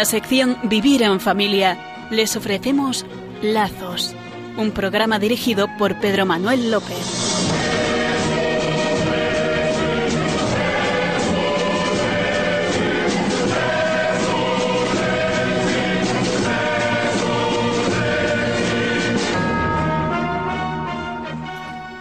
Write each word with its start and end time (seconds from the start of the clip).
la 0.00 0.06
sección 0.06 0.56
Vivir 0.62 1.02
en 1.02 1.20
Familia 1.20 1.76
les 2.10 2.34
ofrecemos 2.34 3.04
Lazos, 3.42 4.16
un 4.56 4.70
programa 4.70 5.18
dirigido 5.18 5.68
por 5.76 6.00
Pedro 6.00 6.24
Manuel 6.24 6.70
López. 6.70 6.96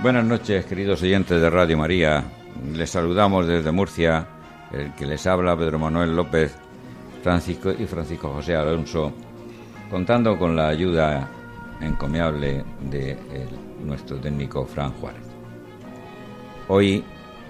Buenas 0.01 0.23
noches, 0.23 0.65
queridos 0.67 1.01
oyentes 1.01 1.41
de 1.41 1.49
Radio 1.49 1.77
María. 1.77 2.23
Les 2.71 2.89
saludamos 2.89 3.45
desde 3.45 3.73
Murcia, 3.73 4.25
el 4.71 4.93
que 4.93 5.05
les 5.05 5.27
habla 5.27 5.57
Pedro 5.57 5.79
Manuel 5.79 6.15
López 6.15 6.55
Francisco 7.21 7.71
y 7.71 7.85
Francisco 7.85 8.29
José 8.29 8.55
Alonso, 8.55 9.11
contando 9.89 10.37
con 10.37 10.55
la 10.55 10.69
ayuda 10.69 11.29
encomiable 11.81 12.63
de 12.89 13.17
nuestro 13.83 14.17
técnico 14.17 14.65
Fran 14.65 14.91
Juárez. 14.93 15.23
Hoy 16.67 17.03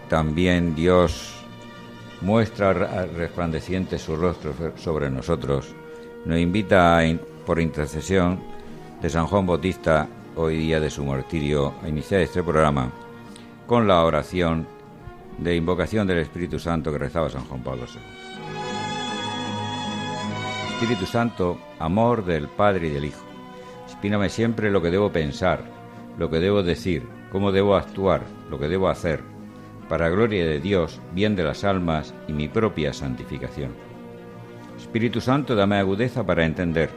también 0.08 0.76
Dios 0.76 1.36
muestra 2.22 2.73
resplandeciente 3.05 3.98
su 3.98 4.16
rostro 4.16 4.54
sobre 4.76 5.09
nosotros, 5.09 5.73
nos 6.26 6.38
invita 6.38 7.02
por 7.45 7.59
intercesión 7.59 8.40
de 9.02 9.09
San 9.09 9.28
Juan 9.28 9.45
Bautista 9.45 10.08
hoy 10.36 10.58
día 10.58 10.80
de 10.80 10.90
su 10.90 11.04
martirio, 11.06 11.73
a 11.84 11.88
iniciar 11.88 12.22
este 12.22 12.44
programa 12.44 12.92
con 13.67 13.88
la 13.88 14.04
oración 14.04 14.67
de 15.38 15.56
invocación 15.56 16.08
del 16.08 16.20
Espíritu 16.20 16.59
Santo 16.59 16.92
que 16.92 16.98
rezaba 16.98 17.30
San 17.30 17.45
Juan 17.45 17.64
Pablo 17.64 17.86
II. 17.86 18.19
Espíritu 20.80 21.08
Santo, 21.08 21.59
amor 21.77 22.23
del 22.23 22.47
Padre 22.47 22.88
y 22.88 22.91
del 22.91 23.03
Hijo, 23.03 23.25
inspírame 23.85 24.30
siempre 24.30 24.72
lo 24.72 24.81
que 24.81 24.89
debo 24.89 25.11
pensar, 25.11 25.61
lo 26.17 26.30
que 26.30 26.39
debo 26.39 26.63
decir, 26.63 27.05
cómo 27.33 27.52
debo 27.52 27.75
actuar, 27.75 28.21
lo 28.49 28.58
que 28.58 28.69
debo 28.69 28.88
hacer, 28.88 29.19
para 29.89 30.08
gloria 30.08 30.45
de 30.45 30.61
Dios, 30.61 31.02
bien 31.11 31.36
de 31.36 31.44
las 31.44 31.66
almas 31.66 32.13
y 32.30 32.31
mi 32.31 32.47
propia 32.47 32.94
santificación. 32.94 33.73
Espíritu 34.77 35.19
Santo, 35.19 35.53
dame 35.53 35.75
agudeza 35.75 36.25
para 36.25 36.45
entender, 36.45 36.89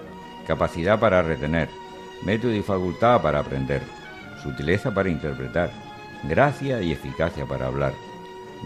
capacidad 0.46 1.00
para 1.00 1.20
retener, 1.20 1.68
método 2.24 2.54
y 2.54 2.62
facultad 2.62 3.20
para 3.20 3.40
aprender, 3.40 3.82
sutileza 4.44 4.94
para 4.94 5.08
interpretar, 5.08 5.72
gracia 6.28 6.80
y 6.82 6.92
eficacia 6.92 7.46
para 7.46 7.66
hablar. 7.66 7.94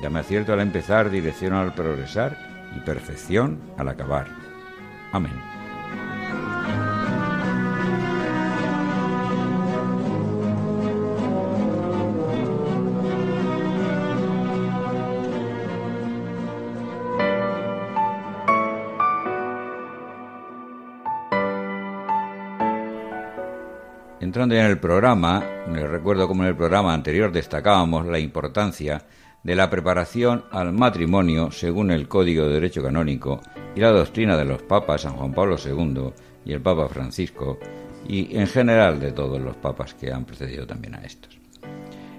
Dame 0.03 0.19
acierto 0.19 0.53
al 0.53 0.61
empezar, 0.61 1.09
dirección 1.09 1.55
al 1.55 1.73
progresar 1.73 2.37
y 2.77 2.81
perfección 2.81 3.59
al 3.79 3.89
acabar. 3.89 4.46
Amén. 5.13 5.47
Entrando 24.21 24.55
ya 24.57 24.65
en 24.65 24.71
el 24.71 24.79
programa, 24.79 25.43
les 25.73 25.89
recuerdo 25.89 26.27
como 26.27 26.43
en 26.43 26.49
el 26.49 26.57
programa 26.57 26.93
anterior 26.93 27.31
destacábamos 27.31 28.07
la 28.07 28.19
importancia 28.19 29.05
de 29.43 29.55
la 29.55 29.71
preparación 29.71 30.45
al 30.51 30.73
matrimonio 30.73 31.53
según 31.53 31.93
el 31.93 32.09
Código 32.09 32.47
de 32.47 32.55
Derecho 32.55 32.83
Canónico 32.83 33.41
y 33.77 33.81
la 33.81 33.93
doctrina 33.93 34.37
de 34.37 34.47
los 34.47 34.63
papas 34.63 35.03
San 35.03 35.13
Juan 35.13 35.33
Pablo 35.33 35.57
II 35.63 36.11
y 36.45 36.53
el 36.53 36.63
Papa 36.63 36.89
Francisco 36.89 37.59
y 38.09 38.37
en 38.37 38.47
general 38.47 38.99
de 38.99 39.13
todos 39.13 39.41
los 39.41 39.55
papas 39.57 39.95
que 39.95 40.11
han 40.11 40.25
precedido 40.25 40.67
también 40.67 40.95
a 40.95 41.03
estos. 41.03 41.39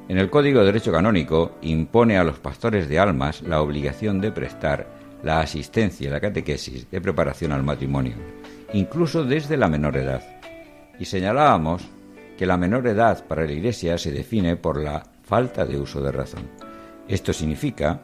En 0.08 0.18
el 0.18 0.30
Código 0.30 0.60
de 0.60 0.68
Derecho 0.68 0.92
Canónico 0.92 1.58
impone 1.64 2.18
a 2.18 2.24
los 2.24 2.40
pastores 2.40 2.88
de 2.88 3.00
almas 3.00 3.42
la 3.42 3.62
obligación 3.62 4.22
de 4.22 4.32
prestar 4.32 4.88
la 5.24 5.42
asistencia 5.42 6.08
y 6.08 6.12
la 6.12 6.22
catequesis 6.22 6.90
de 6.90 7.02
preparación 7.02 7.52
al 7.52 7.64
matrimonio, 7.64 8.16
incluso 8.74 9.24
desde 9.24 9.58
la 9.58 9.68
menor 9.68 9.98
edad. 9.98 10.22
Y 11.00 11.06
señalábamos 11.06 11.84
que 12.38 12.46
la 12.46 12.56
menor 12.56 12.88
edad 12.88 13.26
para 13.26 13.46
la 13.46 13.52
Iglesia 13.52 13.98
se 13.98 14.12
define 14.12 14.56
por 14.56 14.82
la 14.82 15.04
falta 15.24 15.66
de 15.66 15.80
uso 15.80 16.02
de 16.02 16.12
razón. 16.12 16.48
Esto 17.08 17.34
significa 17.34 18.02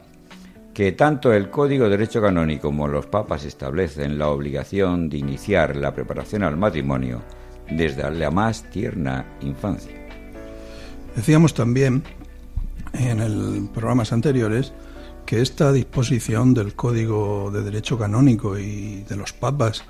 que 0.74 0.90
tanto 0.90 1.32
el 1.32 1.50
Código 1.50 1.84
de 1.84 1.90
Derecho 1.90 2.20
Canónico 2.20 2.68
como 2.68 2.88
los 2.88 3.06
papas 3.06 3.44
establecen 3.44 4.18
la 4.18 4.28
obligación 4.28 5.08
de 5.08 5.18
iniciar 5.18 5.76
la 5.76 5.94
preparación 5.94 6.42
al 6.42 6.56
matrimonio 6.56 7.22
desde 7.70 8.10
la 8.10 8.30
más 8.32 8.64
tierna 8.70 9.24
infancia. 9.40 9.94
Decíamos 11.14 11.54
también 11.54 12.02
en 12.92 13.20
el 13.20 13.68
programas 13.72 14.12
anteriores 14.12 14.72
que 15.24 15.40
esta 15.40 15.72
disposición 15.72 16.54
del 16.54 16.74
Código 16.74 17.52
de 17.52 17.62
Derecho 17.62 17.96
Canónico 17.96 18.58
y 18.58 19.04
de 19.08 19.16
los 19.16 19.32
papas 19.32 19.84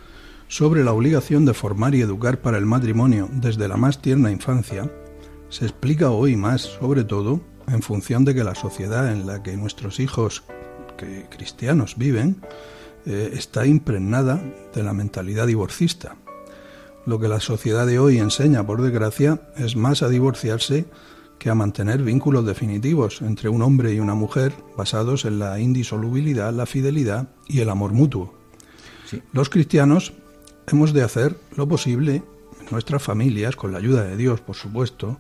sobre 0.49 0.85
la 0.85 0.93
obligación 0.93 1.47
de 1.47 1.55
formar 1.55 1.95
y 1.95 2.03
educar 2.03 2.43
para 2.43 2.59
el 2.59 2.67
matrimonio 2.67 3.29
desde 3.33 3.69
la 3.69 3.79
más 3.79 4.03
tierna 4.03 4.31
infancia 4.31 4.91
se 5.49 5.65
explica 5.65 6.11
hoy 6.11 6.37
más, 6.37 6.63
sobre 6.63 7.05
todo, 7.05 7.41
en 7.69 7.81
función 7.81 8.25
de 8.25 8.35
que 8.35 8.45
la 8.45 8.55
sociedad 8.55 9.11
en 9.11 9.27
la 9.27 9.43
que 9.43 9.57
nuestros 9.57 9.99
hijos 9.99 10.45
que 10.97 11.27
cristianos 11.31 11.97
viven 11.97 12.41
eh, 13.07 13.33
está 13.35 13.67
impregnada 13.67 14.43
de 14.75 14.83
la 14.83 14.95
mentalidad 14.95 15.47
divorcista. 15.47 16.17
Lo 17.05 17.21
que 17.21 17.29
la 17.29 17.41
sociedad 17.41 17.87
de 17.87 17.99
hoy 17.99 18.19
enseña, 18.19 18.67
por 18.67 18.81
desgracia, 18.81 19.43
es 19.57 19.77
más 19.77 20.03
a 20.03 20.09
divorciarse 20.09 20.87
que 21.39 21.51
a 21.51 21.55
mantener 21.55 22.03
vínculos 22.03 22.47
definitivos 22.47 23.21
entre 23.21 23.51
un 23.51 23.61
hombre 23.61 23.93
y 23.93 24.01
una 24.01 24.15
mujer 24.15 24.55
basados 24.77 25.27
en 25.27 25.39
la 25.39 25.61
indisolubilidad, 25.61 26.55
la 26.55 26.65
fidelidad 26.65 27.29
y 27.47 27.61
el 27.61 27.69
amor 27.69 27.93
mutuo. 27.93 28.33
Los 29.33 29.51
cristianos 29.51 30.15
hemos 30.67 30.95
de 30.95 31.03
hacer 31.03 31.37
lo 31.57 31.69
posible 31.69 32.23
en 32.61 32.67
nuestras 32.71 33.03
familias, 33.03 33.55
con 33.55 33.73
la 33.73 33.79
ayuda 33.79 34.05
de 34.05 34.17
Dios, 34.17 34.41
por 34.41 34.57
supuesto, 34.57 35.19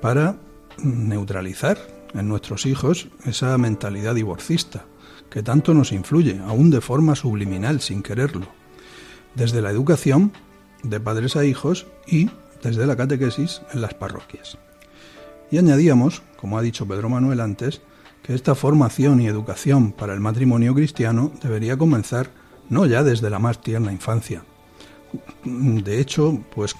para 0.00 0.36
neutralizar 0.82 1.78
en 2.14 2.28
nuestros 2.28 2.66
hijos 2.66 3.06
esa 3.24 3.56
mentalidad 3.58 4.16
divorcista 4.16 4.86
que 5.32 5.42
tanto 5.42 5.72
nos 5.72 5.92
influye, 5.92 6.38
aún 6.46 6.70
de 6.70 6.82
forma 6.82 7.16
subliminal, 7.16 7.80
sin 7.80 8.02
quererlo, 8.02 8.46
desde 9.34 9.62
la 9.62 9.70
educación 9.70 10.30
de 10.82 11.00
padres 11.00 11.36
a 11.36 11.44
hijos 11.46 11.86
y 12.06 12.28
desde 12.62 12.86
la 12.86 12.96
catequesis 12.96 13.62
en 13.72 13.80
las 13.80 13.94
parroquias. 13.94 14.58
Y 15.50 15.56
añadíamos, 15.56 16.22
como 16.36 16.58
ha 16.58 16.62
dicho 16.62 16.86
Pedro 16.86 17.08
Manuel 17.08 17.40
antes, 17.40 17.80
que 18.22 18.34
esta 18.34 18.54
formación 18.54 19.22
y 19.22 19.26
educación 19.26 19.92
para 19.92 20.12
el 20.12 20.20
matrimonio 20.20 20.74
cristiano 20.74 21.32
debería 21.42 21.78
comenzar 21.78 22.30
no 22.68 22.84
ya 22.84 23.02
desde 23.02 23.30
la 23.30 23.38
más 23.38 23.60
tierna 23.62 23.90
infancia, 23.90 24.44
de 25.44 26.00
hecho, 26.00 26.42
pues 26.54 26.74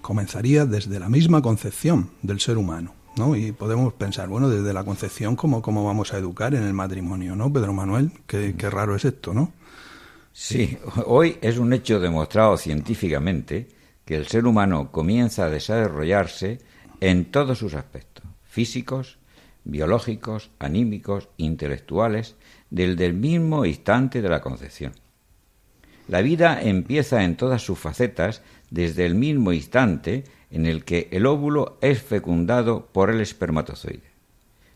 comenzaría 0.00 0.64
desde 0.64 0.98
la 0.98 1.08
misma 1.08 1.42
concepción 1.42 2.10
del 2.22 2.40
ser 2.40 2.56
humano. 2.56 2.95
¿No? 3.16 3.36
Y 3.36 3.52
podemos 3.52 3.92
pensar, 3.94 4.28
bueno, 4.28 4.48
desde 4.48 4.72
la 4.72 4.84
concepción, 4.84 5.36
¿cómo, 5.36 5.62
cómo 5.62 5.84
vamos 5.84 6.12
a 6.12 6.18
educar 6.18 6.54
en 6.54 6.62
el 6.62 6.72
matrimonio, 6.72 7.34
¿no, 7.36 7.52
Pedro 7.52 7.72
Manuel? 7.72 8.12
Qué, 8.26 8.54
qué 8.56 8.70
raro 8.70 8.94
es 8.94 9.04
esto, 9.04 9.34
¿no? 9.34 9.52
Sí, 10.32 10.76
hoy 11.06 11.38
es 11.40 11.58
un 11.58 11.72
hecho 11.72 11.98
demostrado 11.98 12.58
científicamente 12.58 13.68
que 14.04 14.16
el 14.16 14.26
ser 14.26 14.46
humano 14.46 14.92
comienza 14.92 15.46
a 15.46 15.50
desarrollarse 15.50 16.58
en 17.00 17.26
todos 17.30 17.58
sus 17.58 17.74
aspectos, 17.74 18.24
físicos, 18.44 19.18
biológicos, 19.64 20.50
anímicos, 20.58 21.28
intelectuales, 21.38 22.36
desde 22.70 23.06
el 23.06 23.14
mismo 23.14 23.64
instante 23.64 24.22
de 24.22 24.28
la 24.28 24.40
concepción. 24.40 24.92
La 26.08 26.22
vida 26.22 26.62
empieza 26.62 27.24
en 27.24 27.36
todas 27.36 27.62
sus 27.62 27.78
facetas 27.78 28.42
desde 28.70 29.06
el 29.06 29.14
mismo 29.14 29.52
instante 29.52 30.24
en 30.50 30.66
el 30.66 30.84
que 30.84 31.08
el 31.12 31.26
óvulo 31.26 31.78
es 31.80 32.02
fecundado 32.02 32.86
por 32.92 33.10
el 33.10 33.20
espermatozoide. 33.20 34.10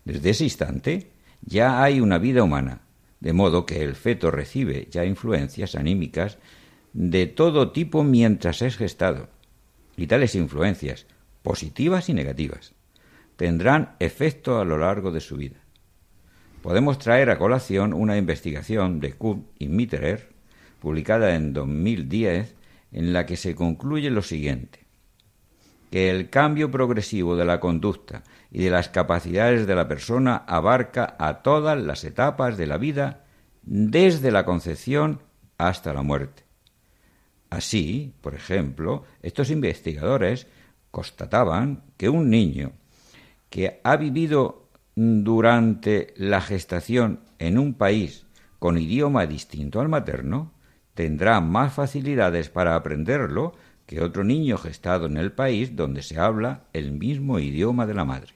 Desde 0.04 0.30
ese 0.30 0.44
instante 0.44 1.10
ya 1.42 1.82
hay 1.82 2.00
una 2.00 2.18
vida 2.18 2.42
humana, 2.42 2.82
de 3.20 3.32
modo 3.32 3.66
que 3.66 3.82
el 3.82 3.94
feto 3.94 4.30
recibe 4.30 4.88
ya 4.90 5.04
influencias 5.04 5.74
anímicas 5.74 6.38
de 6.92 7.26
todo 7.26 7.70
tipo 7.70 8.02
mientras 8.02 8.62
es 8.62 8.76
gestado, 8.76 9.28
y 9.96 10.06
tales 10.06 10.34
influencias, 10.34 11.06
positivas 11.42 12.08
y 12.08 12.14
negativas, 12.14 12.72
tendrán 13.36 13.94
efecto 14.00 14.58
a 14.58 14.64
lo 14.64 14.78
largo 14.78 15.12
de 15.12 15.20
su 15.20 15.36
vida. 15.36 15.58
Podemos 16.62 16.98
traer 16.98 17.30
a 17.30 17.38
colación 17.38 17.94
una 17.94 18.16
investigación 18.16 19.00
de 19.00 19.14
Kuhn 19.14 19.46
y 19.58 19.68
Mitterer 19.68 20.28
publicada 20.80 21.34
en 21.34 21.52
2010, 21.52 22.54
en 22.92 23.12
la 23.12 23.26
que 23.26 23.36
se 23.36 23.54
concluye 23.54 24.10
lo 24.10 24.22
siguiente 24.22 24.90
que 25.90 26.10
el 26.10 26.30
cambio 26.30 26.70
progresivo 26.70 27.36
de 27.36 27.44
la 27.44 27.60
conducta 27.60 28.22
y 28.50 28.62
de 28.62 28.70
las 28.70 28.88
capacidades 28.88 29.66
de 29.66 29.74
la 29.74 29.88
persona 29.88 30.36
abarca 30.36 31.16
a 31.18 31.42
todas 31.42 31.80
las 31.80 32.04
etapas 32.04 32.56
de 32.56 32.66
la 32.66 32.78
vida 32.78 33.24
desde 33.62 34.30
la 34.30 34.44
concepción 34.44 35.20
hasta 35.58 35.92
la 35.92 36.02
muerte. 36.02 36.44
Así, 37.50 38.14
por 38.20 38.34
ejemplo, 38.34 39.04
estos 39.22 39.50
investigadores 39.50 40.46
constataban 40.92 41.82
que 41.96 42.08
un 42.08 42.30
niño 42.30 42.72
que 43.48 43.80
ha 43.82 43.96
vivido 43.96 44.68
durante 44.94 46.14
la 46.16 46.40
gestación 46.40 47.20
en 47.38 47.58
un 47.58 47.74
país 47.74 48.26
con 48.60 48.78
idioma 48.78 49.26
distinto 49.26 49.80
al 49.80 49.88
materno, 49.88 50.52
tendrá 51.00 51.40
más 51.40 51.72
facilidades 51.72 52.50
para 52.50 52.76
aprenderlo 52.76 53.54
que 53.86 54.02
otro 54.02 54.22
niño 54.22 54.58
gestado 54.58 55.06
en 55.06 55.16
el 55.16 55.32
país 55.32 55.74
donde 55.74 56.02
se 56.02 56.20
habla 56.20 56.64
el 56.74 56.92
mismo 56.92 57.38
idioma 57.38 57.86
de 57.86 57.94
la 57.94 58.04
madre. 58.04 58.34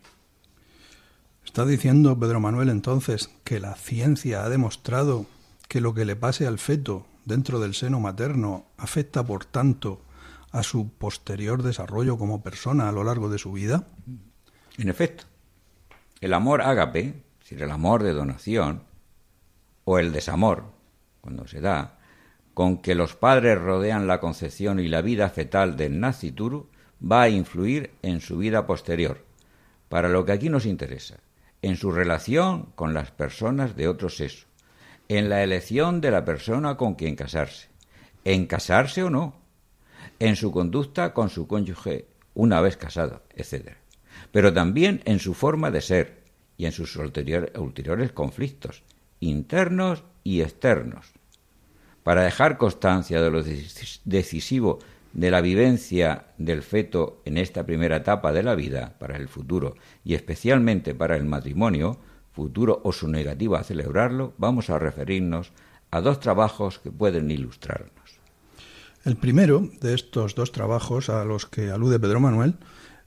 Está 1.44 1.66
diciendo 1.66 2.18
Pedro 2.18 2.40
Manuel 2.40 2.70
entonces 2.70 3.28
que 3.44 3.60
la 3.60 3.74
ciencia 3.74 4.44
ha 4.44 4.48
demostrado 4.48 5.26
que 5.68 5.82
lo 5.82 5.92
que 5.92 6.06
le 6.06 6.16
pase 6.16 6.46
al 6.46 6.58
feto 6.58 7.04
dentro 7.26 7.60
del 7.60 7.74
seno 7.74 8.00
materno 8.00 8.64
afecta, 8.78 9.22
por 9.22 9.44
tanto, 9.44 10.00
a 10.50 10.62
su 10.62 10.88
posterior 10.88 11.62
desarrollo 11.62 12.16
como 12.16 12.42
persona 12.42 12.88
a 12.88 12.92
lo 12.92 13.04
largo 13.04 13.28
de 13.28 13.36
su 13.36 13.52
vida? 13.52 13.88
En 14.78 14.88
efecto, 14.88 15.24
el 16.22 16.32
amor 16.32 16.62
ágape, 16.62 17.08
es 17.08 17.40
decir, 17.40 17.62
el 17.62 17.70
amor 17.70 18.02
de 18.02 18.14
donación, 18.14 18.84
o 19.84 19.98
el 19.98 20.12
desamor, 20.12 20.64
cuando 21.20 21.46
se 21.46 21.60
da, 21.60 21.98
con 22.54 22.78
que 22.78 22.94
los 22.94 23.16
padres 23.16 23.60
rodean 23.60 24.06
la 24.06 24.20
concepción 24.20 24.78
y 24.78 24.88
la 24.88 25.02
vida 25.02 25.28
fetal 25.28 25.76
del 25.76 25.98
nacituru, 26.00 26.68
va 27.02 27.22
a 27.22 27.28
influir 27.28 27.90
en 28.02 28.20
su 28.20 28.38
vida 28.38 28.66
posterior, 28.66 29.24
para 29.88 30.08
lo 30.08 30.24
que 30.24 30.32
aquí 30.32 30.48
nos 30.48 30.64
interesa, 30.64 31.18
en 31.62 31.76
su 31.76 31.90
relación 31.90 32.70
con 32.76 32.94
las 32.94 33.10
personas 33.10 33.76
de 33.76 33.88
otro 33.88 34.08
sexo, 34.08 34.46
en 35.08 35.28
la 35.28 35.42
elección 35.42 36.00
de 36.00 36.10
la 36.10 36.24
persona 36.24 36.76
con 36.76 36.94
quien 36.94 37.16
casarse, 37.16 37.68
en 38.24 38.46
casarse 38.46 39.02
o 39.02 39.10
no, 39.10 39.34
en 40.18 40.36
su 40.36 40.52
conducta 40.52 41.12
con 41.12 41.30
su 41.30 41.46
cónyuge 41.46 42.06
una 42.34 42.60
vez 42.60 42.76
casado, 42.76 43.22
etc. 43.34 43.72
Pero 44.30 44.52
también 44.52 45.02
en 45.04 45.18
su 45.18 45.34
forma 45.34 45.70
de 45.70 45.80
ser 45.80 46.22
y 46.56 46.66
en 46.66 46.72
sus 46.72 46.96
ulteriores 46.96 48.12
conflictos, 48.12 48.84
internos 49.20 50.04
y 50.22 50.40
externos. 50.42 51.13
Para 52.04 52.22
dejar 52.22 52.58
constancia 52.58 53.20
de 53.20 53.30
lo 53.30 53.42
decisivo 54.04 54.78
de 55.14 55.30
la 55.30 55.40
vivencia 55.40 56.26
del 56.38 56.62
feto 56.62 57.22
en 57.24 57.38
esta 57.38 57.64
primera 57.64 57.96
etapa 57.96 58.32
de 58.32 58.42
la 58.42 58.54
vida 58.54 58.94
para 58.98 59.16
el 59.16 59.26
futuro 59.26 59.74
y 60.04 60.14
especialmente 60.14 60.94
para 60.94 61.16
el 61.16 61.24
matrimonio, 61.24 61.98
futuro 62.32 62.82
o 62.84 62.92
su 62.92 63.08
negativa 63.08 63.60
a 63.60 63.64
celebrarlo, 63.64 64.34
vamos 64.36 64.68
a 64.70 64.78
referirnos 64.78 65.52
a 65.90 66.00
dos 66.00 66.20
trabajos 66.20 66.78
que 66.78 66.90
pueden 66.90 67.30
ilustrarnos. 67.30 68.20
El 69.04 69.16
primero 69.16 69.68
de 69.80 69.94
estos 69.94 70.34
dos 70.34 70.52
trabajos 70.52 71.08
a 71.08 71.24
los 71.24 71.46
que 71.46 71.70
alude 71.70 72.00
Pedro 72.00 72.20
Manuel 72.20 72.56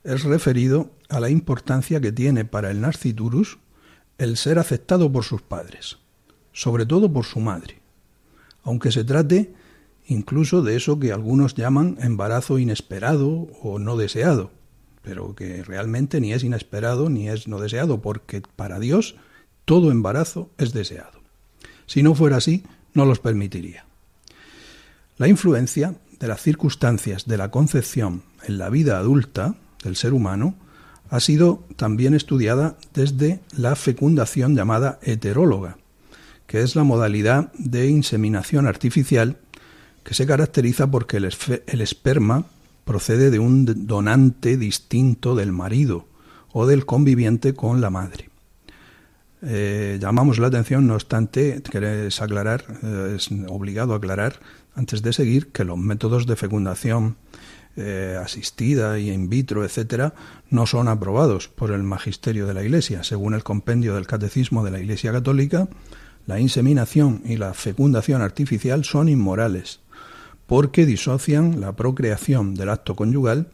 es 0.04 0.24
referido 0.24 0.92
a 1.10 1.20
la 1.20 1.30
importancia 1.30 2.02
que 2.02 2.12
tiene 2.12 2.46
para 2.46 2.72
el 2.72 2.82
nasciturus 2.82 3.60
el 4.18 4.38
ser 4.38 4.58
aceptado 4.58 5.12
por 5.12 5.24
sus 5.24 5.42
padres, 5.42 6.00
sobre 6.52 6.86
todo 6.86 7.12
por 7.12 7.26
su 7.26 7.40
madre, 7.40 7.77
aunque 8.68 8.92
se 8.92 9.06
trate 9.06 9.54
incluso 10.08 10.62
de 10.62 10.76
eso 10.76 11.00
que 11.00 11.14
algunos 11.14 11.56
llaman 11.56 11.98
embarazo 12.02 12.60
inesperado 12.60 13.48
o 13.64 13.80
no 13.80 13.96
deseado, 13.96 14.52
pero 15.02 15.36
que 15.36 15.64
realmente 15.64 16.20
ni 16.20 16.34
es 16.34 16.44
inesperado 16.44 17.10
ni 17.10 17.30
es 17.30 17.48
no 17.48 17.62
deseado, 17.62 18.02
porque 18.02 18.44
para 18.58 18.80
Dios 18.80 19.16
todo 19.64 19.90
embarazo 19.90 20.52
es 20.58 20.74
deseado. 20.74 21.22
Si 21.86 22.04
no 22.04 22.14
fuera 22.14 22.38
así, 22.38 22.64
no 22.94 23.06
los 23.06 23.20
permitiría. 23.20 23.86
La 25.16 25.30
influencia 25.30 25.96
de 26.20 26.28
las 26.28 26.42
circunstancias 26.42 27.26
de 27.26 27.38
la 27.38 27.52
concepción 27.52 28.24
en 28.46 28.58
la 28.58 28.70
vida 28.70 28.98
adulta 28.98 29.56
del 29.82 29.96
ser 29.96 30.14
humano 30.14 30.56
ha 31.10 31.22
sido 31.22 31.64
también 31.78 32.14
estudiada 32.14 32.76
desde 32.94 33.40
la 33.56 33.78
fecundación 33.78 34.58
llamada 34.58 35.00
heteróloga, 35.02 35.78
que 36.48 36.62
es 36.62 36.76
la 36.76 36.84
modalidad 36.84 37.52
de 37.54 37.90
inseminación 37.90 38.66
artificial 38.66 39.38
que 40.04 40.14
se 40.14 40.26
caracteriza 40.26 40.90
porque 40.90 41.18
el, 41.18 41.82
esperma 41.82 42.46
procede 42.86 43.30
de 43.30 43.40
un 43.40 43.86
donante 43.86 44.56
distinto 44.56 45.36
del 45.36 45.52
marido 45.52 46.08
o 46.54 46.66
del 46.66 46.86
conviviente 46.86 47.54
con 47.54 47.82
la 47.82 47.90
madre. 47.90 48.30
Eh, 49.44 50.00
llamamos 50.02 50.40
la 50.40 50.48
atención, 50.48 50.88
no 50.88 50.96
obstante, 50.96 51.62
querés 51.70 52.22
aclarar, 52.22 52.64
eh, 52.82 53.16
es 53.18 53.30
obligado 53.50 53.94
aclarar 53.94 54.40
antes 54.74 55.02
de 55.02 55.12
seguir 55.12 55.52
que 55.52 55.66
los 55.66 55.78
métodos 55.78 56.26
de 56.26 56.38
fecundación 56.38 57.18
eh, 57.76 58.18
asistida 58.20 58.98
y 58.98 59.12
in 59.12 59.30
vitro, 59.30 59.64
etcétera, 59.64 60.16
no 60.50 60.66
son 60.66 60.88
aprobados 60.88 61.50
por 61.50 61.72
el 61.72 61.84
magisterio 61.84 62.48
de 62.48 62.54
la 62.54 62.64
Iglesia. 62.64 63.04
Según 63.04 63.34
el 63.34 63.44
compendio 63.44 63.94
del 63.94 64.08
Catecismo 64.08 64.64
de 64.64 64.72
la 64.72 64.80
Iglesia 64.80 65.12
Católica, 65.12 65.68
la 66.28 66.40
inseminación 66.40 67.24
y 67.26 67.38
la 67.38 67.54
fecundación 67.54 68.22
artificial 68.22 68.84
son 68.84 69.10
inmorales 69.10 69.80
porque 70.46 70.86
disocian 70.86 71.60
la 71.60 71.76
procreación 71.76 72.54
del 72.54 72.70
acto 72.70 72.96
conyugal 72.96 73.48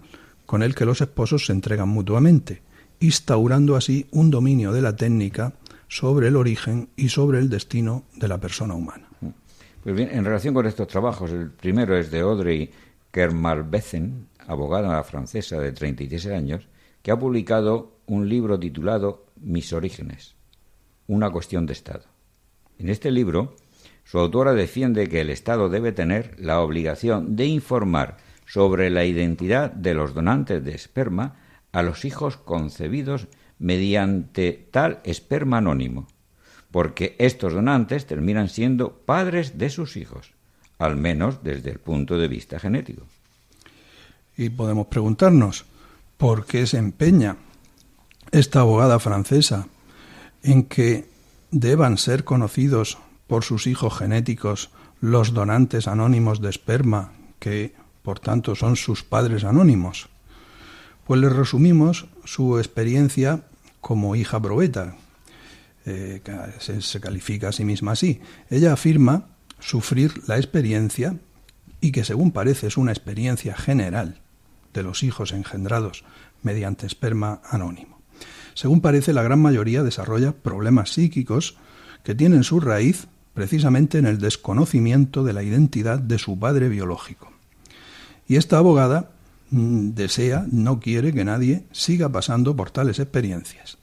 con 0.45 0.61
el 0.61 0.75
que 0.75 0.85
los 0.85 1.01
esposos 1.01 1.45
se 1.45 1.53
entregan 1.53 1.89
mutuamente, 1.89 2.61
instaurando 2.99 3.75
así 3.75 4.07
un 4.11 4.29
dominio 4.29 4.71
de 4.71 4.81
la 4.81 4.95
técnica 4.95 5.53
sobre 5.87 6.27
el 6.27 6.35
origen 6.35 6.89
y 6.95 7.09
sobre 7.09 7.39
el 7.39 7.49
destino 7.49 8.03
de 8.15 8.27
la 8.27 8.39
persona 8.39 8.73
humana. 8.75 9.07
Pues 9.83 9.95
bien, 9.95 10.09
en 10.11 10.23
relación 10.23 10.53
con 10.53 10.65
estos 10.65 10.87
trabajos, 10.87 11.31
el 11.31 11.49
primero 11.49 11.97
es 11.97 12.09
de 12.09 12.21
Audrey 12.21 12.71
Kermalbecen, 13.11 14.27
abogada 14.47 15.03
francesa 15.03 15.59
de 15.59 15.71
36 15.71 16.33
años, 16.33 16.67
que 17.01 17.11
ha 17.11 17.19
publicado 17.19 17.97
un 18.05 18.29
libro 18.29 18.59
titulado 18.59 19.25
Mis 19.41 19.73
orígenes, 19.73 20.35
una 21.07 21.29
cuestión 21.31 21.65
de 21.65 21.73
Estado. 21.73 22.12
En 22.83 22.89
este 22.89 23.11
libro 23.11 23.55
su 24.03 24.19
autora 24.19 24.51
defiende 24.51 25.07
que 25.07 25.21
el 25.21 25.29
Estado 25.29 25.69
debe 25.69 25.93
tener 25.93 26.35
la 26.37 26.59
obligación 26.59 27.37
de 27.37 27.45
informar 27.45 28.17
sobre 28.45 28.89
la 28.89 29.05
identidad 29.05 29.71
de 29.71 29.93
los 29.93 30.13
donantes 30.13 30.61
de 30.65 30.75
esperma 30.75 31.37
a 31.71 31.81
los 31.81 32.03
hijos 32.03 32.35
concebidos 32.35 33.27
mediante 33.57 34.67
tal 34.69 34.99
esperma 35.05 35.59
anónimo, 35.59 36.09
porque 36.71 37.15
estos 37.19 37.53
donantes 37.53 38.05
terminan 38.05 38.49
siendo 38.49 38.91
padres 38.91 39.57
de 39.57 39.69
sus 39.69 39.95
hijos, 39.95 40.33
al 40.77 40.97
menos 40.97 41.41
desde 41.41 41.71
el 41.71 41.79
punto 41.79 42.17
de 42.17 42.27
vista 42.27 42.59
genético. 42.59 43.07
Y 44.35 44.49
podemos 44.49 44.87
preguntarnos, 44.87 45.63
¿por 46.17 46.45
qué 46.45 46.67
se 46.67 46.79
empeña 46.79 47.37
esta 48.33 48.59
abogada 48.59 48.99
francesa 48.99 49.69
en 50.43 50.63
que 50.63 51.12
deban 51.53 51.97
ser 51.97 52.23
conocidos 52.23 52.97
por 53.27 53.43
sus 53.43 53.67
hijos 53.67 53.97
genéticos 53.97 54.71
los 54.99 55.33
donantes 55.33 55.87
anónimos 55.87 56.41
de 56.41 56.49
esperma, 56.49 57.13
que 57.39 57.73
por 58.01 58.19
tanto 58.19 58.55
son 58.55 58.75
sus 58.75 59.03
padres 59.03 59.43
anónimos? 59.43 60.09
Pues 61.05 61.21
les 61.21 61.31
resumimos 61.31 62.07
su 62.25 62.57
experiencia 62.57 63.43
como 63.81 64.15
hija 64.15 64.41
probeta. 64.41 64.95
Eh, 65.85 66.21
se, 66.59 66.81
se 66.81 66.99
califica 66.99 67.49
a 67.49 67.51
sí 67.51 67.65
misma 67.65 67.91
así. 67.91 68.21
Ella 68.49 68.73
afirma 68.73 69.27
sufrir 69.59 70.27
la 70.27 70.37
experiencia 70.37 71.17
y 71.81 71.91
que 71.91 72.05
según 72.05 72.31
parece 72.31 72.67
es 72.67 72.77
una 72.77 72.91
experiencia 72.91 73.55
general 73.55 74.21
de 74.73 74.83
los 74.83 75.03
hijos 75.03 75.33
engendrados 75.33 76.03
mediante 76.41 76.87
esperma 76.87 77.41
anónimo. 77.49 78.02
Según 78.53 78.81
parece, 78.81 79.13
la 79.13 79.23
gran 79.23 79.41
mayoría 79.41 79.83
desarrolla 79.83 80.31
problemas 80.31 80.91
psíquicos 80.91 81.57
que 82.03 82.15
tienen 82.15 82.43
su 82.43 82.59
raíz 82.59 83.07
precisamente 83.33 83.97
en 83.97 84.05
el 84.05 84.19
desconocimiento 84.19 85.23
de 85.23 85.33
la 85.33 85.43
identidad 85.43 85.99
de 85.99 86.19
su 86.19 86.37
padre 86.37 86.69
biológico. 86.69 87.31
Y 88.27 88.35
esta 88.35 88.57
abogada 88.57 89.11
mm, 89.49 89.89
desea, 89.91 90.45
no 90.51 90.79
quiere 90.79 91.13
que 91.13 91.25
nadie 91.25 91.65
siga 91.71 92.09
pasando 92.09 92.55
por 92.55 92.71
tales 92.71 92.99
experiencias, 92.99 93.77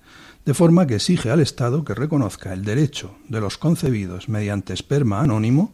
de 0.45 0.55
forma 0.55 0.87
que 0.87 0.97
exige 0.97 1.31
al 1.31 1.41
Estado 1.41 1.85
que 1.85 1.95
reconozca 1.95 2.53
el 2.53 2.65
derecho 2.65 3.17
de 3.29 3.41
los 3.41 3.59
concebidos 3.59 4.29
mediante 4.29 4.73
esperma 4.73 5.21
anónimo 5.21 5.73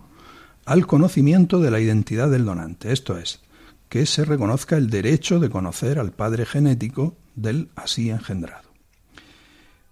al 0.65 0.87
conocimiento 0.87 1.61
de 1.61 1.71
la 1.71 1.79
identidad 1.79 2.29
del 2.29 2.45
donante, 2.45 2.93
esto 2.93 3.19
es, 3.19 3.41
que 3.89 4.05
se 4.05 4.25
reconozca 4.25 4.77
el 4.77 4.91
derecho 4.91 5.39
de 5.39 5.49
conocer 5.49 6.01
al 6.01 6.11
padre 6.11 6.45
genético 6.45 7.15
del 7.37 7.69
así 7.77 8.11
engendrado. 8.11 8.66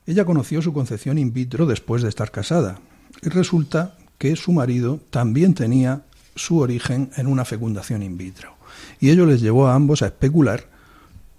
Ella 0.06 0.24
conoció 0.24 0.60
su 0.60 0.72
concepción 0.72 1.18
in 1.18 1.32
vitro 1.32 1.66
después 1.66 2.02
de 2.02 2.08
estar 2.08 2.30
casada, 2.30 2.78
y 3.22 3.28
resulta 3.28 3.96
que 4.18 4.36
su 4.36 4.52
marido 4.52 5.00
también 5.10 5.54
tenía 5.54 6.02
su 6.36 6.58
origen 6.58 7.10
en 7.16 7.26
una 7.26 7.44
fecundación 7.44 8.02
in 8.02 8.18
vitro. 8.18 8.54
Y 9.00 9.10
ello 9.10 9.26
les 9.26 9.40
llevó 9.40 9.66
a 9.66 9.74
ambos 9.74 10.02
a 10.02 10.06
especular 10.06 10.68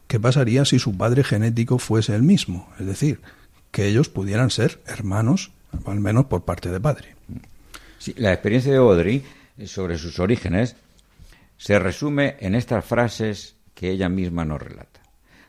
qué 0.07 0.19
pasaría 0.19 0.65
si 0.65 0.79
su 0.79 0.97
padre 0.97 1.23
genético 1.23 1.79
fuese 1.79 2.15
el 2.15 2.23
mismo, 2.23 2.69
es 2.79 2.85
decir, 2.85 3.21
que 3.71 3.87
ellos 3.87 4.09
pudieran 4.09 4.49
ser 4.49 4.81
hermanos, 4.85 5.51
al 5.85 5.99
menos 5.99 6.25
por 6.25 6.43
parte 6.43 6.69
de 6.69 6.79
padre. 6.79 7.15
la 8.17 8.33
experiencia 8.33 8.71
de 8.71 8.77
Audrey 8.77 9.23
sobre 9.65 9.97
sus 9.97 10.19
orígenes 10.19 10.75
se 11.57 11.79
resume 11.79 12.37
en 12.39 12.55
estas 12.55 12.85
frases 12.85 13.55
que 13.73 13.89
ella 13.89 14.09
misma 14.09 14.45
nos 14.45 14.61
relata. 14.61 14.94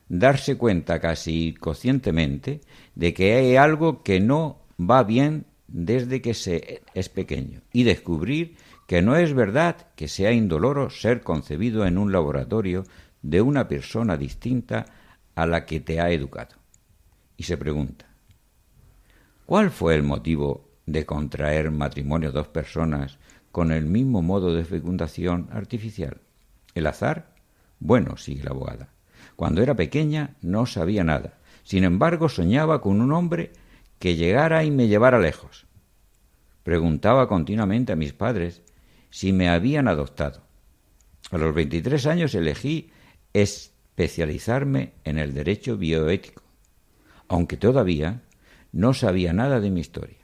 Darse 0.09 0.57
cuenta 0.57 1.01
casi 1.01 1.55
conscientemente 1.55 2.61
de 2.95 3.13
que 3.13 3.35
hay 3.35 3.57
algo 3.57 4.03
que 4.03 4.21
no 4.21 4.61
va 4.79 5.03
bien 5.03 5.47
desde 5.67 6.23
que 6.23 6.35
se 6.35 6.83
es 6.95 7.09
pequeño 7.09 7.63
y 7.73 7.83
descubrir 7.83 8.57
que 8.87 9.03
no 9.03 9.17
es 9.17 9.35
verdad 9.35 9.89
que 9.97 10.07
sea 10.09 10.33
indoloro 10.33 10.91
ser 10.91 11.23
concebido 11.23 11.87
en 11.87 11.99
un 11.99 12.13
laboratorio 12.13 12.85
de 13.23 13.41
una 13.41 13.67
persona 13.67 14.17
distinta 14.17 14.87
a 15.35 15.47
la 15.47 15.67
que 15.67 15.81
te 15.81 16.01
ha 16.01 16.11
educado. 16.11 16.55
Y 17.37 17.43
se 17.43 17.57
pregunta, 17.57 18.07
¿cuál 19.45 19.71
fue 19.71 19.97
el 19.97 20.05
motivo 20.05 20.71
de 20.87 21.05
contraer 21.05 21.73
matrimonio 21.73 22.31
dos 22.31 22.49
personas 22.49 23.19
con 23.51 23.73
el 23.73 23.87
mismo 23.87 24.23
modo 24.23 24.55
de 24.55 24.65
fecundación 24.65 25.49
artificial? 25.51 26.21
¿El 26.75 26.87
azar? 26.87 27.35
Bueno, 27.81 28.17
sigue 28.17 28.45
la 28.45 28.51
abogada. 28.51 28.96
Cuando 29.35 29.63
era 29.63 29.75
pequeña 29.75 30.37
no 30.41 30.67
sabía 30.67 31.05
nada. 31.05 31.39
Sin 31.65 31.85
embargo, 31.85 32.29
soñaba 32.29 32.81
con 32.81 33.01
un 33.01 33.13
hombre 33.13 33.53
que 33.99 34.15
llegara 34.15 34.65
y 34.65 34.71
me 34.71 34.89
llevara 34.89 35.19
lejos. 35.19 35.67
Preguntaba 36.63 37.29
continuamente 37.29 37.93
a 37.93 37.97
mis 37.97 38.13
padres 38.13 38.63
si 39.11 39.33
me 39.33 39.49
habían 39.49 39.89
adoptado. 39.89 40.43
A 41.31 41.39
los 41.39 41.55
23 41.55 42.07
años 42.07 42.35
elegí 42.35 42.91
especializarme 43.33 44.93
en 45.05 45.19
el 45.19 45.35
derecho 45.35 45.77
bioético, 45.77 46.43
aunque 47.29 47.57
todavía 47.57 48.23
no 48.73 48.95
sabía 48.95 49.33
nada 49.33 49.61
de 49.61 49.71
mi 49.71 49.81
historia. 49.81 50.19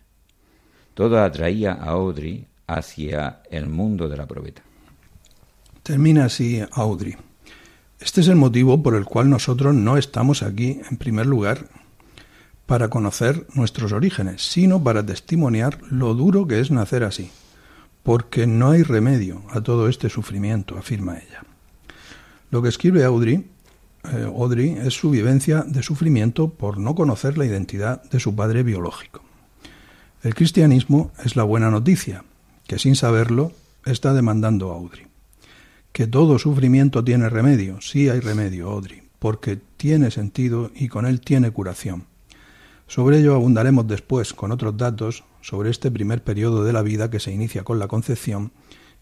Todo 0.95 1.21
atraía 1.23 1.73
a 1.73 1.91
Audrey 1.91 2.47
hacia 2.67 3.43
el 3.51 3.67
mundo 3.67 4.09
de 4.09 4.17
la 4.17 4.27
probeta. 4.27 4.63
Termina 5.83 6.27
así 6.27 6.63
Audrey. 6.73 7.17
Este 8.03 8.21
es 8.21 8.27
el 8.27 8.35
motivo 8.35 8.83
por 8.83 8.97
el 8.97 9.05
cual 9.05 9.31
nosotros 9.31 9.75
no 9.75 9.97
estamos 9.97 10.43
aquí, 10.43 10.81
en 10.91 10.97
primer 10.97 11.25
lugar, 11.25 11.69
para 12.67 12.89
conocer 12.89 13.47
nuestros 13.55 13.93
orígenes, 13.93 14.43
sino 14.43 14.83
para 14.83 15.07
testimoniar 15.07 15.79
lo 15.89 16.15
duro 16.15 16.49
que 16.49 16.59
es 16.59 16.73
nacer 16.73 17.05
así, 17.05 17.31
porque 18.03 18.49
no 18.49 18.71
hay 18.71 18.83
remedio 18.83 19.43
a 19.51 19.61
todo 19.61 19.89
este 19.89 20.09
sufrimiento, 20.09 20.77
afirma 20.77 21.17
ella. 21.17 21.45
Lo 22.51 22.61
que 22.61 22.71
escribe 22.71 23.05
Audrey, 23.05 23.49
eh, 24.11 24.83
es 24.85 24.95
su 24.95 25.11
vivencia 25.11 25.63
de 25.63 25.85
sufrimiento 25.85 26.49
por 26.51 26.79
no 26.79 26.97
conocer 26.97 27.39
la 27.39 27.47
identidad 27.47 28.03
de 28.11 28.19
su 28.19 28.35
padre 28.35 28.65
biológico. 28.65 29.23
El 30.25 30.35
cristianismo 30.35 31.13
es 31.25 31.37
la 31.37 31.45
buena 31.45 31.71
noticia, 31.71 32.25
que 32.67 32.81
sin 32.81 32.97
saberlo 32.97 33.53
está 33.85 34.13
demandando 34.13 34.73
a 34.73 34.75
Audrey. 34.75 35.12
Que 35.93 36.07
todo 36.07 36.39
sufrimiento 36.39 37.05
tiene 37.05 37.29
remedio, 37.29 37.81
sí 37.81 38.09
hay 38.09 38.21
remedio, 38.21 38.71
Audrey, 38.71 39.03
porque 39.19 39.59
tiene 39.77 40.11
sentido 40.11 40.71
y 40.75 40.89
con 40.89 41.07
él 41.07 41.21
tiene 41.21 41.51
curación. 41.51 42.07
Sobre 42.87 43.19
ello 43.19 43.35
abundaremos 43.35 43.87
después 43.87 44.33
con 44.33 44.53
otros 44.53 44.77
datos 44.77 45.25
sobre 45.41 45.71
este 45.71 45.91
primer 45.91 46.23
periodo 46.23 46.65
de 46.65 46.73
la 46.73 46.83
vida 46.83 47.11
que 47.11 47.21
se 47.21 47.33
inicia 47.33 47.65
con 47.65 47.79
la 47.79 47.89
concepción 47.89 48.53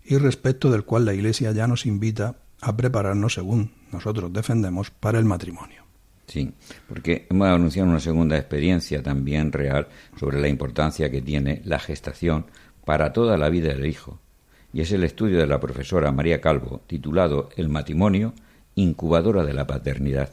y 0.04 0.16
respecto 0.16 0.70
del 0.70 0.84
cual 0.84 1.04
la 1.04 1.14
Iglesia 1.14 1.52
ya 1.52 1.66
nos 1.66 1.86
invita 1.86 2.36
a 2.60 2.76
prepararnos 2.76 3.34
según 3.34 3.72
nosotros 3.92 4.32
defendemos 4.32 4.90
para 4.90 5.18
el 5.18 5.24
matrimonio. 5.24 5.84
Sí, 6.26 6.52
porque 6.88 7.26
hemos 7.28 7.48
anunciado 7.48 7.88
una 7.88 8.00
segunda 8.00 8.38
experiencia 8.38 9.02
también 9.02 9.52
real 9.52 9.88
sobre 10.18 10.40
la 10.40 10.48
importancia 10.48 11.10
que 11.10 11.20
tiene 11.20 11.60
la 11.64 11.80
gestación 11.80 12.46
para 12.84 13.12
toda 13.12 13.36
la 13.36 13.48
vida 13.48 13.68
del 13.68 13.86
hijo, 13.86 14.20
y 14.72 14.80
es 14.80 14.92
el 14.92 15.04
estudio 15.04 15.38
de 15.38 15.46
la 15.46 15.60
profesora 15.60 16.12
María 16.12 16.40
Calvo, 16.40 16.82
titulado 16.86 17.48
El 17.56 17.68
matrimonio, 17.68 18.34
incubadora 18.74 19.44
de 19.44 19.54
la 19.54 19.66
paternidad. 19.66 20.30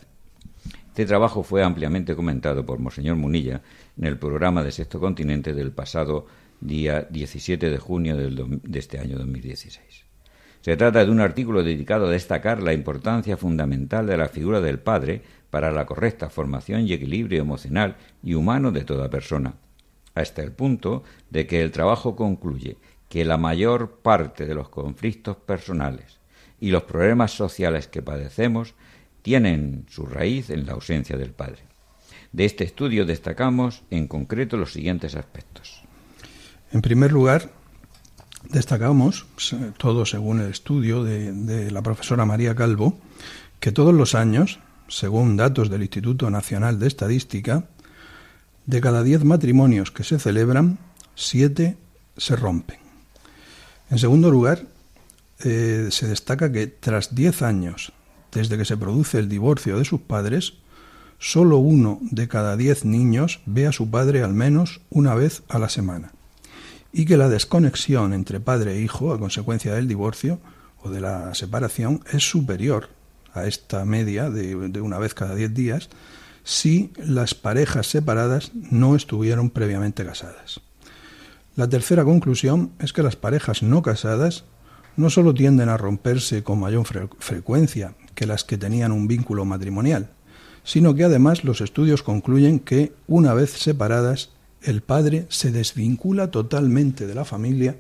Este 0.90 1.06
trabajo 1.06 1.44
fue 1.44 1.64
ampliamente 1.64 2.16
comentado 2.16 2.66
por 2.66 2.80
Monseñor 2.80 3.16
Munilla 3.16 3.62
en 3.98 4.06
el 4.06 4.18
programa 4.18 4.64
de 4.64 4.72
Sexto 4.72 5.00
Continente 5.00 5.54
del 5.54 5.72
pasado 5.72 6.26
día 6.60 7.08
17 7.10 7.70
de 7.70 7.78
junio 7.78 8.18
de 8.18 8.80
este 8.80 9.00
año 9.00 9.18
2016. 9.18 10.06
Se 10.62 10.76
trata 10.76 11.06
de 11.06 11.12
un 11.12 11.20
artículo 11.20 11.64
dedicado 11.64 12.08
a 12.08 12.12
destacar 12.12 12.62
la 12.62 12.74
importancia 12.74 13.38
fundamental 13.38 14.08
de 14.08 14.18
la 14.18 14.28
figura 14.28 14.60
del 14.60 14.80
padre 14.80 15.22
para 15.50 15.72
la 15.72 15.86
correcta 15.86 16.30
formación 16.30 16.88
y 16.88 16.94
equilibrio 16.94 17.42
emocional 17.42 17.96
y 18.24 18.34
humano 18.34 18.72
de 18.72 18.84
toda 18.84 19.10
persona, 19.10 19.54
hasta 20.14 20.42
el 20.42 20.52
punto 20.52 21.04
de 21.30 21.48
que 21.48 21.62
el 21.62 21.72
trabajo 21.72 22.16
concluye 22.16 22.78
que 23.10 23.26
la 23.26 23.38
mayor 23.38 24.00
parte 24.02 24.46
de 24.46 24.56
los 24.56 24.70
conflictos 24.70 25.38
personales 25.38 26.20
y 26.60 26.72
los 26.72 26.84
problemas 26.84 27.32
sociales 27.32 27.88
que 27.88 28.02
padecemos 28.02 28.74
tienen 29.22 29.86
su 29.90 30.06
raíz 30.06 30.50
en 30.50 30.66
la 30.66 30.74
ausencia 30.74 31.18
del 31.18 31.32
padre. 31.32 31.60
De 32.32 32.46
este 32.46 32.64
estudio 32.64 33.06
destacamos 33.06 33.84
en 33.90 34.08
concreto 34.08 34.58
los 34.58 34.74
siguientes 34.74 35.16
aspectos. 35.16 35.82
En 36.72 36.82
primer 36.82 37.12
lugar, 37.12 37.50
destacamos, 38.50 39.26
todo 39.78 40.06
según 40.06 40.42
el 40.42 40.52
estudio 40.52 41.04
de, 41.04 41.72
la 41.72 41.82
profesora 41.82 42.26
María 42.26 42.56
Calvo, 42.56 43.00
que 43.60 43.72
todos 43.72 43.94
los 43.94 44.16
años, 44.16 44.60
según 44.88 45.38
datos 45.38 45.70
del 45.70 45.82
Instituto 45.82 46.30
Nacional 46.30 46.80
de 46.80 46.88
Estadística, 46.88 47.66
de 48.66 48.82
cada 48.82 49.04
diez 49.04 49.24
matrimonios 49.24 49.92
que 49.92 50.04
se 50.04 50.20
celebran, 50.20 50.78
siete 51.16 51.78
se 52.18 52.36
rompen. 52.36 52.87
En 53.90 54.00
segundo 54.00 54.32
lugar, 54.32 54.64
eh, 55.44 55.88
se 55.92 56.08
destaca 56.08 56.52
que 56.52 56.68
tras 56.68 57.16
diez 57.16 57.42
años 57.42 57.94
desde 58.32 58.58
que 58.58 58.66
se 58.66 58.78
produce 58.78 59.20
el 59.20 59.30
divorcio 59.30 59.78
de 59.78 59.86
sus 59.86 60.02
padres, 60.02 60.54
solo 61.20 61.58
uno 61.58 62.00
de 62.02 62.28
cada 62.28 62.58
diez 62.58 62.86
niños 62.86 63.40
ve 63.46 63.68
a 63.68 63.72
su 63.72 63.90
padre 63.90 64.24
al 64.24 64.34
menos 64.34 64.82
una 64.90 65.16
vez 65.16 65.44
a 65.48 65.60
la 65.60 65.70
semana 65.70 66.12
y 66.92 67.06
que 67.06 67.18
la 67.18 67.30
desconexión 67.30 68.14
entre 68.14 68.40
padre 68.40 68.76
e 68.76 68.82
hijo 68.82 69.14
a 69.14 69.20
consecuencia 69.20 69.74
del 69.74 69.88
divorcio 69.88 70.40
o 70.82 70.90
de 70.90 71.02
la 71.02 71.34
separación 71.34 72.02
es 72.12 72.30
superior 72.30 72.90
a 73.34 73.46
esta 73.46 73.86
media 73.86 74.30
de, 74.30 74.56
una 74.82 74.98
vez 74.98 75.14
cada 75.14 75.36
diez 75.36 75.54
días 75.54 75.90
si 76.44 76.92
las 76.98 77.36
parejas 77.36 77.88
separadas 77.88 78.52
no 78.54 78.96
estuvieron 78.96 79.50
previamente 79.50 80.06
casadas. 80.06 80.62
La 81.58 81.68
tercera 81.68 82.06
conclusión 82.06 82.74
es 82.78 82.94
que 82.94 83.02
las 83.02 83.16
parejas 83.16 83.64
no 83.64 83.82
casadas 83.82 84.46
no 84.96 85.10
solo 85.10 85.34
tienden 85.34 85.70
a 85.70 85.78
romperse 85.78 86.44
con 86.44 86.60
mayor 86.60 86.86
frecuencia 87.18 87.96
que 88.14 88.28
las 88.28 88.44
que 88.44 88.60
tenían 88.60 88.92
un 88.92 89.08
vínculo 89.08 89.44
matrimonial, 89.44 90.12
sino 90.64 90.94
que 90.94 91.04
además 91.04 91.44
los 91.44 91.62
estudios 91.62 92.04
concluyen 92.04 92.60
que, 92.60 92.94
una 93.08 93.34
vez 93.34 93.54
separadas, 93.54 94.30
el 94.62 94.84
padre 94.84 95.26
se 95.30 95.52
desvincula 95.52 96.30
totalmente 96.30 97.08
de 97.08 97.16
la 97.16 97.26
familia 97.26 97.78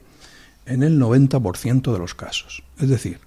en 0.65 0.81
el 0.81 0.99
90% 0.99 1.93
de 1.93 1.99
los 1.99 2.15
casos. 2.15 2.63
Es 2.79 2.89
decir, 2.89 3.19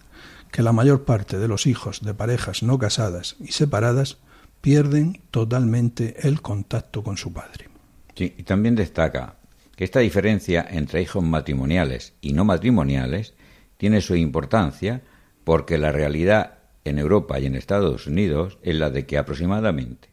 que 0.51 0.63
la 0.63 0.73
mayor 0.73 1.05
parte 1.05 1.39
de 1.39 1.47
los 1.47 1.69
hijos 1.69 2.01
de 2.01 2.13
parejas 2.13 2.65
no 2.65 2.77
casadas 2.77 3.37
y 3.39 3.53
separadas 3.53 4.19
pierden 4.63 5.21
totalmente 5.31 6.27
el 6.27 6.43
contacto 6.43 7.05
con 7.05 7.17
su 7.17 7.33
padre. 7.33 7.69
Sí, 8.17 8.35
y 8.37 8.43
también 8.43 8.75
destaca 8.75 9.37
esta 9.85 10.01
diferencia 10.01 10.67
entre 10.69 11.03
hijos 11.03 11.25
matrimoniales 11.25 12.15
y 12.21 12.33
no 12.33 12.45
matrimoniales 12.45 13.35
tiene 13.77 14.01
su 14.01 14.15
importancia 14.15 15.03
porque 15.45 15.79
la 15.79 15.93
realidad 15.93 16.59
en 16.85 16.99
Europa 16.99 17.41
y 17.41 17.47
en 17.47 17.55
Estados 17.55 18.07
Unidos 18.07 18.59
es 18.63 18.77
la 18.77 18.91
de 18.91 19.07
que 19.07 19.19
aproximadamente 19.19 20.11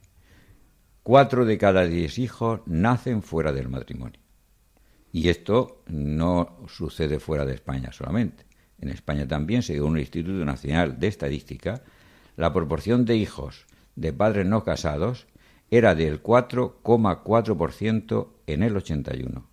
Cuatro 1.08 1.46
de 1.46 1.58
cada 1.58 1.86
diez 1.86 2.20
hijos 2.20 2.60
nacen 2.66 3.24
fuera 3.24 3.54
del 3.54 3.70
matrimonio. 3.70 4.20
Y 5.14 5.30
esto 5.30 5.82
no 5.88 6.58
sucede 6.68 7.22
fuera 7.22 7.46
de 7.46 7.54
España 7.54 7.94
solamente. 7.94 8.46
En 8.78 8.90
España 8.90 9.26
también, 9.26 9.64
según 9.64 9.96
el 9.96 10.02
Instituto 10.02 10.44
Nacional 10.44 11.00
de 11.00 11.08
Estadística, 11.08 11.82
la 12.36 12.52
proporción 12.52 13.06
de 13.06 13.16
hijos 13.16 13.68
de 13.96 14.12
padres 14.12 14.48
no 14.48 14.66
casados 14.66 15.28
era 15.72 15.96
del 15.96 16.22
4,4% 16.22 18.28
en 18.46 18.64
el 18.64 18.76
81. 18.76 19.48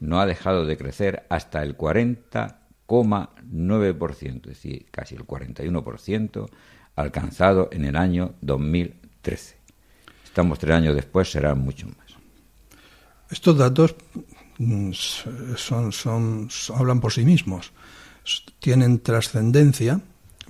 No 0.00 0.20
ha 0.20 0.26
dejado 0.26 0.66
de 0.66 0.76
crecer 0.76 1.24
hasta 1.28 1.62
el 1.62 1.76
40,9%, 1.76 4.36
es 4.36 4.42
decir, 4.42 4.86
casi 4.90 5.14
el 5.14 5.24
41%, 5.26 6.48
alcanzado 6.96 7.68
en 7.72 7.84
el 7.84 7.94
año 7.96 8.34
2013 8.40 9.64
estamos 10.34 10.58
tres 10.58 10.74
años 10.74 10.96
después, 10.96 11.30
serán 11.30 11.60
mucho 11.60 11.86
más. 11.86 12.18
Estos 13.30 13.56
datos 13.56 13.94
mm, 14.58 14.90
son, 14.90 15.92
son, 15.92 16.48
hablan 16.74 16.98
por 16.98 17.12
sí 17.12 17.24
mismos, 17.24 17.70
tienen 18.58 18.98
trascendencia 18.98 20.00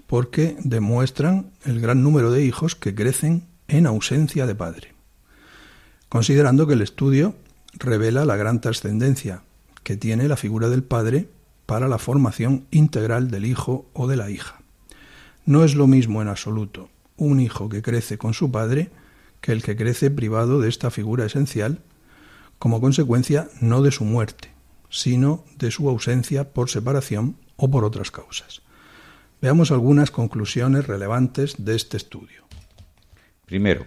porque 0.06 0.56
demuestran 0.64 1.50
el 1.66 1.82
gran 1.82 2.02
número 2.02 2.30
de 2.30 2.42
hijos 2.42 2.74
que 2.74 2.94
crecen 2.94 3.44
en 3.68 3.84
ausencia 3.84 4.46
de 4.46 4.54
padre, 4.54 4.94
considerando 6.08 6.66
que 6.66 6.72
el 6.72 6.80
estudio 6.80 7.36
revela 7.78 8.24
la 8.24 8.36
gran 8.36 8.60
trascendencia 8.60 9.42
que 9.82 9.96
tiene 9.96 10.28
la 10.28 10.36
figura 10.36 10.68
del 10.68 10.82
padre 10.82 11.28
para 11.66 11.88
la 11.88 11.98
formación 11.98 12.66
integral 12.70 13.30
del 13.30 13.46
hijo 13.46 13.86
o 13.92 14.06
de 14.06 14.16
la 14.16 14.30
hija. 14.30 14.60
No 15.46 15.64
es 15.64 15.74
lo 15.74 15.86
mismo 15.86 16.22
en 16.22 16.28
absoluto 16.28 16.88
un 17.16 17.40
hijo 17.40 17.68
que 17.68 17.82
crece 17.82 18.18
con 18.18 18.34
su 18.34 18.50
padre 18.50 18.90
que 19.40 19.52
el 19.52 19.62
que 19.62 19.76
crece 19.76 20.10
privado 20.10 20.60
de 20.60 20.68
esta 20.68 20.90
figura 20.90 21.26
esencial, 21.26 21.80
como 22.58 22.80
consecuencia 22.80 23.48
no 23.60 23.82
de 23.82 23.92
su 23.92 24.04
muerte, 24.04 24.50
sino 24.88 25.44
de 25.58 25.70
su 25.70 25.88
ausencia 25.88 26.52
por 26.52 26.70
separación 26.70 27.36
o 27.56 27.70
por 27.70 27.84
otras 27.84 28.10
causas. 28.10 28.62
Veamos 29.42 29.70
algunas 29.70 30.10
conclusiones 30.10 30.86
relevantes 30.86 31.56
de 31.58 31.76
este 31.76 31.98
estudio. 31.98 32.44
Primero, 33.44 33.86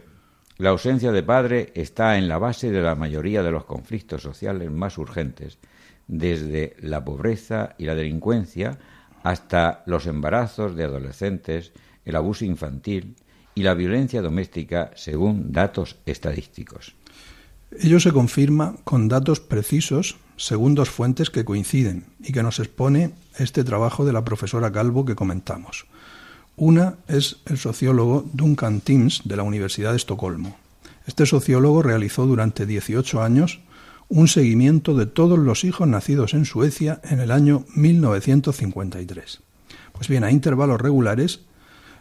la 0.58 0.70
ausencia 0.70 1.12
de 1.12 1.24
padre 1.24 1.72
está 1.76 2.18
en 2.18 2.28
la 2.28 2.40
base 2.40 2.72
de 2.72 2.82
la 2.82 2.96
mayoría 2.96 3.44
de 3.44 3.52
los 3.52 3.66
conflictos 3.66 4.24
sociales 4.24 4.72
más 4.72 4.98
urgentes, 4.98 5.60
desde 6.08 6.76
la 6.80 7.04
pobreza 7.04 7.76
y 7.78 7.86
la 7.86 7.96
delincuencia 7.96 8.80
hasta 9.24 9.84
los 9.86 10.08
embarazos 10.08 10.76
de 10.76 10.86
adolescentes, 10.86 11.74
el 12.06 12.16
abuso 12.16 12.46
infantil 12.46 13.16
y 13.54 13.64
la 13.64 13.74
violencia 13.74 14.22
doméstica, 14.22 14.92
según 14.96 15.52
datos 15.52 15.98
estadísticos. 16.06 16.96
Ello 17.72 18.00
se 18.00 18.14
confirma 18.14 18.78
con 18.84 19.10
datos 19.10 19.40
precisos 19.40 20.18
según 20.38 20.76
dos 20.76 20.90
fuentes 20.90 21.30
que 21.30 21.44
coinciden 21.44 22.06
y 22.24 22.32
que 22.32 22.44
nos 22.44 22.60
expone 22.60 23.12
este 23.38 23.64
trabajo 23.64 24.06
de 24.06 24.14
la 24.14 24.24
profesora 24.24 24.72
Calvo 24.72 25.04
que 25.04 25.16
comentamos. 25.16 25.86
Una 26.60 26.96
es 27.08 27.38
el 27.46 27.60
sociólogo 27.60 28.28
Duncan 28.34 28.82
Timms 28.82 29.22
de 29.26 29.36
la 29.36 29.44
Universidad 29.44 29.92
de 29.92 29.98
Estocolmo. 29.98 30.58
Este 31.06 31.28
sociólogo 31.28 31.84
realizó 31.84 32.26
durante 32.26 32.66
18 32.66 33.22
años 33.22 33.60
un 34.10 34.28
seguimiento 34.28 34.96
de 34.96 35.06
todos 35.06 35.38
los 35.38 35.64
hijos 35.64 35.88
nacidos 35.88 36.34
en 36.34 36.46
Suecia 36.46 37.00
en 37.04 37.20
el 37.20 37.30
año 37.30 37.66
1953. 37.76 39.42
Pues 39.94 40.08
bien, 40.08 40.24
a 40.24 40.32
intervalos 40.32 40.82
regulares 40.82 41.42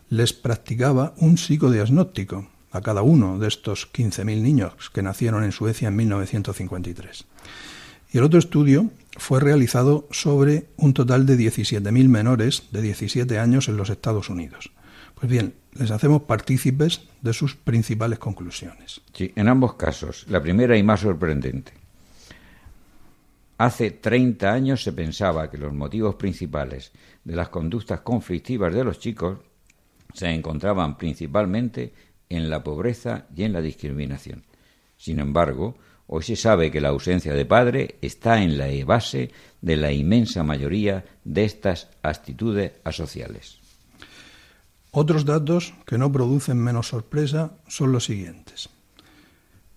les 0.08 0.32
practicaba 0.32 1.12
un 1.18 1.36
psicodiagnóstico 1.36 2.48
a 2.70 2.80
cada 2.80 3.02
uno 3.02 3.38
de 3.38 3.48
estos 3.48 3.92
15.000 3.92 4.40
niños 4.40 4.72
que 4.90 5.02
nacieron 5.02 5.44
en 5.44 5.52
Suecia 5.52 5.88
en 5.88 5.96
1953. 5.96 7.26
El 8.16 8.24
otro 8.24 8.38
estudio 8.38 8.90
fue 9.18 9.40
realizado 9.40 10.08
sobre 10.10 10.68
un 10.78 10.94
total 10.94 11.26
de 11.26 11.36
17.000 11.36 12.08
menores 12.08 12.62
de 12.70 12.80
17 12.80 13.38
años 13.38 13.68
en 13.68 13.76
los 13.76 13.90
Estados 13.90 14.30
Unidos. 14.30 14.72
Pues 15.14 15.30
bien, 15.30 15.52
les 15.74 15.90
hacemos 15.90 16.22
partícipes 16.22 17.02
de 17.20 17.34
sus 17.34 17.56
principales 17.56 18.18
conclusiones. 18.18 19.02
Sí, 19.12 19.34
en 19.36 19.48
ambos 19.48 19.74
casos, 19.74 20.24
la 20.30 20.40
primera 20.40 20.78
y 20.78 20.82
más 20.82 21.00
sorprendente. 21.00 21.74
Hace 23.58 23.90
30 23.90 24.50
años 24.50 24.82
se 24.82 24.94
pensaba 24.94 25.50
que 25.50 25.58
los 25.58 25.74
motivos 25.74 26.14
principales 26.14 26.92
de 27.22 27.36
las 27.36 27.50
conductas 27.50 28.00
conflictivas 28.00 28.74
de 28.74 28.84
los 28.84 28.98
chicos 28.98 29.40
se 30.14 30.30
encontraban 30.30 30.96
principalmente 30.96 31.92
en 32.30 32.48
la 32.48 32.64
pobreza 32.64 33.26
y 33.36 33.42
en 33.42 33.52
la 33.52 33.60
discriminación. 33.60 34.42
Sin 34.96 35.20
embargo, 35.20 35.76
hoy 36.06 36.22
se 36.22 36.36
sabe 36.36 36.70
que 36.70 36.80
la 36.80 36.88
ausencia 36.88 37.34
de 37.34 37.44
padre 37.44 37.96
está 38.00 38.42
en 38.42 38.58
la 38.58 38.68
base 38.84 39.30
de 39.60 39.76
la 39.76 39.92
inmensa 39.92 40.42
mayoría 40.42 41.04
de 41.24 41.44
estas 41.44 41.88
actitudes 42.02 42.72
asociales. 42.84 43.58
Otros 44.92 45.24
datos 45.24 45.74
que 45.84 45.98
no 45.98 46.10
producen 46.10 46.58
menos 46.58 46.88
sorpresa 46.88 47.58
son 47.68 47.92
los 47.92 48.04
siguientes. 48.04 48.70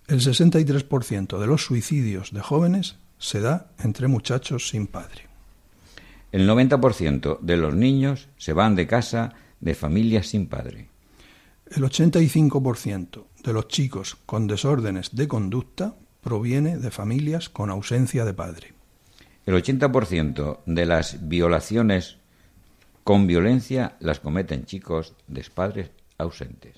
El 0.08 0.22
63% 0.22 1.38
de 1.38 1.48
los 1.48 1.66
suicidios 1.66 2.32
de 2.32 2.42
jóvenes 2.42 2.96
se 3.18 3.42
da 3.42 3.72
entre 3.80 4.08
muchachos 4.08 4.70
sin 4.70 4.88
padre. 4.88 5.28
El 6.32 6.48
90% 6.48 7.40
de 7.42 7.58
los 7.58 7.76
niños 7.76 8.30
se 8.38 8.54
van 8.54 8.76
de 8.76 8.88
casa 8.88 9.34
de 9.60 9.76
familias 9.76 10.28
sin 10.28 10.48
padre. 10.48 10.90
El 11.70 11.84
85% 11.84 13.26
de 13.44 13.54
los 13.54 13.68
chicos 13.68 14.18
con 14.26 14.48
desórdenes 14.48 15.16
de 15.16 15.28
conducta 15.28 15.96
proviene 16.22 16.78
de 16.78 16.92
familias 16.92 17.50
con 17.50 17.70
ausencia 17.70 18.26
de 18.26 18.34
padre. 18.34 18.74
El 19.46 19.56
80% 19.56 20.60
de 20.66 20.86
las 20.86 21.28
violaciones 21.28 22.18
con 23.04 23.26
violencia 23.26 23.96
las 24.00 24.20
cometen 24.20 24.66
chicos 24.66 25.14
de 25.28 25.44
padres 25.54 25.90
ausentes. 26.18 26.78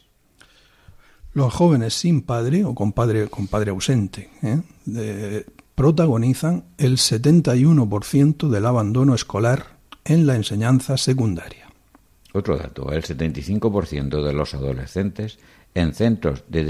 Los 1.34 1.54
jóvenes 1.54 1.93
sin 1.93 2.21
padre 2.21 2.63
o 2.65 2.75
con 2.75 2.93
padre, 2.93 3.27
con 3.27 3.47
padre 3.47 3.71
ausente 3.71 4.30
¿eh? 4.41 5.45
protagonizan 5.75 6.65
el 6.77 6.97
71% 6.97 8.49
del 8.49 8.65
abandono 8.65 9.15
escolar 9.15 9.77
en 10.06 10.27
la 10.27 10.36
enseñanza 10.36 10.97
secundaria. 10.97 11.67
Otro 12.34 12.58
dato, 12.58 12.91
el 12.91 13.04
75% 13.04 14.23
de 14.23 14.34
los 14.34 14.54
adolescentes 14.54 15.39
en 15.73 15.93
centros 15.93 16.43
de, 16.47 16.63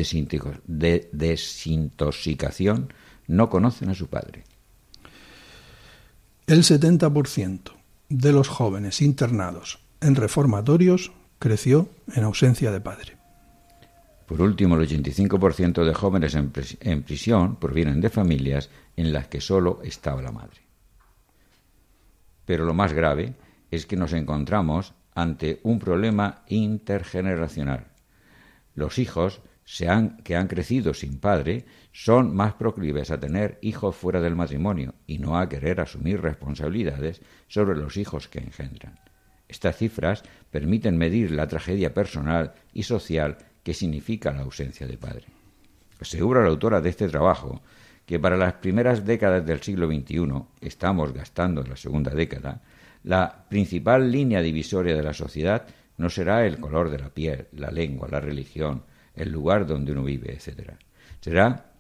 de 0.68 1.10
desintoxicación 1.12 2.94
no 3.28 3.50
conocen 3.50 3.90
a 3.90 3.96
su 3.96 4.08
padre. 4.08 4.44
El 6.48 6.64
70% 6.64 7.72
de 8.10 8.34
los 8.34 8.48
jóvenes 8.50 9.02
internados 9.02 9.80
en 10.02 10.16
reformatorios 10.16 11.12
creció 11.40 11.90
en 12.14 12.24
ausencia 12.24 12.72
de 12.72 12.82
padre. 12.82 13.18
Por 14.32 14.42
último, 14.42 14.76
el 14.76 14.88
85% 14.88 15.84
de 15.84 15.94
jóvenes 15.94 16.36
en, 16.36 17.04
prisión 17.04 17.58
provienen 17.58 18.00
de 18.00 18.10
familias 18.10 18.70
en 18.96 19.12
las 19.12 19.28
que 19.28 19.42
solo 19.42 19.82
estaba 19.84 20.22
la 20.22 20.32
madre. 20.32 20.62
Pero 22.46 22.64
lo 22.64 22.74
más 22.74 22.94
grave 22.94 23.34
es 23.70 23.86
que 23.86 23.98
nos 23.98 24.14
encontramos 24.14 24.94
ante 25.16 25.60
un 25.64 25.80
problema 25.80 26.44
intergeneracional. 26.48 27.91
Los 28.76 29.00
hijos 29.00 29.42
que 30.24 30.36
han 30.36 30.48
crecido 30.48 30.94
sin 30.94 31.20
padre 31.20 31.66
son 31.94 32.36
más 32.36 32.54
proclives 32.54 33.12
a 33.12 33.20
tener 33.20 33.58
hijos 33.62 33.96
fuera 33.96 34.20
del 34.20 34.36
matrimonio 34.36 34.96
y 35.08 35.20
no 35.20 35.38
a 35.38 35.48
querer 35.48 35.80
asumir 35.80 36.22
responsabilidades 36.22 37.22
sobre 37.48 37.78
los 37.78 37.96
hijos 37.98 38.28
que 38.28 38.40
engendran. 38.40 39.00
Estas 39.48 39.78
cifras 39.78 40.24
permiten 40.50 40.98
medir 40.98 41.32
la 41.32 41.48
tragedia 41.48 41.94
personal 41.94 42.54
y 42.74 42.84
social 42.84 43.38
que 43.64 43.74
significa 43.74 44.32
la 44.32 44.42
ausencia 44.42 44.88
de 44.88 44.98
padre. 44.98 45.26
Asegura 46.00 46.42
la 46.42 46.50
autora 46.50 46.82
de 46.82 46.90
este 46.90 47.08
trabajo 47.08 47.62
que 48.06 48.20
para 48.20 48.38
las 48.38 48.54
primeras 48.54 49.06
décadas 49.06 49.46
del 49.46 49.62
siglo 49.62 49.88
XXI, 49.88 50.44
estamos 50.62 51.14
gastando 51.14 51.64
la 51.64 51.78
segunda 51.78 52.12
década, 52.12 52.62
la 53.04 53.46
principal 53.48 54.12
línea 54.12 54.42
divisoria 54.42 54.96
de 54.96 55.04
la 55.04 55.14
sociedad 55.14 55.66
no 56.02 56.10
será 56.10 56.48
el 56.48 56.60
color 56.60 56.90
de 56.90 56.98
la 56.98 57.10
piel, 57.10 57.46
la 57.52 57.70
lengua, 57.70 58.08
la 58.10 58.20
religión, 58.20 58.84
el 59.14 59.32
lugar 59.32 59.68
donde 59.68 59.92
uno 59.92 60.04
vive, 60.04 60.34
etc. 60.34 60.72
Será 61.20 61.74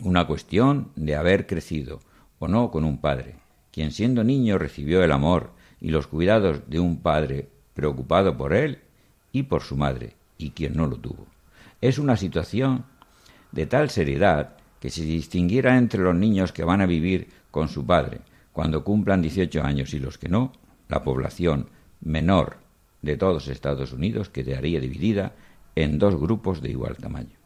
una 0.00 0.26
cuestión 0.26 0.92
de 0.96 1.14
haber 1.14 1.46
crecido 1.46 2.00
o 2.38 2.48
no 2.48 2.70
con 2.70 2.84
un 2.84 3.02
padre, 3.02 3.36
quien 3.70 3.92
siendo 3.92 4.24
niño 4.24 4.56
recibió 4.56 5.04
el 5.04 5.12
amor 5.12 5.52
y 5.78 5.90
los 5.90 6.06
cuidados 6.06 6.70
de 6.70 6.80
un 6.80 7.02
padre 7.02 7.50
preocupado 7.74 8.34
por 8.34 8.54
él 8.54 8.78
y 9.30 9.42
por 9.42 9.60
su 9.60 9.76
madre, 9.76 10.14
y 10.38 10.52
quien 10.52 10.74
no 10.74 10.86
lo 10.86 10.96
tuvo. 10.96 11.26
Es 11.82 11.98
una 11.98 12.16
situación 12.16 12.86
de 13.52 13.66
tal 13.66 13.90
seriedad 13.90 14.56
que 14.80 14.88
si 14.88 15.04
distinguiera 15.04 15.76
entre 15.76 16.00
los 16.00 16.14
niños 16.14 16.52
que 16.52 16.64
van 16.64 16.80
a 16.80 16.86
vivir 16.86 17.28
con 17.50 17.68
su 17.68 17.84
padre 17.84 18.22
cuando 18.54 18.84
cumplan 18.84 19.20
18 19.20 19.62
años 19.62 19.92
y 19.92 19.98
los 19.98 20.16
que 20.16 20.30
no, 20.30 20.52
la 20.88 21.02
población 21.02 21.68
menor 22.00 22.69
de 23.02 23.16
todos 23.16 23.48
Estados 23.48 23.92
Unidos 23.92 24.28
quedaría 24.28 24.80
dividida 24.80 25.32
en 25.74 25.98
dos 25.98 26.16
grupos 26.16 26.60
de 26.60 26.70
igual 26.70 26.96
tamaño. 26.96 27.38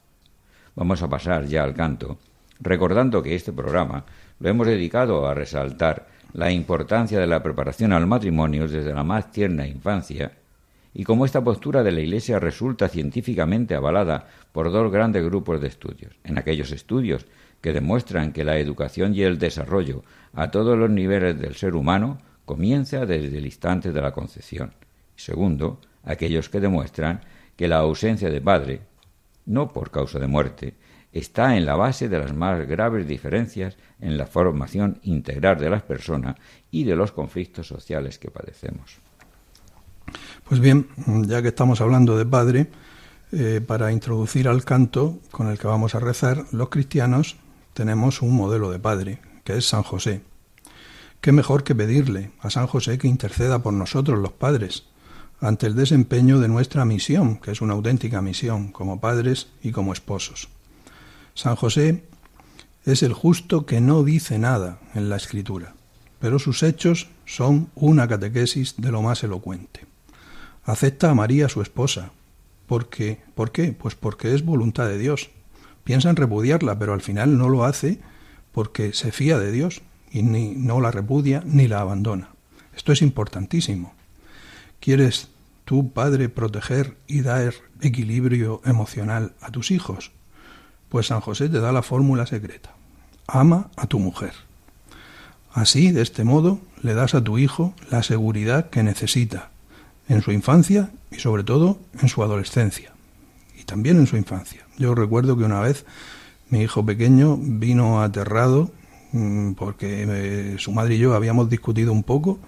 Vamos 0.75 1.03
a 1.03 1.09
pasar 1.09 1.47
ya 1.47 1.63
al 1.63 1.75
canto, 1.75 2.19
recordando 2.61 3.23
que 3.23 3.35
este 3.35 3.53
programa 3.53 4.05
lo 4.41 4.49
hemos 4.49 4.67
dedicado 4.67 5.27
a 5.27 5.35
resaltar 5.35 6.09
la 6.33 6.51
importancia 6.51 7.21
de 7.21 7.29
la 7.29 7.43
preparación 7.43 7.93
al 7.93 8.07
matrimonio 8.07 8.67
desde 8.67 8.93
la 8.93 9.05
más 9.05 9.31
tierna 9.31 9.67
infancia, 9.67 10.33
y 10.93 11.05
como 11.05 11.25
esta 11.25 11.43
postura 11.43 11.83
de 11.83 11.93
la 11.93 12.01
Iglesia 12.01 12.39
resulta 12.39 12.89
científicamente 12.89 13.75
avalada 13.75 14.29
por 14.53 14.71
dos 14.71 14.91
grandes 14.93 15.25
grupos 15.25 15.61
de 15.61 15.69
estudios. 15.69 16.15
En 16.23 16.39
aquellos 16.39 16.71
estudios 16.71 17.27
que 17.61 17.73
demuestran 17.73 18.33
que 18.33 18.45
la 18.45 18.59
educación 18.59 19.15
y 19.15 19.23
el 19.23 19.39
desarrollo 19.39 20.05
a 20.35 20.51
todos 20.51 20.79
los 20.79 20.91
niveles 20.91 21.39
del 21.41 21.55
ser 21.55 21.75
humano 21.75 22.19
comienza 22.45 23.07
desde 23.07 23.39
el 23.39 23.47
instante 23.47 23.93
de 23.93 24.03
la 24.03 24.13
concepción. 24.13 24.73
Segundo, 25.17 25.81
aquellos 26.05 26.49
que 26.49 26.61
demuestran 26.61 27.21
que 27.57 27.69
la 27.69 27.79
ausencia 27.79 28.31
de 28.31 28.41
padre, 28.41 28.81
no 29.47 29.73
por 29.73 29.91
causa 29.91 30.19
de 30.19 30.27
muerte, 30.27 30.75
está 31.13 31.57
en 31.57 31.65
la 31.65 31.77
base 31.77 32.09
de 32.09 32.19
las 32.19 32.35
más 32.35 32.67
graves 32.67 33.07
diferencias 33.07 33.77
en 34.01 34.19
la 34.19 34.27
formación 34.27 34.99
integral 35.03 35.59
de 35.59 35.71
las 35.71 35.83
personas 35.83 36.37
y 36.71 36.85
de 36.85 36.97
los 36.97 37.13
conflictos 37.13 37.69
sociales 37.69 38.19
que 38.19 38.31
padecemos. 38.31 38.99
Pues 40.49 40.61
bien, 40.61 40.89
ya 41.27 41.41
que 41.41 41.49
estamos 41.49 41.81
hablando 41.81 42.19
de 42.19 42.27
padre, 42.27 42.71
eh, 43.33 43.61
para 43.65 43.93
introducir 43.93 44.49
al 44.49 44.65
canto 44.65 45.21
con 45.31 45.49
el 45.49 45.59
que 45.59 45.67
vamos 45.67 45.95
a 45.95 46.01
rezar, 46.01 46.45
los 46.53 46.69
cristianos 46.69 47.37
tenemos 47.73 48.21
un 48.21 48.35
modelo 48.35 48.71
de 48.71 48.79
padre, 48.79 49.21
que 49.45 49.57
es 49.57 49.69
San 49.69 49.83
José, 49.83 50.23
¿Qué 51.25 51.33
mejor 51.33 51.65
que 51.65 51.75
pedirle 51.75 52.33
a 52.41 52.51
San 52.51 52.67
José 52.67 52.99
que 52.99 53.09
interceda 53.09 53.63
por 53.63 53.73
nosotros 53.73 54.19
los 54.19 54.33
padres 54.33 54.85
ante 55.45 55.67
el 55.67 55.75
desempeño 55.77 56.41
de 56.41 56.49
nuestra 56.49 56.87
misión, 56.87 57.37
que 57.37 57.51
es 57.51 57.61
una 57.61 57.75
auténtica 57.75 58.23
misión 58.23 58.73
como 58.73 58.99
padres 58.99 59.49
y 59.63 59.73
como 59.73 59.93
esposos? 59.93 60.49
San 61.35 61.55
José 61.55 62.05
es 62.87 63.03
el 63.03 63.13
justo 63.13 63.67
que 63.67 63.83
no 63.83 64.05
dice 64.05 64.39
nada 64.39 64.79
en 64.95 65.11
la 65.11 65.17
escritura, 65.17 65.75
pero 66.19 66.39
sus 66.39 66.63
hechos 66.63 67.09
son 67.27 67.69
una 67.75 68.09
catequesis 68.09 68.77
de 68.79 68.91
lo 68.91 69.03
más 69.03 69.23
elocuente. 69.23 69.85
Acepta 70.65 71.11
a 71.11 71.15
María 71.15 71.51
su 71.51 71.61
esposa. 71.61 72.13
Porque, 72.67 73.21
¿Por 73.35 73.53
qué? 73.53 73.73
Pues 73.73 73.95
porque 73.95 74.35
es 74.35 74.43
voluntad 74.43 74.89
de 74.89 74.97
Dios. 74.97 75.29
Piensa 75.85 76.09
en 76.09 76.17
repudiarla, 76.17 76.79
pero 76.79 76.95
al 76.95 77.03
final 77.03 77.37
no 77.37 77.51
lo 77.51 77.67
hace 77.67 78.01
porque 78.53 78.95
se 78.95 79.13
fía 79.13 79.39
de 79.39 79.53
Dios 79.53 79.83
y 80.11 80.23
ni, 80.23 80.55
no 80.55 80.81
la 80.81 80.91
repudia 80.91 81.43
ni 81.45 81.69
la 81.69 81.81
abandona. 81.81 82.31
Esto 82.75 82.93
es 82.93 83.03
importantísimo. 83.03 83.93
¿Quieres 84.81 85.29
tú, 85.65 85.93
padre, 85.93 86.29
proteger 86.29 86.97
y 87.07 87.23
dar 87.23 87.55
equilibrio 87.81 88.61
emocional 88.65 89.35
a 89.41 89.51
tus 89.51 89.71
hijos? 89.71 90.13
Pues 90.89 91.09
San 91.09 91.21
José 91.21 91.49
te 91.49 91.61
da 91.61 91.73
la 91.73 91.83
fórmula 91.83 92.27
secreta. 92.27 92.75
Ama 93.27 93.71
a 93.77 93.87
tu 93.87 93.99
mujer. 93.99 94.33
Así, 95.53 95.93
de 95.93 96.03
este 96.03 96.25
modo, 96.25 96.61
le 96.83 96.95
das 96.95 97.15
a 97.15 97.23
tu 97.23 97.39
hijo 97.39 97.75
la 97.91 98.03
seguridad 98.03 98.71
que 98.71 98.83
necesita 98.83 99.51
en 100.09 100.21
su 100.21 100.33
infancia 100.33 100.91
y 101.11 101.21
sobre 101.21 101.45
todo 101.45 101.79
en 102.01 102.09
su 102.09 102.23
adolescencia 102.23 102.93
y 103.59 103.65
también 103.65 103.97
en 103.97 104.07
su 104.07 104.17
infancia. 104.17 104.67
Yo 104.79 104.95
recuerdo 104.95 105.37
que 105.37 105.45
una 105.45 105.61
vez 105.61 105.87
mi 106.51 106.61
hijo 106.61 106.85
pequeño 106.85 107.39
vino 107.41 108.03
aterrado 108.03 108.71
mm, 109.13 109.53
porque 109.53 110.05
eh, 110.09 110.57
su 110.59 110.73
madre 110.73 110.97
y 110.97 110.99
yo 110.99 111.15
habíamos 111.15 111.49
discutido 111.49 111.93
un 111.93 112.03
poco 112.03 112.39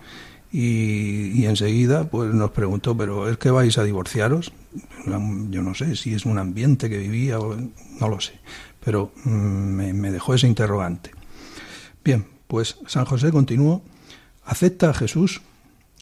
y, 0.59 1.45
enseguida 1.45 2.05
pues 2.09 2.33
nos 2.33 2.51
preguntó, 2.51 2.97
pero 2.97 3.29
¿es 3.29 3.37
que 3.37 3.51
vais 3.51 3.77
a 3.77 3.85
divorciaros? 3.85 4.53
Yo 5.05 5.61
no 5.61 5.75
sé 5.75 5.97
si 5.97 6.15
es 6.15 6.25
un 6.25 6.39
ambiente 6.39 6.89
que 6.89 6.97
vivía 6.97 7.39
o 7.39 7.55
no 8.01 8.09
lo 8.09 8.21
sé, 8.21 8.41
pero 8.83 9.13
mm, 9.25 9.31
me, 9.31 10.11
dejó 10.11 10.33
ese 10.33 10.47
interrogante. 10.47 11.11
Bien, 12.03 12.27
pues 12.47 12.79
San 12.87 13.05
José 13.05 13.33
continuó, 13.33 13.83
acepta 14.47 14.89
a 14.89 14.95
Jesús 14.95 15.43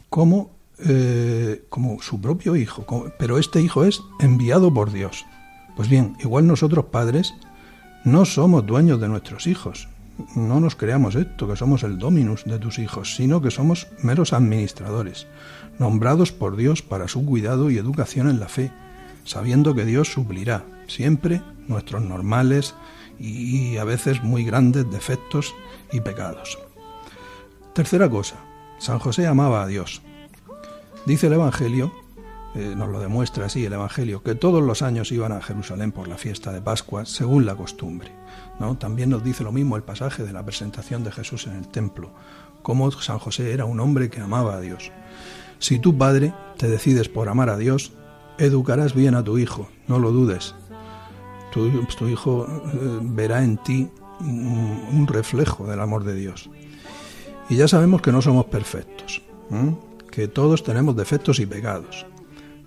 como, 0.08 0.52
eh, 0.78 1.64
como 1.68 2.00
su 2.00 2.20
propio 2.20 2.54
hijo, 2.54 3.12
pero 3.18 3.38
este 3.38 3.60
hijo 3.60 3.84
es 3.84 4.02
enviado 4.20 4.72
por 4.72 4.92
Dios. 4.92 5.26
Pues 5.74 5.88
bien, 5.88 6.16
igual 6.20 6.46
nosotros 6.46 6.84
padres 6.92 7.34
no 8.04 8.24
somos 8.24 8.64
dueños 8.64 9.00
de 9.00 9.08
nuestros 9.08 9.48
hijos. 9.48 9.88
No 10.36 10.60
nos 10.60 10.76
creamos 10.76 11.16
esto, 11.16 11.48
que 11.48 11.56
somos 11.56 11.82
el 11.82 11.98
dominus 11.98 12.44
de 12.44 12.58
tus 12.58 12.78
hijos, 12.78 13.16
sino 13.16 13.42
que 13.42 13.50
somos 13.50 13.88
meros 14.02 14.32
administradores, 14.32 15.26
nombrados 15.78 16.32
por 16.32 16.56
Dios 16.56 16.82
para 16.82 17.08
su 17.08 17.24
cuidado 17.24 17.70
y 17.70 17.78
educación 17.78 18.28
en 18.28 18.38
la 18.38 18.48
fe, 18.48 18.72
sabiendo 19.24 19.74
que 19.74 19.84
Dios 19.84 20.12
suplirá 20.12 20.64
siempre 20.86 21.42
nuestros 21.66 22.02
normales 22.02 22.74
y 23.18 23.76
a 23.76 23.84
veces 23.84 24.22
muy 24.22 24.44
grandes 24.44 24.90
defectos 24.90 25.54
y 25.92 26.00
pecados. 26.00 26.58
Tercera 27.72 28.08
cosa, 28.08 28.36
San 28.78 28.98
José 28.98 29.26
amaba 29.26 29.62
a 29.62 29.66
Dios. 29.66 30.02
Dice 31.06 31.26
el 31.26 31.34
Evangelio 31.34 31.92
eh, 32.54 32.74
nos 32.76 32.88
lo 32.88 33.00
demuestra 33.00 33.46
así 33.46 33.66
el 33.66 33.72
Evangelio, 33.72 34.22
que 34.22 34.36
todos 34.36 34.62
los 34.62 34.82
años 34.82 35.10
iban 35.10 35.32
a 35.32 35.42
Jerusalén 35.42 35.90
por 35.90 36.06
la 36.06 36.16
fiesta 36.16 36.52
de 36.52 36.62
Pascua, 36.62 37.04
según 37.04 37.46
la 37.46 37.56
costumbre. 37.56 38.12
¿no? 38.60 38.76
También 38.76 39.10
nos 39.10 39.24
dice 39.24 39.42
lo 39.42 39.50
mismo 39.50 39.76
el 39.76 39.82
pasaje 39.82 40.22
de 40.22 40.32
la 40.32 40.44
presentación 40.44 41.02
de 41.02 41.10
Jesús 41.10 41.48
en 41.48 41.56
el 41.56 41.66
templo, 41.66 42.12
cómo 42.62 42.92
San 42.92 43.18
José 43.18 43.52
era 43.52 43.64
un 43.64 43.80
hombre 43.80 44.08
que 44.08 44.20
amaba 44.20 44.54
a 44.54 44.60
Dios. 44.60 44.92
Si 45.58 45.80
tú, 45.80 45.98
padre, 45.98 46.32
te 46.56 46.68
decides 46.68 47.08
por 47.08 47.28
amar 47.28 47.50
a 47.50 47.56
Dios, 47.56 47.92
educarás 48.38 48.94
bien 48.94 49.16
a 49.16 49.24
tu 49.24 49.38
hijo, 49.38 49.68
no 49.88 49.98
lo 49.98 50.12
dudes. 50.12 50.54
Tu, 51.50 52.08
hijo 52.08 52.46
eh, 52.48 52.98
verá 53.02 53.42
en 53.42 53.56
ti 53.58 53.90
un, 54.20 55.06
reflejo 55.08 55.66
del 55.66 55.80
amor 55.80 56.04
de 56.04 56.14
Dios. 56.14 56.50
Y 57.48 57.56
ya 57.56 57.66
sabemos 57.66 58.00
que 58.00 58.12
no 58.12 58.22
somos 58.22 58.46
perfectos, 58.46 59.22
que 60.10 60.28
todos 60.28 60.62
tenemos 60.62 60.96
defectos 60.96 61.38
y 61.40 61.46
pecados 61.46 62.06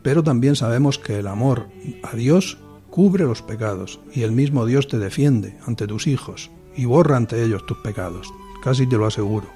pero 0.07 0.23
también 0.23 0.55
sabemos 0.55 0.97
que 0.97 1.19
el 1.19 1.27
amor 1.27 1.67
a 2.01 2.15
Dios 2.15 2.57
cubre 2.89 3.25
los 3.25 3.41
pecados 3.41 3.99
y 4.13 4.21
el 4.21 4.31
mismo 4.31 4.65
Dios 4.65 4.87
te 4.87 4.99
defiende 4.99 5.57
ante 5.65 5.85
tus 5.85 6.07
hijos 6.07 6.49
y 6.77 6.85
borra 6.85 7.17
ante 7.17 7.43
ellos 7.43 7.65
tus 7.65 7.79
pecados, 7.79 8.29
casi 8.63 8.87
te 8.87 8.95
lo 8.95 9.05
aseguro. 9.05 9.47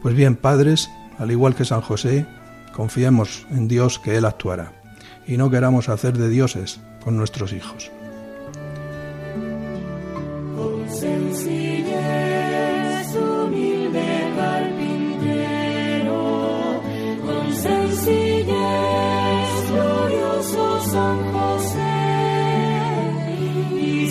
Pues 0.00 0.14
bien, 0.14 0.36
padres, 0.36 0.88
al 1.18 1.30
igual 1.32 1.54
que 1.54 1.66
San 1.66 1.82
José, 1.82 2.26
confiemos 2.74 3.46
en 3.50 3.68
Dios 3.68 3.98
que 3.98 4.16
Él 4.16 4.24
actuará 4.24 4.72
y 5.26 5.36
no 5.36 5.50
queramos 5.50 5.90
hacer 5.90 6.16
de 6.16 6.30
dioses 6.30 6.80
con 7.04 7.18
nuestros 7.18 7.52
hijos. 7.52 7.90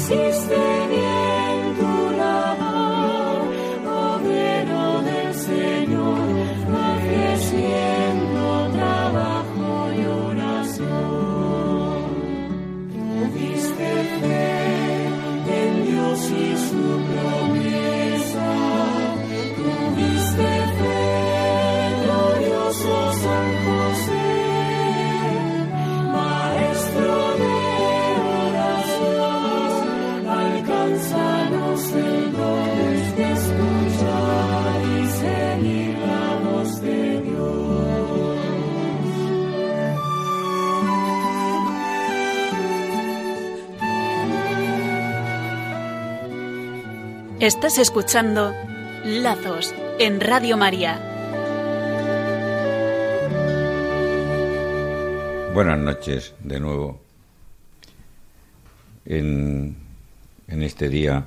persiste. 0.08 0.77
Estás 47.48 47.78
escuchando 47.78 48.54
Lazos 49.06 49.74
en 50.00 50.20
Radio 50.20 50.58
María. 50.58 51.00
Buenas 55.54 55.80
noches 55.80 56.36
de 56.44 56.60
nuevo. 56.60 57.00
En, 59.06 59.78
en 60.50 60.62
este 60.62 60.90
día 60.90 61.26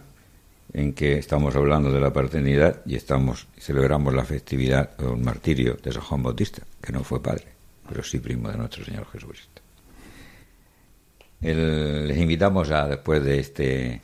en 0.74 0.92
que 0.92 1.16
estamos 1.16 1.56
hablando 1.56 1.90
de 1.90 2.00
la 2.00 2.12
paternidad 2.12 2.82
y 2.84 2.96
estamos 2.96 3.46
celebramos 3.58 4.12
la 4.12 4.26
festividad 4.26 4.90
o 5.00 5.14
el 5.14 5.22
martirio 5.22 5.78
de 5.82 5.90
San 5.90 6.02
Juan 6.02 6.22
Bautista, 6.22 6.60
que 6.82 6.92
no 6.92 7.02
fue 7.02 7.22
padre, 7.22 7.46
pero 7.88 8.02
sí 8.02 8.18
primo 8.18 8.50
de 8.50 8.58
nuestro 8.58 8.84
Señor 8.84 9.06
Jesucristo. 9.10 9.62
les 11.40 12.18
invitamos 12.18 12.70
a, 12.70 12.88
después 12.88 13.24
de 13.24 13.38
este 13.38 14.02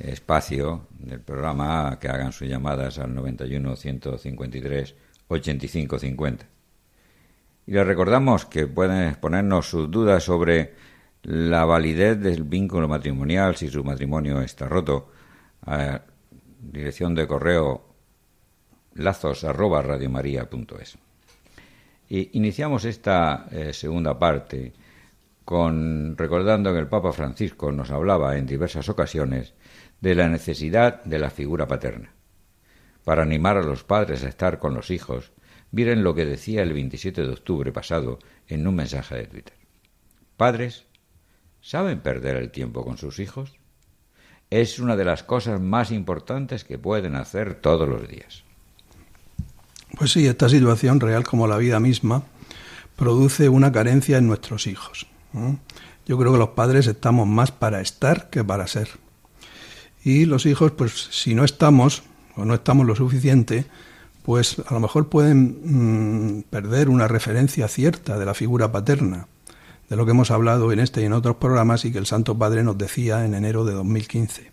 espacio 0.00 0.86
del 0.98 1.20
programa 1.20 1.98
que 2.00 2.08
hagan 2.08 2.32
sus 2.32 2.48
llamadas 2.48 2.98
al 2.98 3.14
91 3.14 3.76
153 3.76 4.94
85 5.28 5.98
50. 5.98 6.46
Y 7.66 7.72
les 7.72 7.86
recordamos 7.86 8.46
que 8.46 8.66
pueden 8.66 9.08
exponernos 9.08 9.68
sus 9.68 9.90
dudas 9.90 10.24
sobre 10.24 10.74
la 11.22 11.64
validez 11.64 12.18
del 12.18 12.44
vínculo 12.44 12.88
matrimonial 12.88 13.56
si 13.56 13.68
su 13.68 13.84
matrimonio 13.84 14.40
está 14.40 14.66
roto 14.66 15.10
a 15.66 16.00
dirección 16.60 17.14
de 17.14 17.26
correo 17.26 17.84
lazos. 18.94 19.46
Y 22.08 22.36
iniciamos 22.38 22.84
esta 22.84 23.46
eh, 23.50 23.72
segunda 23.72 24.18
parte 24.18 24.72
con 25.44 26.16
recordando 26.16 26.72
que 26.72 26.78
el 26.78 26.88
Papa 26.88 27.12
Francisco 27.12 27.70
nos 27.72 27.90
hablaba 27.90 28.36
en 28.36 28.46
diversas 28.46 28.88
ocasiones 28.88 29.54
de 30.00 30.14
la 30.14 30.28
necesidad 30.28 31.02
de 31.04 31.18
la 31.18 31.30
figura 31.30 31.66
paterna. 31.66 32.12
Para 33.04 33.22
animar 33.22 33.56
a 33.56 33.62
los 33.62 33.84
padres 33.84 34.24
a 34.24 34.28
estar 34.28 34.58
con 34.58 34.74
los 34.74 34.90
hijos, 34.90 35.32
miren 35.70 36.02
lo 36.02 36.14
que 36.14 36.26
decía 36.26 36.62
el 36.62 36.72
27 36.72 37.22
de 37.22 37.32
octubre 37.32 37.72
pasado 37.72 38.18
en 38.48 38.66
un 38.66 38.74
mensaje 38.74 39.16
de 39.16 39.26
Twitter. 39.26 39.56
Padres, 40.36 40.86
¿saben 41.60 42.00
perder 42.00 42.36
el 42.36 42.50
tiempo 42.50 42.84
con 42.84 42.98
sus 42.98 43.18
hijos? 43.18 43.58
Es 44.50 44.78
una 44.78 44.96
de 44.96 45.04
las 45.04 45.22
cosas 45.22 45.60
más 45.60 45.92
importantes 45.92 46.64
que 46.64 46.78
pueden 46.78 47.14
hacer 47.14 47.54
todos 47.54 47.88
los 47.88 48.08
días. 48.08 48.44
Pues 49.96 50.12
sí, 50.12 50.26
esta 50.26 50.48
situación, 50.48 51.00
real 51.00 51.24
como 51.24 51.46
la 51.46 51.56
vida 51.56 51.78
misma, 51.80 52.24
produce 52.96 53.48
una 53.48 53.72
carencia 53.72 54.18
en 54.18 54.26
nuestros 54.26 54.66
hijos. 54.66 55.06
Yo 56.06 56.18
creo 56.18 56.32
que 56.32 56.38
los 56.38 56.50
padres 56.50 56.86
estamos 56.86 57.26
más 57.26 57.52
para 57.52 57.80
estar 57.80 58.30
que 58.30 58.42
para 58.42 58.66
ser. 58.66 58.88
Y 60.02 60.24
los 60.24 60.46
hijos, 60.46 60.72
pues 60.72 61.08
si 61.10 61.34
no 61.34 61.44
estamos 61.44 62.02
o 62.36 62.44
no 62.44 62.54
estamos 62.54 62.86
lo 62.86 62.96
suficiente, 62.96 63.66
pues 64.22 64.56
a 64.66 64.74
lo 64.74 64.80
mejor 64.80 65.08
pueden 65.08 66.38
mm, 66.38 66.42
perder 66.50 66.88
una 66.88 67.08
referencia 67.08 67.68
cierta 67.68 68.18
de 68.18 68.24
la 68.24 68.34
figura 68.34 68.72
paterna, 68.72 69.26
de 69.88 69.96
lo 69.96 70.04
que 70.04 70.12
hemos 70.12 70.30
hablado 70.30 70.72
en 70.72 70.80
este 70.80 71.02
y 71.02 71.04
en 71.04 71.12
otros 71.12 71.36
programas 71.36 71.84
y 71.84 71.92
que 71.92 71.98
el 71.98 72.06
Santo 72.06 72.38
Padre 72.38 72.62
nos 72.62 72.78
decía 72.78 73.24
en 73.24 73.34
enero 73.34 73.64
de 73.64 73.72
2015. 73.72 74.52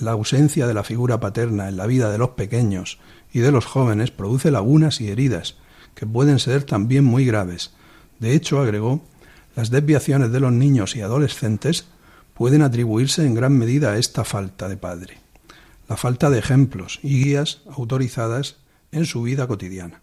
La 0.00 0.12
ausencia 0.12 0.66
de 0.66 0.74
la 0.74 0.82
figura 0.82 1.20
paterna 1.20 1.68
en 1.68 1.76
la 1.76 1.86
vida 1.86 2.10
de 2.10 2.18
los 2.18 2.30
pequeños 2.30 2.98
y 3.32 3.38
de 3.38 3.52
los 3.52 3.66
jóvenes 3.66 4.10
produce 4.10 4.50
lagunas 4.50 5.00
y 5.00 5.08
heridas, 5.08 5.56
que 5.94 6.06
pueden 6.06 6.38
ser 6.38 6.64
también 6.64 7.04
muy 7.04 7.24
graves. 7.24 7.72
De 8.18 8.34
hecho, 8.34 8.60
agregó, 8.60 9.02
las 9.54 9.70
desviaciones 9.70 10.32
de 10.32 10.40
los 10.40 10.52
niños 10.52 10.96
y 10.96 11.00
adolescentes 11.00 11.86
pueden 12.36 12.60
atribuirse 12.60 13.24
en 13.24 13.34
gran 13.34 13.56
medida 13.56 13.92
a 13.92 13.96
esta 13.96 14.22
falta 14.22 14.68
de 14.68 14.76
padre, 14.76 15.16
la 15.88 15.96
falta 15.96 16.28
de 16.28 16.38
ejemplos 16.38 17.00
y 17.02 17.24
guías 17.24 17.62
autorizadas 17.70 18.58
en 18.92 19.06
su 19.06 19.22
vida 19.22 19.46
cotidiana. 19.46 20.00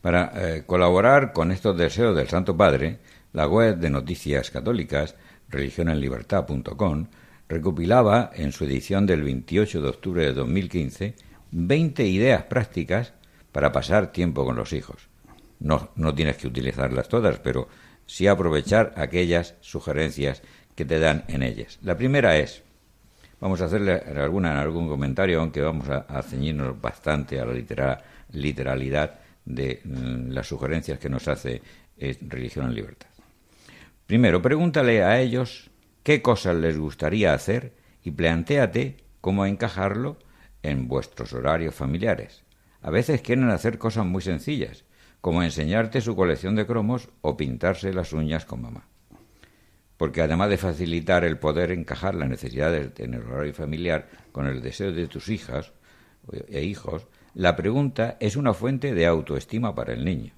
Para 0.00 0.32
eh, 0.34 0.64
colaborar 0.66 1.34
con 1.34 1.52
estos 1.52 1.76
deseos 1.76 2.16
del 2.16 2.28
Santo 2.28 2.56
Padre, 2.56 3.00
la 3.34 3.46
web 3.46 3.76
de 3.76 3.90
noticias 3.90 4.50
católicas, 4.50 5.16
religionenlibertad.com, 5.50 7.06
recopilaba 7.46 8.30
en 8.34 8.52
su 8.52 8.64
edición 8.64 9.04
del 9.04 9.22
28 9.22 9.82
de 9.82 9.88
octubre 9.88 10.24
de 10.24 10.32
2015 10.32 11.14
20 11.56 12.06
ideas 12.06 12.42
prácticas 12.44 13.12
para 13.52 13.70
pasar 13.70 14.12
tiempo 14.12 14.44
con 14.44 14.56
los 14.56 14.72
hijos. 14.72 15.08
No, 15.60 15.90
no 15.94 16.14
tienes 16.14 16.36
que 16.36 16.48
utilizarlas 16.48 17.08
todas, 17.08 17.38
pero 17.38 17.68
sí 18.06 18.26
aprovechar 18.26 18.92
aquellas 18.96 19.54
sugerencias 19.60 20.42
que 20.74 20.84
te 20.84 20.98
dan 20.98 21.24
en 21.28 21.42
ellas. 21.42 21.78
La 21.82 21.96
primera 21.96 22.36
es, 22.36 22.62
vamos 23.40 23.60
a 23.60 23.66
hacerle 23.66 23.92
alguna, 23.92 24.60
algún 24.60 24.88
comentario, 24.88 25.40
aunque 25.40 25.60
vamos 25.60 25.88
a, 25.88 26.22
ceñirnos 26.22 26.80
bastante 26.80 27.40
a 27.40 27.44
la 27.44 28.02
literalidad 28.32 29.20
de 29.44 29.80
mm, 29.84 30.30
las 30.30 30.46
sugerencias 30.46 30.98
que 30.98 31.08
nos 31.08 31.28
hace 31.28 31.60
eh, 31.98 32.16
Religión 32.22 32.66
en 32.66 32.74
Libertad. 32.74 33.08
Primero, 34.06 34.42
pregúntale 34.42 35.02
a 35.02 35.20
ellos 35.20 35.70
qué 36.02 36.20
cosas 36.20 36.56
les 36.56 36.78
gustaría 36.78 37.32
hacer 37.32 37.72
y 38.02 38.10
plantéate 38.10 38.98
cómo 39.20 39.46
encajarlo 39.46 40.18
en 40.62 40.88
vuestros 40.88 41.32
horarios 41.32 41.74
familiares. 41.74 42.44
A 42.82 42.90
veces 42.90 43.22
quieren 43.22 43.48
hacer 43.48 43.78
cosas 43.78 44.04
muy 44.04 44.20
sencillas, 44.20 44.84
como 45.20 45.42
enseñarte 45.42 46.02
su 46.02 46.14
colección 46.14 46.54
de 46.54 46.66
cromos 46.66 47.08
o 47.22 47.36
pintarse 47.36 47.94
las 47.94 48.12
uñas 48.12 48.44
con 48.44 48.60
mamá. 48.60 48.88
Porque 49.96 50.22
además 50.22 50.50
de 50.50 50.58
facilitar 50.58 51.24
el 51.24 51.38
poder 51.38 51.70
encajar 51.70 52.14
las 52.14 52.28
necesidades 52.28 52.90
en 52.98 53.14
el 53.14 53.22
horario 53.22 53.54
familiar 53.54 54.08
con 54.32 54.46
el 54.46 54.60
deseo 54.60 54.92
de 54.92 55.06
tus 55.06 55.28
hijas 55.28 55.72
e 56.48 56.62
hijos, 56.62 57.06
la 57.34 57.54
pregunta 57.56 58.16
es 58.20 58.36
una 58.36 58.54
fuente 58.54 58.94
de 58.94 59.06
autoestima 59.06 59.74
para 59.74 59.92
el 59.92 60.04
niño. 60.04 60.32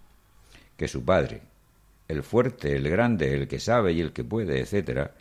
Que 0.76 0.88
su 0.88 1.04
padre, 1.04 1.42
el 2.08 2.22
fuerte, 2.22 2.76
el 2.76 2.88
grande, 2.88 3.34
el 3.34 3.48
que 3.48 3.60
sabe 3.60 3.92
y 3.92 4.00
el 4.00 4.12
que 4.12 4.24
puede, 4.24 4.60
etcétera, 4.60 5.12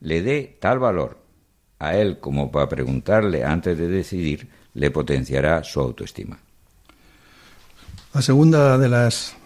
le 0.00 0.22
dé 0.22 0.56
tal 0.60 0.78
valor 0.78 1.18
a 1.78 1.96
él 1.96 2.18
como 2.20 2.50
para 2.50 2.68
preguntarle 2.68 3.44
antes 3.44 3.76
de 3.76 3.88
decidir, 3.88 4.48
le 4.74 4.90
potenciará 4.90 5.62
su 5.62 5.80
autoestima. 5.80 6.38
La 8.12 8.22
segunda 8.22 8.78
de 8.78 8.88
las 8.88 9.36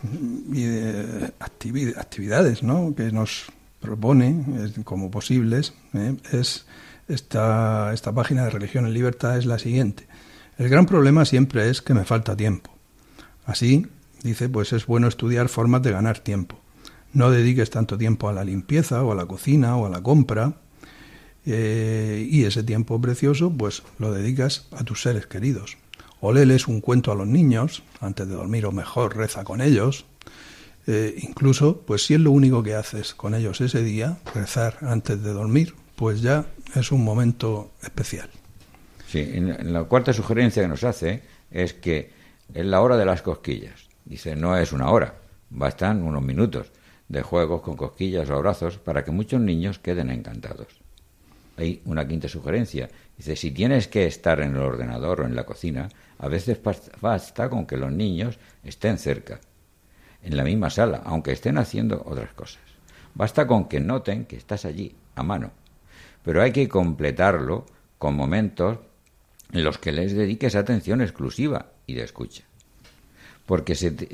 eh, 0.54 1.30
actividades 1.38 2.60
que 2.60 3.12
nos 3.12 3.46
propone 3.80 4.44
como 4.84 5.10
posibles 5.10 5.74
eh, 5.94 6.16
es 6.32 6.66
esta, 7.08 7.92
esta 7.94 8.12
página 8.12 8.44
de 8.44 8.50
Religión 8.50 8.86
en 8.86 8.92
Libertad 8.92 9.38
es 9.38 9.46
la 9.46 9.58
siguiente. 9.58 10.06
El 10.58 10.68
gran 10.68 10.86
problema 10.86 11.24
siempre 11.24 11.70
es 11.70 11.80
que 11.80 11.94
me 11.94 12.04
falta 12.04 12.36
tiempo. 12.36 12.70
Así, 13.46 13.86
dice, 14.22 14.48
pues 14.48 14.72
es 14.72 14.86
bueno 14.86 15.08
estudiar 15.08 15.48
formas 15.48 15.82
de 15.82 15.92
ganar 15.92 16.18
tiempo. 16.18 16.60
No 17.12 17.30
dediques 17.30 17.70
tanto 17.70 17.96
tiempo 17.96 18.28
a 18.28 18.32
la 18.32 18.44
limpieza 18.44 19.02
o 19.02 19.12
a 19.12 19.14
la 19.14 19.26
cocina 19.26 19.76
o 19.76 19.86
a 19.86 19.90
la 19.90 20.02
compra 20.02 20.54
eh, 21.46 22.26
y 22.28 22.44
ese 22.44 22.62
tiempo 22.62 23.00
precioso 23.00 23.50
pues 23.50 23.82
lo 23.98 24.12
dedicas 24.12 24.66
a 24.72 24.84
tus 24.84 25.00
seres 25.00 25.26
queridos 25.26 25.78
o 26.20 26.32
léeles 26.32 26.68
un 26.68 26.80
cuento 26.80 27.12
a 27.12 27.14
los 27.14 27.26
niños 27.26 27.82
antes 28.00 28.28
de 28.28 28.34
dormir 28.34 28.66
o 28.66 28.72
mejor 28.72 29.16
reza 29.16 29.44
con 29.44 29.60
ellos. 29.60 30.04
Eh, 30.90 31.16
incluso, 31.20 31.82
pues 31.82 32.06
si 32.06 32.14
es 32.14 32.20
lo 32.20 32.30
único 32.30 32.62
que 32.62 32.74
haces 32.74 33.14
con 33.14 33.34
ellos 33.34 33.60
ese 33.60 33.82
día, 33.82 34.16
rezar 34.34 34.78
antes 34.80 35.22
de 35.22 35.34
dormir, 35.34 35.74
pues 35.96 36.22
ya 36.22 36.46
es 36.74 36.90
un 36.92 37.04
momento 37.04 37.72
especial. 37.82 38.30
Sí, 39.06 39.22
la 39.64 39.84
cuarta 39.84 40.14
sugerencia 40.14 40.62
que 40.62 40.68
nos 40.68 40.84
hace 40.84 41.22
es 41.50 41.74
que 41.74 42.10
es 42.54 42.64
la 42.64 42.80
hora 42.80 42.96
de 42.96 43.04
las 43.04 43.20
cosquillas. 43.20 43.90
Dice, 44.06 44.34
no 44.34 44.56
es 44.56 44.72
una 44.72 44.90
hora, 44.90 45.16
bastan 45.50 46.02
unos 46.02 46.22
minutos 46.22 46.72
de 47.08 47.20
juegos 47.20 47.60
con 47.60 47.76
cosquillas 47.76 48.30
o 48.30 48.36
abrazos 48.36 48.78
para 48.78 49.04
que 49.04 49.10
muchos 49.10 49.42
niños 49.42 49.78
queden 49.78 50.08
encantados. 50.08 50.68
Hay 51.58 51.82
una 51.84 52.08
quinta 52.08 52.28
sugerencia. 52.28 52.88
Dice, 53.14 53.36
si 53.36 53.50
tienes 53.50 53.88
que 53.88 54.06
estar 54.06 54.40
en 54.40 54.56
el 54.56 54.62
ordenador 54.62 55.20
o 55.20 55.26
en 55.26 55.36
la 55.36 55.44
cocina, 55.44 55.90
a 56.18 56.28
veces 56.28 56.58
basta 57.02 57.50
con 57.50 57.66
que 57.66 57.76
los 57.76 57.92
niños 57.92 58.38
estén 58.64 58.96
cerca, 58.96 59.38
en 60.22 60.36
la 60.36 60.44
misma 60.44 60.70
sala, 60.70 61.02
aunque 61.04 61.32
estén 61.32 61.58
haciendo 61.58 62.02
otras 62.06 62.32
cosas. 62.32 62.62
Basta 63.14 63.46
con 63.46 63.68
que 63.68 63.80
noten 63.80 64.26
que 64.26 64.36
estás 64.36 64.64
allí, 64.64 64.94
a 65.14 65.22
mano. 65.22 65.50
Pero 66.22 66.42
hay 66.42 66.52
que 66.52 66.68
completarlo 66.68 67.66
con 67.98 68.14
momentos 68.14 68.78
en 69.52 69.64
los 69.64 69.78
que 69.78 69.92
les 69.92 70.12
dediques 70.12 70.54
atención 70.54 71.00
exclusiva 71.00 71.72
y 71.86 71.94
de 71.94 72.04
escucha. 72.04 72.44
Porque 73.46 73.74
se 73.74 73.92
te, 73.92 74.08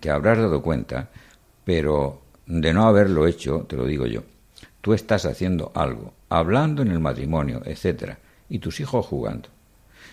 te 0.00 0.10
habrás 0.10 0.38
dado 0.38 0.62
cuenta, 0.62 1.10
pero 1.64 2.22
de 2.46 2.72
no 2.72 2.86
haberlo 2.86 3.26
hecho, 3.26 3.66
te 3.68 3.76
lo 3.76 3.84
digo 3.84 4.06
yo, 4.06 4.22
tú 4.80 4.94
estás 4.94 5.26
haciendo 5.26 5.72
algo, 5.74 6.14
hablando 6.28 6.82
en 6.82 6.90
el 6.92 7.00
matrimonio, 7.00 7.62
etcétera, 7.64 8.18
y 8.48 8.60
tus 8.60 8.80
hijos 8.80 9.06
jugando 9.06 9.48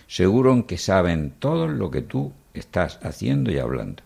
seguro 0.08 0.66
que 0.66 0.78
saben 0.78 1.34
todo 1.38 1.68
lo 1.68 1.90
que 1.90 2.02
tú 2.02 2.32
estás 2.54 2.98
haciendo 3.02 3.52
y 3.52 3.58
hablando. 3.58 4.02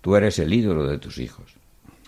Tú 0.00 0.16
eres 0.16 0.38
el 0.38 0.52
ídolo 0.52 0.86
de 0.86 0.98
tus 0.98 1.18
hijos. 1.18 1.54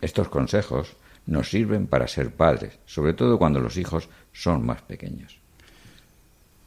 Estos 0.00 0.28
consejos 0.28 0.96
nos 1.26 1.50
sirven 1.50 1.86
para 1.86 2.08
ser 2.08 2.32
padres, 2.32 2.78
sobre 2.86 3.12
todo 3.12 3.38
cuando 3.38 3.60
los 3.60 3.76
hijos 3.76 4.08
son 4.32 4.64
más 4.64 4.82
pequeños. 4.82 5.38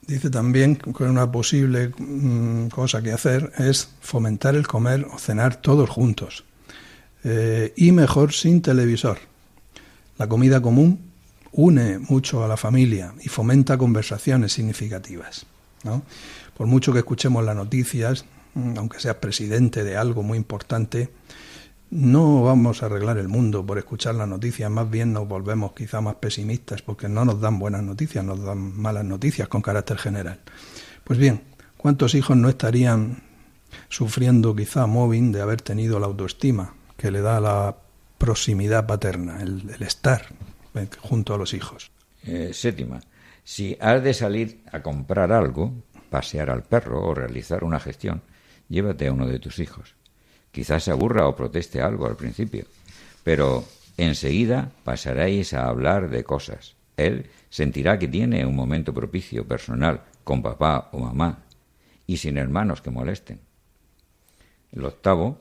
Dice 0.05 0.29
también 0.29 0.75
que 0.75 1.03
una 1.03 1.31
posible 1.31 1.91
mm, 1.97 2.67
cosa 2.67 3.01
que 3.01 3.13
hacer 3.13 3.51
es 3.57 3.89
fomentar 4.01 4.55
el 4.55 4.67
comer 4.67 5.07
o 5.13 5.17
cenar 5.17 5.55
todos 5.55 5.89
juntos. 5.89 6.43
Eh, 7.23 7.73
y 7.77 7.93
mejor 7.93 8.33
sin 8.33 8.61
televisor. 8.61 9.17
La 10.17 10.27
comida 10.27 10.61
común 10.61 10.99
une 11.53 11.99
mucho 11.99 12.43
a 12.43 12.47
la 12.47 12.57
familia 12.57 13.13
y 13.21 13.29
fomenta 13.29 13.77
conversaciones 13.77 14.51
significativas. 14.53 15.45
Por 16.55 16.67
mucho 16.67 16.91
que 16.93 16.99
escuchemos 16.99 17.43
las 17.43 17.55
noticias, 17.55 18.25
aunque 18.55 18.99
seas 18.99 19.15
presidente 19.15 19.83
de 19.83 19.97
algo 19.97 20.23
muy 20.23 20.37
importante, 20.37 21.09
no 21.93 22.43
vamos 22.43 22.81
a 22.81 22.87
arreglar 22.87 23.19
el 23.19 23.27
mundo 23.27 23.63
por 23.63 23.77
escuchar 23.77 24.15
las 24.15 24.27
noticias, 24.27 24.69
más 24.71 24.89
bien 24.89 25.13
nos 25.13 25.27
volvemos 25.27 25.73
quizá 25.73 26.01
más 26.01 26.15
pesimistas 26.15 26.81
porque 26.81 27.07
no 27.07 27.23
nos 27.23 27.39
dan 27.39 27.59
buenas 27.59 27.83
noticias, 27.83 28.25
nos 28.25 28.43
dan 28.43 28.75
malas 28.79 29.05
noticias 29.05 29.47
con 29.47 29.61
carácter 29.61 29.97
general. 29.97 30.39
Pues 31.03 31.19
bien, 31.19 31.43
¿cuántos 31.77 32.15
hijos 32.15 32.35
no 32.35 32.49
estarían 32.49 33.21
sufriendo 33.89 34.55
quizá 34.55 34.87
móvil 34.87 35.31
de 35.31 35.41
haber 35.41 35.61
tenido 35.61 35.99
la 35.99 36.07
autoestima 36.07 36.73
que 36.97 37.11
le 37.11 37.21
da 37.21 37.39
la 37.39 37.77
proximidad 38.17 38.87
paterna, 38.87 39.41
el, 39.41 39.69
estar 39.79 40.25
eh, 40.73 40.87
junto 40.99 41.35
a 41.35 41.37
los 41.37 41.53
hijos? 41.53 41.91
Eh, 42.23 42.51
séptima, 42.53 43.01
si 43.43 43.77
has 43.79 44.01
de 44.01 44.15
salir 44.15 44.63
a 44.71 44.81
comprar 44.81 45.31
algo, 45.31 45.73
pasear 46.09 46.49
al 46.49 46.63
perro 46.63 47.03
o 47.03 47.13
realizar 47.13 47.63
una 47.63 47.79
gestión, 47.79 48.23
llévate 48.69 49.07
a 49.07 49.13
uno 49.13 49.27
de 49.27 49.39
tus 49.39 49.59
hijos. 49.59 49.95
Quizás 50.51 50.83
se 50.83 50.91
aburra 50.91 51.27
o 51.27 51.35
proteste 51.35 51.81
algo 51.81 52.05
al 52.05 52.15
principio, 52.15 52.65
pero 53.23 53.65
enseguida 53.97 54.71
pasaréis 54.83 55.53
a 55.53 55.67
hablar 55.67 56.09
de 56.09 56.23
cosas. 56.23 56.75
Él 56.97 57.29
sentirá 57.49 57.97
que 57.97 58.07
tiene 58.07 58.45
un 58.45 58.55
momento 58.55 58.93
propicio 58.93 59.47
personal 59.47 60.01
con 60.23 60.41
papá 60.41 60.89
o 60.91 60.99
mamá 60.99 61.39
y 62.05 62.17
sin 62.17 62.37
hermanos 62.37 62.81
que 62.81 62.91
molesten. 62.91 63.39
El 64.71 64.85
octavo, 64.85 65.39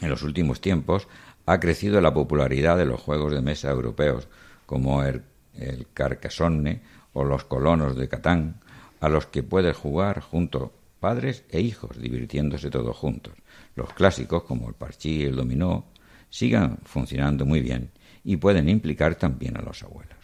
en 0.00 0.10
los 0.10 0.22
últimos 0.22 0.60
tiempos, 0.60 1.08
ha 1.46 1.60
crecido 1.60 2.00
la 2.00 2.14
popularidad 2.14 2.76
de 2.76 2.86
los 2.86 3.00
juegos 3.00 3.32
de 3.32 3.42
mesa 3.42 3.70
europeos 3.70 4.28
como 4.66 5.02
el, 5.02 5.22
el 5.54 5.86
Carcassonne 5.92 6.82
o 7.12 7.24
los 7.24 7.44
colonos 7.44 7.96
de 7.96 8.08
Catán, 8.08 8.60
a 9.00 9.08
los 9.08 9.26
que 9.26 9.42
puedes 9.42 9.76
jugar 9.76 10.20
junto 10.20 10.72
padres 11.04 11.44
e 11.50 11.60
hijos, 11.60 12.00
divirtiéndose 12.00 12.70
todos 12.70 12.96
juntos. 12.96 13.34
Los 13.76 13.92
clásicos, 13.92 14.44
como 14.44 14.70
el 14.70 14.74
parchí 14.74 15.16
y 15.16 15.24
el 15.24 15.36
dominó, 15.36 15.84
sigan 16.30 16.78
funcionando 16.84 17.44
muy 17.44 17.60
bien 17.60 17.90
y 18.24 18.38
pueden 18.38 18.70
implicar 18.70 19.14
también 19.16 19.58
a 19.58 19.60
los 19.60 19.82
abuelos. 19.82 20.16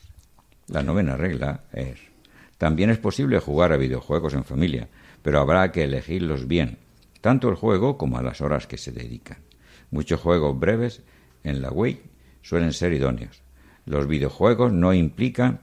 La 0.69 0.83
novena 0.83 1.19
regla 1.19 1.65
es, 1.75 1.99
también 2.57 2.89
es 2.89 2.97
posible 2.97 3.41
jugar 3.41 3.75
a 3.75 3.77
videojuegos 3.77 4.33
en 4.33 4.43
familia, 4.43 4.89
pero 5.21 5.41
habrá 5.41 5.71
que 5.71 5.85
elegirlos 5.85 6.49
bien, 6.49 6.79
tanto 7.21 7.51
el 7.51 7.57
juego 7.57 7.99
como 7.99 8.17
a 8.17 8.23
las 8.23 8.41
horas 8.41 8.67
que 8.67 8.79
se 8.79 8.91
dedican. 8.91 9.37
Muchos 9.91 10.19
juegos 10.19 10.59
breves 10.59 11.03
en 11.45 11.61
la 11.61 11.71
Wii 11.71 12.01
suelen 12.41 12.73
ser 12.73 12.95
idóneos. 12.95 13.43
Los 13.85 14.07
videojuegos 14.07 14.73
no 14.73 14.95
implican 14.95 15.61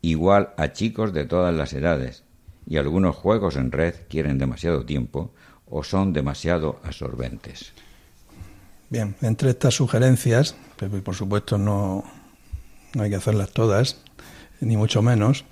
igual 0.00 0.54
a 0.56 0.72
chicos 0.72 1.12
de 1.12 1.26
todas 1.26 1.54
las 1.54 1.74
edades 1.74 2.24
y 2.66 2.76
algunos 2.76 3.16
juegos 3.16 3.56
en 3.56 3.72
red 3.72 3.94
quieren 4.08 4.38
demasiado 4.38 4.84
tiempo 4.84 5.32
o 5.66 5.82
son 5.82 6.12
demasiado 6.12 6.80
absorbentes. 6.84 7.72
Bien, 8.90 9.14
entre 9.22 9.50
estas 9.50 9.74
sugerencias, 9.74 10.54
pero 10.76 11.02
por 11.02 11.14
supuesto 11.14 11.56
no, 11.56 12.04
no 12.94 13.02
hay 13.02 13.10
que 13.10 13.16
hacerlas 13.16 13.50
todas, 13.50 13.98
ni 14.60 14.76
mucho 14.76 15.00
menos, 15.00 15.44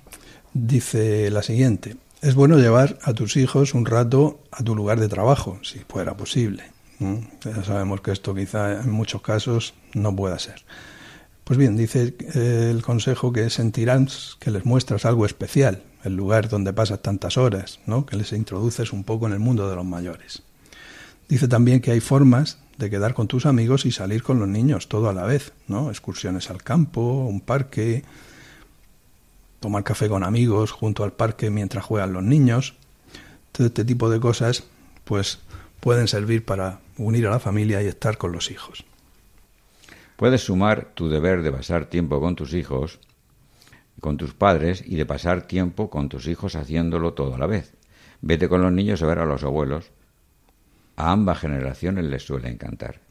dice 0.53 1.29
la 1.31 1.41
siguiente. 1.41 1.97
Es 2.21 2.35
bueno 2.35 2.57
llevar 2.57 2.99
a 3.01 3.13
tus 3.13 3.35
hijos 3.37 3.73
un 3.73 3.87
rato 3.87 4.43
a 4.51 4.63
tu 4.63 4.75
lugar 4.75 4.99
de 4.99 5.09
trabajo, 5.09 5.59
si 5.63 5.79
fuera 5.79 6.15
posible. 6.15 6.65
Ya 6.99 7.63
sabemos 7.63 8.01
que 8.01 8.11
esto 8.11 8.35
quizá 8.35 8.79
en 8.81 8.91
muchos 8.91 9.23
casos 9.23 9.73
no 9.95 10.15
pueda 10.15 10.37
ser. 10.37 10.63
Pues 11.43 11.57
bien, 11.57 11.75
dice 11.75 12.13
el 12.35 12.83
consejo 12.83 13.33
que 13.33 13.49
sentirán 13.49 14.07
que 14.39 14.51
les 14.51 14.65
muestras 14.65 15.05
algo 15.05 15.25
especial, 15.25 15.81
el 16.03 16.15
lugar 16.15 16.49
donde 16.49 16.73
pasas 16.73 17.01
tantas 17.01 17.37
horas, 17.37 17.79
¿no? 17.85 18.05
que 18.05 18.15
les 18.15 18.31
introduces 18.33 18.93
un 18.93 19.03
poco 19.03 19.27
en 19.27 19.33
el 19.33 19.39
mundo 19.39 19.69
de 19.69 19.75
los 19.75 19.85
mayores. 19.85 20.43
Dice 21.27 21.47
también 21.47 21.79
que 21.79 21.91
hay 21.91 21.99
formas 21.99 22.57
de 22.77 22.89
quedar 22.89 23.13
con 23.13 23.27
tus 23.27 23.45
amigos 23.45 23.85
y 23.85 23.91
salir 23.91 24.23
con 24.23 24.39
los 24.39 24.47
niños 24.47 24.89
todo 24.89 25.07
a 25.07 25.13
la 25.13 25.23
vez, 25.23 25.53
¿no? 25.67 25.89
Excursiones 25.89 26.49
al 26.49 26.63
campo, 26.63 27.01
un 27.01 27.39
parque, 27.39 28.03
tomar 29.59 29.83
café 29.83 30.09
con 30.09 30.23
amigos 30.23 30.71
junto 30.71 31.03
al 31.03 31.13
parque 31.13 31.49
mientras 31.49 31.85
juegan 31.85 32.11
los 32.11 32.23
niños. 32.23 32.73
Todo 33.51 33.67
este 33.67 33.85
tipo 33.85 34.09
de 34.09 34.19
cosas, 34.19 34.63
pues, 35.05 35.39
pueden 35.79 36.07
servir 36.07 36.43
para 36.43 36.79
unir 36.97 37.27
a 37.27 37.31
la 37.31 37.39
familia 37.39 37.81
y 37.81 37.85
estar 37.85 38.17
con 38.17 38.31
los 38.31 38.51
hijos. 38.51 38.83
Puedes 40.17 40.41
sumar 40.41 40.91
tu 40.93 41.09
deber 41.09 41.43
de 41.43 41.51
pasar 41.51 41.85
tiempo 41.85 42.19
con 42.19 42.35
tus 42.35 42.53
hijos, 42.53 42.99
con 43.99 44.17
tus 44.17 44.33
padres 44.33 44.83
y 44.85 44.95
de 44.95 45.05
pasar 45.05 45.43
tiempo 45.43 45.89
con 45.89 46.09
tus 46.09 46.27
hijos 46.27 46.55
haciéndolo 46.55 47.13
todo 47.13 47.35
a 47.35 47.37
la 47.37 47.47
vez. 47.47 47.73
Vete 48.21 48.47
con 48.47 48.61
los 48.61 48.71
niños 48.71 49.01
a 49.01 49.07
ver 49.07 49.19
a 49.19 49.25
los 49.25 49.43
abuelos. 49.43 49.91
A 50.95 51.11
ambas 51.11 51.39
generaciones 51.39 52.05
les 52.05 52.23
suele 52.23 52.49
encantar. 52.49 53.01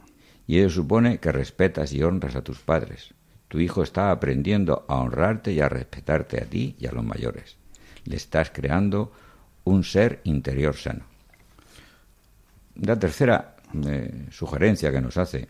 Y 0.46 0.58
ello 0.58 0.70
supone 0.70 1.18
que 1.18 1.32
respetas 1.32 1.92
y 1.92 2.02
honras 2.02 2.36
a 2.36 2.42
tus 2.42 2.60
padres. 2.60 3.14
Tu 3.48 3.60
hijo 3.60 3.82
está 3.82 4.10
aprendiendo 4.10 4.84
a 4.88 4.96
honrarte 4.96 5.52
y 5.52 5.60
a 5.60 5.68
respetarte 5.68 6.40
a 6.40 6.46
ti 6.46 6.76
y 6.78 6.86
a 6.86 6.92
los 6.92 7.04
mayores. 7.04 7.56
Le 8.04 8.16
estás 8.16 8.50
creando 8.50 9.12
un 9.64 9.84
ser 9.84 10.20
interior 10.24 10.76
sano. 10.76 11.04
La 12.76 12.98
tercera 12.98 13.56
eh, 13.86 14.26
sugerencia 14.30 14.90
que 14.90 15.00
nos 15.00 15.16
hace, 15.16 15.48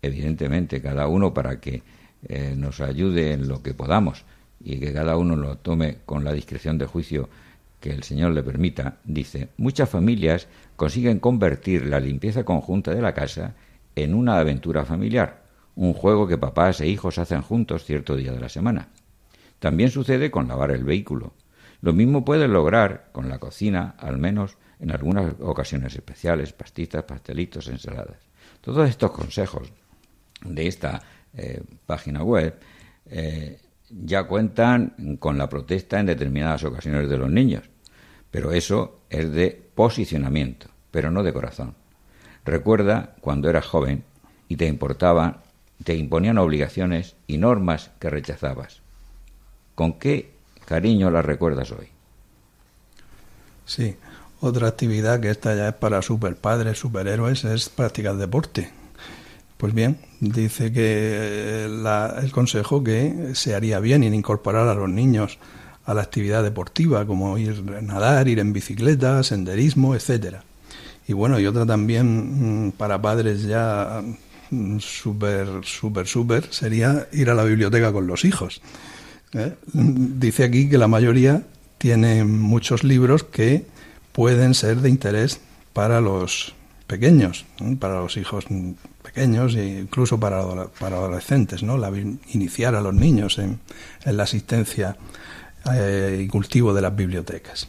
evidentemente, 0.00 0.80
cada 0.80 1.08
uno 1.08 1.34
para 1.34 1.60
que 1.60 1.82
eh, 2.28 2.54
nos 2.56 2.80
ayude 2.80 3.32
en 3.32 3.48
lo 3.48 3.62
que 3.62 3.74
podamos 3.74 4.24
y 4.62 4.78
que 4.78 4.92
cada 4.92 5.16
uno 5.16 5.36
lo 5.36 5.56
tome 5.56 5.98
con 6.04 6.24
la 6.24 6.32
discreción 6.32 6.78
de 6.78 6.86
juicio 6.86 7.28
que 7.80 7.90
el 7.90 8.02
Señor 8.02 8.32
le 8.32 8.42
permita, 8.42 8.98
dice, 9.04 9.48
muchas 9.56 9.88
familias 9.88 10.48
consiguen 10.76 11.18
convertir 11.18 11.86
la 11.86 11.98
limpieza 11.98 12.44
conjunta 12.44 12.94
de 12.94 13.00
la 13.00 13.14
casa 13.14 13.54
en 13.96 14.14
una 14.14 14.38
aventura 14.38 14.84
familiar, 14.84 15.42
un 15.76 15.94
juego 15.94 16.28
que 16.28 16.36
papás 16.36 16.80
e 16.80 16.88
hijos 16.88 17.18
hacen 17.18 17.40
juntos 17.40 17.84
cierto 17.84 18.16
día 18.16 18.32
de 18.32 18.40
la 18.40 18.50
semana. 18.50 18.88
También 19.58 19.90
sucede 19.90 20.30
con 20.30 20.48
lavar 20.48 20.70
el 20.70 20.84
vehículo. 20.84 21.32
Lo 21.80 21.92
mismo 21.94 22.24
puede 22.24 22.48
lograr 22.48 23.08
con 23.12 23.28
la 23.28 23.38
cocina, 23.38 23.94
al 23.98 24.18
menos 24.18 24.58
en 24.78 24.90
algunas 24.90 25.34
ocasiones 25.40 25.94
especiales, 25.94 26.52
pastitas, 26.52 27.04
pastelitos, 27.04 27.68
ensaladas. 27.68 28.18
Todos 28.60 28.88
estos 28.88 29.10
consejos 29.10 29.72
de 30.44 30.66
esta 30.66 31.02
eh, 31.34 31.62
página 31.86 32.22
web 32.22 32.58
eh, 33.06 33.58
ya 33.90 34.24
cuentan 34.24 35.16
con 35.18 35.38
la 35.38 35.48
protesta 35.48 35.98
en 35.98 36.06
determinadas 36.06 36.64
ocasiones 36.64 37.08
de 37.08 37.18
los 37.18 37.30
niños, 37.30 37.64
pero 38.30 38.52
eso 38.52 39.00
es 39.10 39.32
de 39.32 39.60
posicionamiento, 39.74 40.68
pero 40.90 41.10
no 41.10 41.22
de 41.22 41.32
corazón. 41.32 41.74
Recuerda 42.44 43.16
cuando 43.20 43.50
eras 43.50 43.66
joven 43.66 44.04
y 44.48 44.56
te 44.56 44.66
importaban, 44.66 45.38
te 45.84 45.94
imponían 45.94 46.38
obligaciones 46.38 47.16
y 47.26 47.38
normas 47.38 47.90
que 47.98 48.10
rechazabas. 48.10 48.80
¿Con 49.74 49.98
qué 49.98 50.30
cariño 50.64 51.10
las 51.10 51.24
recuerdas 51.24 51.72
hoy? 51.72 51.88
Sí, 53.66 53.96
otra 54.40 54.68
actividad 54.68 55.20
que 55.20 55.30
esta 55.30 55.54
ya 55.54 55.68
es 55.68 55.74
para 55.74 56.02
superpadres, 56.02 56.78
superhéroes, 56.78 57.44
es 57.44 57.68
practicar 57.68 58.16
deporte. 58.16 58.79
Pues 59.60 59.74
bien, 59.74 59.98
dice 60.20 60.72
que 60.72 61.66
el 61.66 62.32
consejo 62.32 62.82
que 62.82 63.32
se 63.34 63.54
haría 63.54 63.78
bien 63.78 64.02
en 64.02 64.14
incorporar 64.14 64.66
a 64.68 64.74
los 64.74 64.88
niños 64.88 65.38
a 65.84 65.92
la 65.92 66.00
actividad 66.00 66.42
deportiva, 66.42 67.06
como 67.06 67.36
ir 67.36 67.62
a 67.76 67.82
nadar, 67.82 68.26
ir 68.26 68.38
en 68.38 68.54
bicicleta, 68.54 69.22
senderismo, 69.22 69.94
etcétera. 69.94 70.44
Y 71.06 71.12
bueno, 71.12 71.38
y 71.38 71.46
otra 71.46 71.66
también 71.66 72.68
mm, 72.68 72.72
para 72.72 73.02
padres 73.02 73.42
ya 73.42 74.02
mm, 74.48 74.78
súper, 74.78 75.46
súper, 75.62 76.06
súper, 76.06 76.50
sería 76.50 77.06
ir 77.12 77.28
a 77.28 77.34
la 77.34 77.44
biblioteca 77.44 77.92
con 77.92 78.06
los 78.06 78.24
hijos. 78.24 78.62
¿eh? 79.34 79.56
Dice 79.74 80.44
aquí 80.44 80.70
que 80.70 80.78
la 80.78 80.88
mayoría 80.88 81.42
tienen 81.76 82.40
muchos 82.40 82.82
libros 82.82 83.24
que 83.24 83.66
pueden 84.12 84.54
ser 84.54 84.78
de 84.78 84.88
interés 84.88 85.38
para 85.74 86.00
los 86.00 86.54
pequeños, 86.86 87.44
para 87.78 88.00
los 88.00 88.16
hijos 88.16 88.46
pequeños 89.12 89.54
e 89.54 89.80
incluso 89.80 90.18
para, 90.18 90.42
para 90.78 90.96
adolescentes, 90.96 91.62
¿no? 91.62 91.76
La, 91.76 91.90
iniciar 92.32 92.74
a 92.74 92.80
los 92.80 92.94
niños 92.94 93.38
en, 93.38 93.60
la 94.04 94.22
asistencia 94.22 94.96
eh, 95.72 96.22
y 96.24 96.28
cultivo 96.28 96.72
de 96.72 96.82
las 96.82 96.94
bibliotecas. 96.94 97.68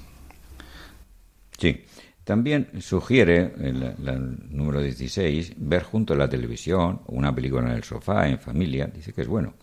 Sí. 1.57 1.85
También 2.23 2.69
sugiere 2.79 3.53
el, 3.59 3.95
número 4.51 4.79
16 4.79 5.53
ver 5.57 5.83
junto 5.83 6.13
a 6.13 6.17
la 6.17 6.29
televisión 6.29 7.01
una 7.07 7.33
película 7.33 7.67
en 7.67 7.75
el 7.75 7.83
sofá, 7.83 8.29
en 8.29 8.39
familia. 8.39 8.87
Dice 8.87 9.11
que 9.11 9.21
es 9.21 9.27
bueno. 9.27 9.55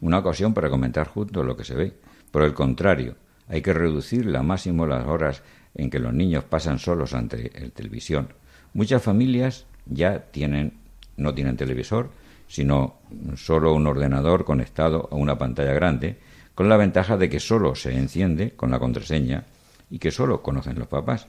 Una 0.00 0.18
ocasión 0.18 0.54
para 0.54 0.70
comentar 0.70 1.06
juntos 1.06 1.44
lo 1.44 1.56
que 1.56 1.64
se 1.64 1.74
ve. 1.74 1.92
Por 2.30 2.42
el 2.42 2.54
contrario, 2.54 3.16
hay 3.46 3.62
que 3.62 3.72
reducir 3.72 4.26
la 4.26 4.42
máximo 4.42 4.86
las 4.86 5.06
horas 5.06 5.42
en 5.74 5.90
que 5.90 5.98
los 5.98 6.14
niños 6.14 6.44
pasan 6.44 6.78
solos 6.78 7.14
ante 7.14 7.52
el 7.62 7.72
televisión. 7.72 8.32
Muchas 8.72 9.02
familias 9.02 9.66
ya 9.86 10.24
tienen, 10.30 10.74
no 11.18 11.34
tienen 11.34 11.56
televisor, 11.56 12.10
sino 12.46 12.96
solo 13.36 13.74
un 13.74 13.86
ordenador 13.86 14.44
conectado 14.44 15.08
a 15.12 15.16
una 15.16 15.36
pantalla 15.36 15.74
grande, 15.74 16.18
con 16.54 16.68
la 16.68 16.76
ventaja 16.76 17.16
de 17.16 17.28
que 17.28 17.38
solo 17.38 17.74
se 17.74 17.94
enciende 17.94 18.52
con 18.56 18.70
la 18.70 18.78
contraseña 18.78 19.44
y 19.90 19.98
que 19.98 20.10
solo 20.10 20.42
conocen 20.42 20.78
los 20.78 20.88
papás. 20.88 21.26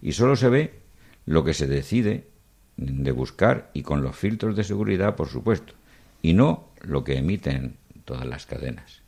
Y 0.00 0.12
solo 0.12 0.34
se 0.34 0.48
ve 0.48 0.80
lo 1.26 1.44
que 1.44 1.54
se 1.54 1.66
decide 1.66 2.28
de 2.76 3.12
buscar 3.12 3.70
y 3.74 3.82
con 3.82 4.02
los 4.02 4.16
filtros 4.16 4.56
de 4.56 4.64
seguridad, 4.64 5.16
por 5.16 5.28
supuesto, 5.28 5.74
y 6.22 6.34
no 6.34 6.70
lo 6.80 7.04
que 7.04 7.18
emiten 7.18 7.76
todas 8.04 8.26
las 8.26 8.46
cadenas. 8.46 9.02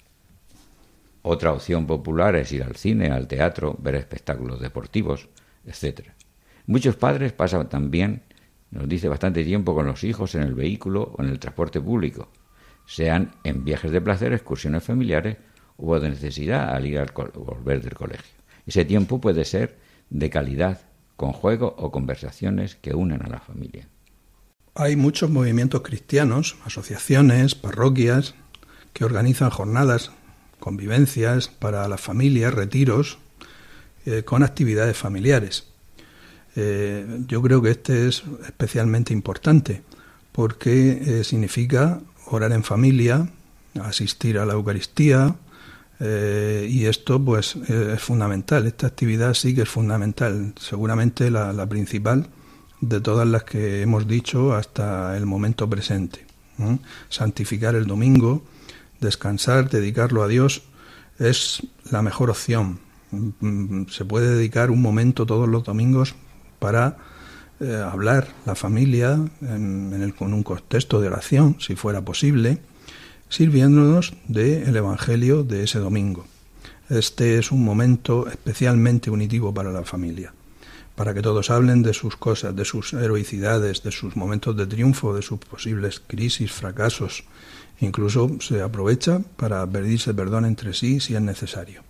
Otra 1.23 1.53
opción 1.53 1.87
popular 1.87 2.37
es 2.37 2.53
ir 2.53 2.62
al 2.62 2.77
cine, 2.77 3.11
al 3.11 3.27
teatro, 3.27 3.77
ver 3.81 3.97
espectáculos 3.97 4.61
deportivos, 4.61 5.29
etc. 5.66 6.11
Muchos 6.66 6.97
padres 6.97 7.33
pasan 7.33 7.69
también, 7.69 8.23
nos 8.71 8.89
dice, 8.89 9.09
bastante 9.09 9.45
tiempo 9.45 9.75
con 9.75 9.87
los 9.87 10.05
hijos 10.05 10.35
en 10.35 10.43
el 10.43 10.55
vehículo 10.55 11.14
o 11.16 11.23
en 11.23 11.31
el 11.31 11.39
transporte 11.39 11.81
público, 11.81 12.31
sean 12.87 13.33
en 13.45 13.64
viajes 13.64 13.91
de 13.91 14.01
placer, 14.01 14.33
excursiones 14.33 14.85
familiares 14.85 15.37
o 15.77 15.99
de 15.99 16.11
necesidad 16.11 16.75
al 16.75 16.87
ir 16.87 16.99
al 16.99 17.12
volver 17.35 17.83
del 17.83 17.95
colegio. 17.95 18.35
Ese 18.66 18.85
tiempo 18.85 19.21
puede 19.21 19.45
ser 19.45 19.79
de 20.11 20.31
calidad, 20.31 20.81
con 21.16 21.33
juego 21.33 21.75
o 21.79 21.91
conversaciones 21.91 22.77
que 22.77 22.95
unen 22.95 23.23
a 23.23 23.29
la 23.29 23.41
familia. 23.41 23.89
Hay 24.75 24.95
muchos 24.95 25.29
movimientos 25.29 25.83
cristianos, 25.83 26.57
asociaciones, 26.64 27.57
parroquias, 27.57 28.37
que 28.93 29.05
organizan 29.05 29.51
jornadas 29.51 30.12
convivencias 30.61 31.49
para 31.49 31.89
las 31.89 32.01
familias, 32.01 32.55
retiros, 32.55 33.19
eh, 34.07 34.23
con 34.23 34.43
actividades 34.43 34.97
familiares. 34.97 35.68
Eh, 36.57 37.21
yo 37.27 37.41
creo 37.43 37.63
que 37.63 37.71
este 37.71 38.09
es 38.09 38.23
especialmente 38.45 39.13
importante 39.13 39.83
porque 40.33 40.91
eh, 40.91 41.25
significa 41.25 42.01
orar 42.27 42.53
en 42.53 42.63
familia, 42.63 43.29
asistir 43.81 44.39
a 44.39 44.47
la 44.47 44.55
Eucaristía, 44.55 45.37
Eh, 46.01 46.69
y 46.71 46.87
esto 46.87 47.23
pues 47.23 47.57
eh, 47.69 47.95
es 47.97 48.01
fundamental, 48.01 48.67
esta 48.67 48.87
actividad 48.87 49.35
sí 49.35 49.55
que 49.55 49.63
es 49.63 49.69
fundamental, 49.69 50.55
seguramente 50.59 51.31
la, 51.31 51.67
principal 51.67 52.29
de 52.81 53.01
todas 53.01 53.27
las 53.27 53.43
que 53.43 53.83
hemos 53.83 54.07
dicho 54.07 54.55
hasta 54.55 55.17
el 55.17 55.27
momento 55.27 55.69
presente. 55.69 56.25
Santificar 57.09 57.75
el 57.75 57.87
domingo, 57.87 58.43
descansar, 59.01 59.71
dedicarlo 59.71 60.23
a 60.23 60.29
Dios, 60.29 60.63
es 61.19 61.63
la 61.91 62.03
mejor 62.03 62.31
opción. 62.31 62.81
Mm, 63.11 63.87
se 63.89 64.05
puede 64.05 64.37
dedicar 64.37 64.71
un 64.71 64.83
momento 64.83 65.27
todos 65.27 65.49
los 65.49 65.65
domingos 65.65 66.15
para 66.59 66.97
eh, 67.61 67.75
hablar 67.75 68.29
la 68.47 68.55
familia 68.55 69.19
en, 69.43 69.93
el, 69.93 70.15
con 70.15 70.33
un 70.33 70.45
contexto 70.45 71.01
de 71.01 71.09
oración, 71.09 71.57
si 71.59 71.75
fuera 71.75 72.03
posible, 72.03 72.59
sirviéndonos 73.29 74.15
del 74.29 74.77
Evangelio 74.77 75.43
de 75.43 75.65
ese 75.65 75.81
domingo. 75.81 76.25
Este 76.89 77.37
es 77.39 77.51
un 77.51 77.65
momento 77.65 78.29
especialmente 78.29 79.11
unitivo 79.11 79.53
para 79.53 79.73
la 79.73 79.85
familia, 79.85 80.33
para 80.95 81.13
que 81.15 81.21
todos 81.21 81.51
hablen 81.51 81.83
de 81.83 81.95
sus 81.95 82.17
cosas, 82.17 82.55
de 82.55 82.65
sus 82.65 82.93
heroicidades, 82.93 83.83
de 83.83 83.91
sus 83.91 84.17
momentos 84.17 84.57
de 84.57 84.67
triunfo, 84.67 85.15
de 85.15 85.23
sus 85.23 85.41
posibles 85.41 86.01
crisis, 86.07 86.53
fracasos. 86.53 87.25
Incluso 87.81 88.31
se 88.41 88.63
aprovecha 88.63 89.21
para 89.37 89.67
pedirse 89.67 90.15
perdón 90.15 90.45
entre 90.45 90.75
sí 90.75 91.01
si 91.01 91.15
es 91.15 91.21
necesario. 91.21 91.88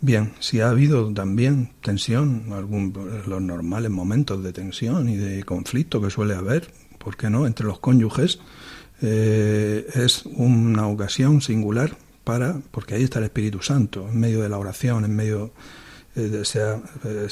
Bien, 0.00 0.34
si 0.40 0.60
ha 0.60 0.68
habido 0.68 1.12
también 1.12 1.70
tensión, 1.82 2.52
algún, 2.52 2.92
los 3.26 3.40
normales 3.40 3.90
momentos 3.90 4.42
de 4.42 4.52
tensión 4.52 5.08
y 5.08 5.16
de 5.16 5.42
conflicto 5.44 6.02
que 6.02 6.10
suele 6.10 6.34
haber, 6.34 6.70
¿por 6.98 7.16
qué 7.16 7.30
no?, 7.30 7.46
entre 7.46 7.66
los 7.66 7.78
cónyuges, 7.78 8.38
eh, 9.00 9.86
es 9.94 10.26
una 10.26 10.86
ocasión 10.86 11.40
singular 11.40 11.96
para, 12.24 12.60
porque 12.70 12.94
ahí 12.94 13.04
está 13.04 13.20
el 13.20 13.26
Espíritu 13.26 13.62
Santo, 13.62 14.08
en 14.08 14.20
medio 14.20 14.42
de 14.42 14.48
la 14.50 14.58
oración, 14.58 15.04
en 15.04 15.16
medio 15.16 15.52
eh, 16.14 16.22
de 16.22 16.44
sea, 16.44 16.80
eh, 17.04 17.28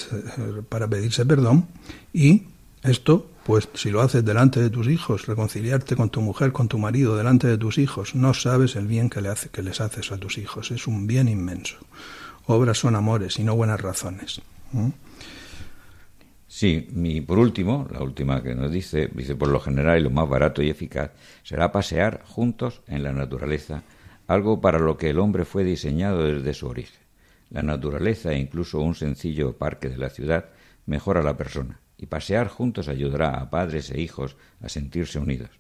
para 0.69 0.89
pedirse 0.89 1.27
perdón, 1.27 1.67
y 2.13 2.45
esto, 2.83 3.31
pues 3.45 3.69
si 3.75 3.91
lo 3.91 4.01
haces 4.01 4.25
delante 4.25 4.61
de 4.61 4.71
tus 4.71 4.89
hijos, 4.89 5.27
reconciliarte 5.27 5.97
con 5.97 6.11
tu 6.11 6.23
mujer, 6.23 6.53
con 6.53 6.69
tu 6.69 6.79
marido, 6.79 7.17
delante 7.17 7.47
de 7.47 7.59
tus 7.59 7.77
hijos, 7.77 8.15
no 8.15 8.33
sabes 8.33 8.75
el 8.77 8.87
bien 8.87 9.11
que, 9.11 9.21
le 9.21 9.29
hace, 9.29 9.51
que 9.51 9.63
les 9.63 9.81
haces 9.81 10.13
a 10.13 10.19
tus 10.19 10.39
hijos, 10.39 10.71
es 10.71 10.87
un 10.87 11.07
bien 11.07 11.29
inmenso. 11.29 11.77
Obras 12.47 12.79
son 12.79 12.95
amores 12.95 13.39
y 13.39 13.45
no 13.45 13.57
buenas 13.57 13.81
razones. 13.81 14.43
Sí, 16.47 16.89
y 16.95 17.21
por 17.23 17.39
último, 17.39 17.89
la 17.91 18.03
última 18.03 18.43
que 18.43 18.55
nos 18.55 18.71
dice, 18.71 19.09
dice, 19.13 19.35
por 19.35 19.49
lo 19.49 19.61
general 19.61 19.99
y 19.99 20.03
lo 20.03 20.11
más 20.11 20.29
barato 20.29 20.63
y 20.63 20.71
eficaz 20.71 21.11
será 21.43 21.73
pasear 21.73 22.23
juntos 22.27 22.83
en 22.87 23.03
la 23.03 23.13
naturaleza, 23.13 23.83
algo 24.27 24.61
para 24.61 24.79
lo 24.79 24.97
que 24.97 25.11
el 25.11 25.19
hombre 25.19 25.45
fue 25.45 25.65
diseñado 25.65 26.23
desde 26.23 26.55
su 26.55 26.67
origen. 26.67 27.01
La 27.51 27.63
naturaleza 27.63 28.33
e 28.33 28.39
incluso 28.39 28.81
un 28.81 28.95
sencillo 28.95 29.57
parque 29.57 29.89
de 29.89 29.99
la 29.99 30.11
ciudad 30.11 30.47
mejora 30.87 31.23
la 31.23 31.37
persona, 31.37 31.81
y 31.97 32.07
pasear 32.07 32.49
juntos 32.49 32.89
ayudará 32.89 33.41
a 33.41 33.51
padres 33.51 33.91
e 33.91 34.01
hijos 34.01 34.37
a 34.63 34.69
sentirse 34.69 35.19
unidos. 35.19 35.51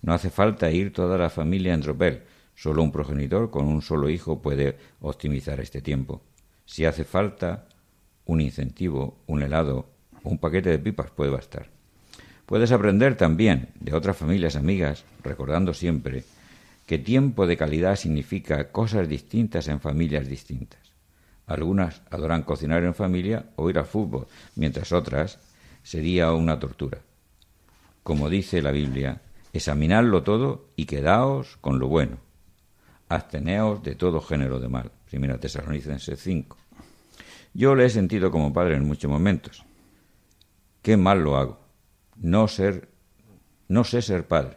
No 0.00 0.14
hace 0.14 0.30
falta 0.30 0.70
ir 0.70 0.92
toda 0.92 1.18
la 1.18 1.30
familia 1.30 1.74
en 1.74 1.82
tropel, 1.82 2.22
solo 2.54 2.82
un 2.82 2.92
progenitor 2.92 3.50
con 3.50 3.66
un 3.66 3.82
solo 3.82 4.08
hijo 4.10 4.40
puede 4.40 4.78
optimizar 5.00 5.60
este 5.60 5.80
tiempo. 5.80 6.22
Si 6.64 6.84
hace 6.84 7.04
falta 7.04 7.66
un 8.26 8.40
incentivo, 8.40 9.18
un 9.26 9.42
helado, 9.42 9.88
un 10.22 10.38
paquete 10.38 10.70
de 10.70 10.78
pipas 10.78 11.10
puede 11.10 11.30
bastar. 11.30 11.68
Puedes 12.46 12.72
aprender 12.72 13.16
también 13.16 13.68
de 13.80 13.94
otras 13.94 14.16
familias 14.16 14.56
amigas, 14.56 15.04
recordando 15.22 15.74
siempre 15.74 16.24
que 16.86 16.98
tiempo 16.98 17.46
de 17.46 17.56
calidad 17.56 17.96
significa 17.96 18.70
cosas 18.70 19.08
distintas 19.08 19.68
en 19.68 19.80
familias 19.80 20.28
distintas. 20.28 20.80
Algunas 21.46 22.02
adoran 22.10 22.42
cocinar 22.42 22.82
en 22.84 22.94
familia 22.94 23.46
o 23.56 23.70
ir 23.70 23.78
al 23.78 23.86
fútbol, 23.86 24.26
mientras 24.56 24.92
otras 24.92 25.38
sería 25.82 26.32
una 26.32 26.58
tortura. 26.58 26.98
Como 28.02 28.28
dice 28.28 28.62
la 28.62 28.72
Biblia, 28.72 29.22
examinadlo 29.52 30.22
todo 30.22 30.66
y 30.76 30.86
quedaos 30.86 31.56
con 31.60 31.78
lo 31.78 31.88
bueno. 31.88 32.18
Absteneos 33.12 33.82
de 33.82 33.94
todo 33.94 34.20
género 34.20 34.58
de 34.58 34.68
mal. 34.68 34.90
Primera 35.10 35.38
Tesalonicenses 35.38 36.18
5. 36.18 36.56
Yo 37.52 37.74
le 37.74 37.84
he 37.84 37.90
sentido 37.90 38.30
como 38.30 38.52
padre 38.52 38.76
en 38.76 38.86
muchos 38.86 39.10
momentos 39.10 39.64
qué 40.80 40.96
mal 40.96 41.22
lo 41.22 41.36
hago. 41.36 41.60
No 42.16 42.48
ser, 42.48 42.88
no 43.68 43.84
sé 43.84 44.00
ser 44.00 44.26
padre. 44.26 44.56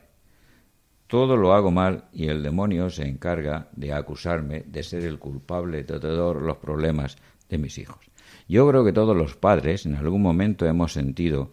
Todo 1.08 1.36
lo 1.36 1.54
hago 1.54 1.70
mal 1.70 2.06
y 2.14 2.28
el 2.28 2.42
demonio 2.42 2.90
se 2.90 3.04
encarga 3.04 3.70
de 3.74 3.92
acusarme 3.94 4.64
de 4.66 4.84
ser 4.84 5.04
el 5.04 5.20
culpable 5.20 5.84
de 5.84 6.00
todos 6.00 6.42
los 6.42 6.58
problemas 6.58 7.18
de 7.50 7.58
mis 7.58 7.78
hijos. 7.78 8.00
Yo 8.48 8.68
creo 8.70 8.86
que 8.86 8.94
todos 8.94 9.16
los 9.16 9.36
padres 9.36 9.86
en 9.86 9.96
algún 9.96 10.22
momento 10.22 10.66
hemos 10.66 10.94
sentido 10.94 11.52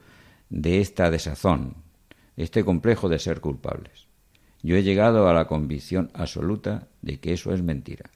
de 0.48 0.80
esta 0.80 1.10
desazón, 1.10 1.74
este 2.36 2.64
complejo 2.64 3.08
de 3.08 3.18
ser 3.18 3.40
culpables. 3.40 4.11
Yo 4.62 4.76
he 4.76 4.84
llegado 4.84 5.28
a 5.28 5.34
la 5.34 5.46
convicción 5.46 6.10
absoluta 6.14 6.86
de 7.00 7.18
que 7.18 7.32
eso 7.32 7.52
es 7.52 7.62
mentira, 7.62 8.10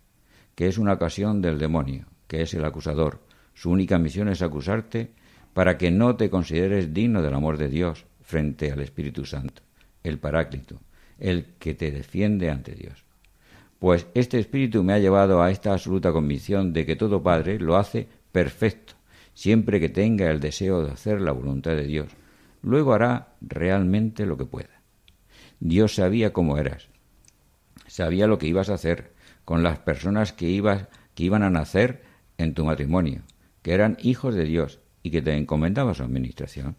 que 0.54 0.68
es 0.68 0.78
una 0.78 0.92
ocasión 0.92 1.42
del 1.42 1.58
demonio, 1.58 2.06
que 2.28 2.42
es 2.42 2.54
el 2.54 2.64
acusador. 2.64 3.20
Su 3.54 3.70
única 3.70 3.98
misión 3.98 4.28
es 4.28 4.42
acusarte 4.42 5.10
para 5.54 5.76
que 5.76 5.90
no 5.90 6.16
te 6.16 6.30
consideres 6.30 6.94
digno 6.94 7.20
del 7.20 7.34
amor 7.34 7.58
de 7.58 7.68
Dios 7.68 8.06
frente 8.22 8.70
al 8.70 8.80
Espíritu 8.80 9.24
Santo, 9.24 9.62
el 10.04 10.18
Paráclito, 10.18 10.78
el 11.18 11.46
que 11.58 11.74
te 11.74 11.90
defiende 11.90 12.50
ante 12.50 12.74
Dios. 12.74 13.04
Pues 13.78 14.06
este 14.14 14.38
Espíritu 14.38 14.84
me 14.84 14.92
ha 14.92 14.98
llevado 14.98 15.42
a 15.42 15.50
esta 15.50 15.72
absoluta 15.72 16.12
convicción 16.12 16.72
de 16.72 16.86
que 16.86 16.96
todo 16.96 17.22
Padre 17.22 17.58
lo 17.58 17.76
hace 17.76 18.06
perfecto, 18.30 18.94
siempre 19.34 19.80
que 19.80 19.88
tenga 19.88 20.30
el 20.30 20.40
deseo 20.40 20.84
de 20.84 20.92
hacer 20.92 21.20
la 21.20 21.32
voluntad 21.32 21.72
de 21.72 21.86
Dios. 21.86 22.08
Luego 22.62 22.94
hará 22.94 23.34
realmente 23.40 24.26
lo 24.26 24.36
que 24.36 24.46
pueda. 24.46 24.75
Dios 25.60 25.94
sabía 25.94 26.32
cómo 26.32 26.58
eras, 26.58 26.88
sabía 27.86 28.26
lo 28.26 28.38
que 28.38 28.46
ibas 28.46 28.68
a 28.68 28.74
hacer 28.74 29.12
con 29.44 29.62
las 29.62 29.78
personas 29.78 30.32
que, 30.32 30.48
ibas, 30.48 30.88
que 31.14 31.24
iban 31.24 31.42
a 31.42 31.50
nacer 31.50 32.02
en 32.36 32.54
tu 32.54 32.64
matrimonio, 32.64 33.22
que 33.62 33.72
eran 33.72 33.96
hijos 34.00 34.34
de 34.34 34.44
Dios 34.44 34.80
y 35.02 35.10
que 35.10 35.22
te 35.22 35.36
encomendaba 35.36 35.94
su 35.94 36.02
administración. 36.02 36.76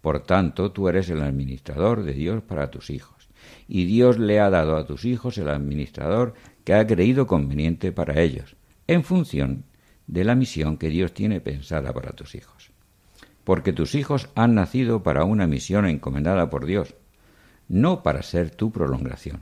Por 0.00 0.24
tanto, 0.24 0.72
tú 0.72 0.88
eres 0.88 1.08
el 1.10 1.22
administrador 1.22 2.02
de 2.02 2.12
Dios 2.12 2.42
para 2.42 2.70
tus 2.70 2.90
hijos, 2.90 3.28
y 3.68 3.84
Dios 3.86 4.18
le 4.18 4.40
ha 4.40 4.50
dado 4.50 4.76
a 4.76 4.86
tus 4.86 5.04
hijos 5.04 5.38
el 5.38 5.48
administrador 5.48 6.34
que 6.64 6.74
ha 6.74 6.86
creído 6.86 7.26
conveniente 7.26 7.92
para 7.92 8.20
ellos, 8.20 8.56
en 8.86 9.04
función 9.04 9.64
de 10.06 10.24
la 10.24 10.34
misión 10.34 10.76
que 10.76 10.88
Dios 10.88 11.14
tiene 11.14 11.40
pensada 11.40 11.92
para 11.92 12.12
tus 12.12 12.34
hijos. 12.34 12.72
Porque 13.44 13.72
tus 13.72 13.94
hijos 13.94 14.28
han 14.34 14.54
nacido 14.54 15.02
para 15.02 15.24
una 15.24 15.46
misión 15.46 15.86
encomendada 15.86 16.50
por 16.50 16.66
Dios, 16.66 16.94
no 17.72 18.02
para 18.02 18.22
ser 18.22 18.50
tu 18.50 18.70
prolongación. 18.70 19.40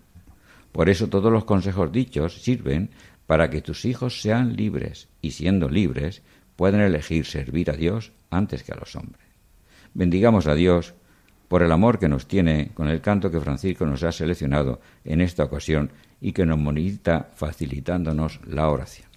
Por 0.72 0.88
eso 0.88 1.08
todos 1.08 1.32
los 1.32 1.44
consejos 1.44 1.90
dichos 1.90 2.40
sirven 2.42 2.90
para 3.26 3.50
que 3.50 3.60
tus 3.60 3.84
hijos 3.84 4.22
sean 4.22 4.56
libres 4.56 5.08
y 5.20 5.32
siendo 5.32 5.68
libres 5.68 6.22
pueden 6.54 6.80
elegir 6.80 7.26
servir 7.26 7.70
a 7.70 7.74
Dios 7.74 8.12
antes 8.30 8.62
que 8.62 8.72
a 8.72 8.76
los 8.76 8.94
hombres. 8.94 9.26
Bendigamos 9.94 10.46
a 10.46 10.54
Dios 10.54 10.94
por 11.48 11.64
el 11.64 11.72
amor 11.72 11.98
que 11.98 12.08
nos 12.08 12.28
tiene 12.28 12.70
con 12.74 12.88
el 12.88 13.00
canto 13.00 13.32
que 13.32 13.40
Francisco 13.40 13.84
nos 13.84 14.04
ha 14.04 14.12
seleccionado 14.12 14.80
en 15.04 15.20
esta 15.20 15.42
ocasión 15.42 15.90
y 16.20 16.32
que 16.32 16.46
nos 16.46 16.58
monita 16.58 17.30
facilitándonos 17.34 18.38
la 18.46 18.68
oración. 18.68 19.08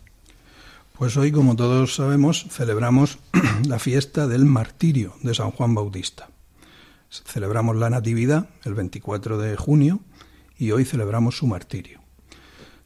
Pues 0.98 1.18
hoy, 1.18 1.32
como 1.32 1.56
todos 1.56 1.96
sabemos, 1.96 2.48
celebramos 2.50 3.20
la 3.68 3.78
fiesta 3.78 4.26
del 4.26 4.46
martirio 4.46 5.14
de 5.22 5.36
San 5.36 5.52
Juan 5.52 5.76
Bautista. 5.76 6.33
Celebramos 7.26 7.76
la 7.76 7.92
Natividad 7.92 8.50
el 8.64 8.74
24 8.74 9.38
de 9.38 9.56
junio 9.56 10.00
y 10.58 10.72
hoy 10.72 10.86
celebramos 10.86 11.38
su 11.38 11.46
martirio. 11.46 12.00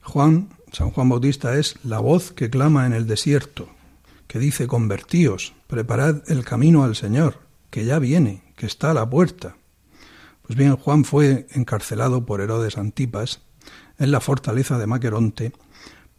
Juan, 0.02 0.50
San 0.72 0.90
Juan 0.90 1.08
Bautista 1.08 1.56
es 1.56 1.76
la 1.82 1.98
voz 2.00 2.32
que 2.32 2.50
clama 2.50 2.86
en 2.86 2.92
el 2.92 3.06
desierto, 3.06 3.68
que 4.26 4.38
dice, 4.38 4.66
convertíos, 4.66 5.54
preparad 5.66 6.30
el 6.30 6.44
camino 6.44 6.84
al 6.84 6.94
Señor, 6.94 7.38
que 7.70 7.86
ya 7.86 7.98
viene, 7.98 8.42
que 8.56 8.66
está 8.66 8.90
a 8.90 8.94
la 8.94 9.08
puerta. 9.08 9.56
Pues 10.42 10.58
bien, 10.58 10.76
Juan 10.76 11.04
fue 11.04 11.46
encarcelado 11.50 12.26
por 12.26 12.40
Herodes 12.40 12.76
Antipas 12.76 13.40
en 13.98 14.10
la 14.10 14.20
fortaleza 14.20 14.78
de 14.78 14.86
Maqueronte 14.86 15.52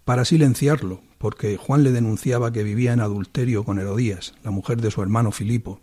para 0.04 0.26
silenciarlo, 0.26 1.02
porque 1.20 1.58
Juan 1.58 1.84
le 1.84 1.92
denunciaba 1.92 2.52
que 2.52 2.64
vivía 2.64 2.94
en 2.94 3.02
adulterio 3.02 3.64
con 3.64 3.80
Herodías, 3.80 4.34
la 4.44 4.52
mujer 4.52 4.82
de 4.82 4.90
su 4.90 5.02
hermano 5.02 5.32
Filipo, 5.32 5.82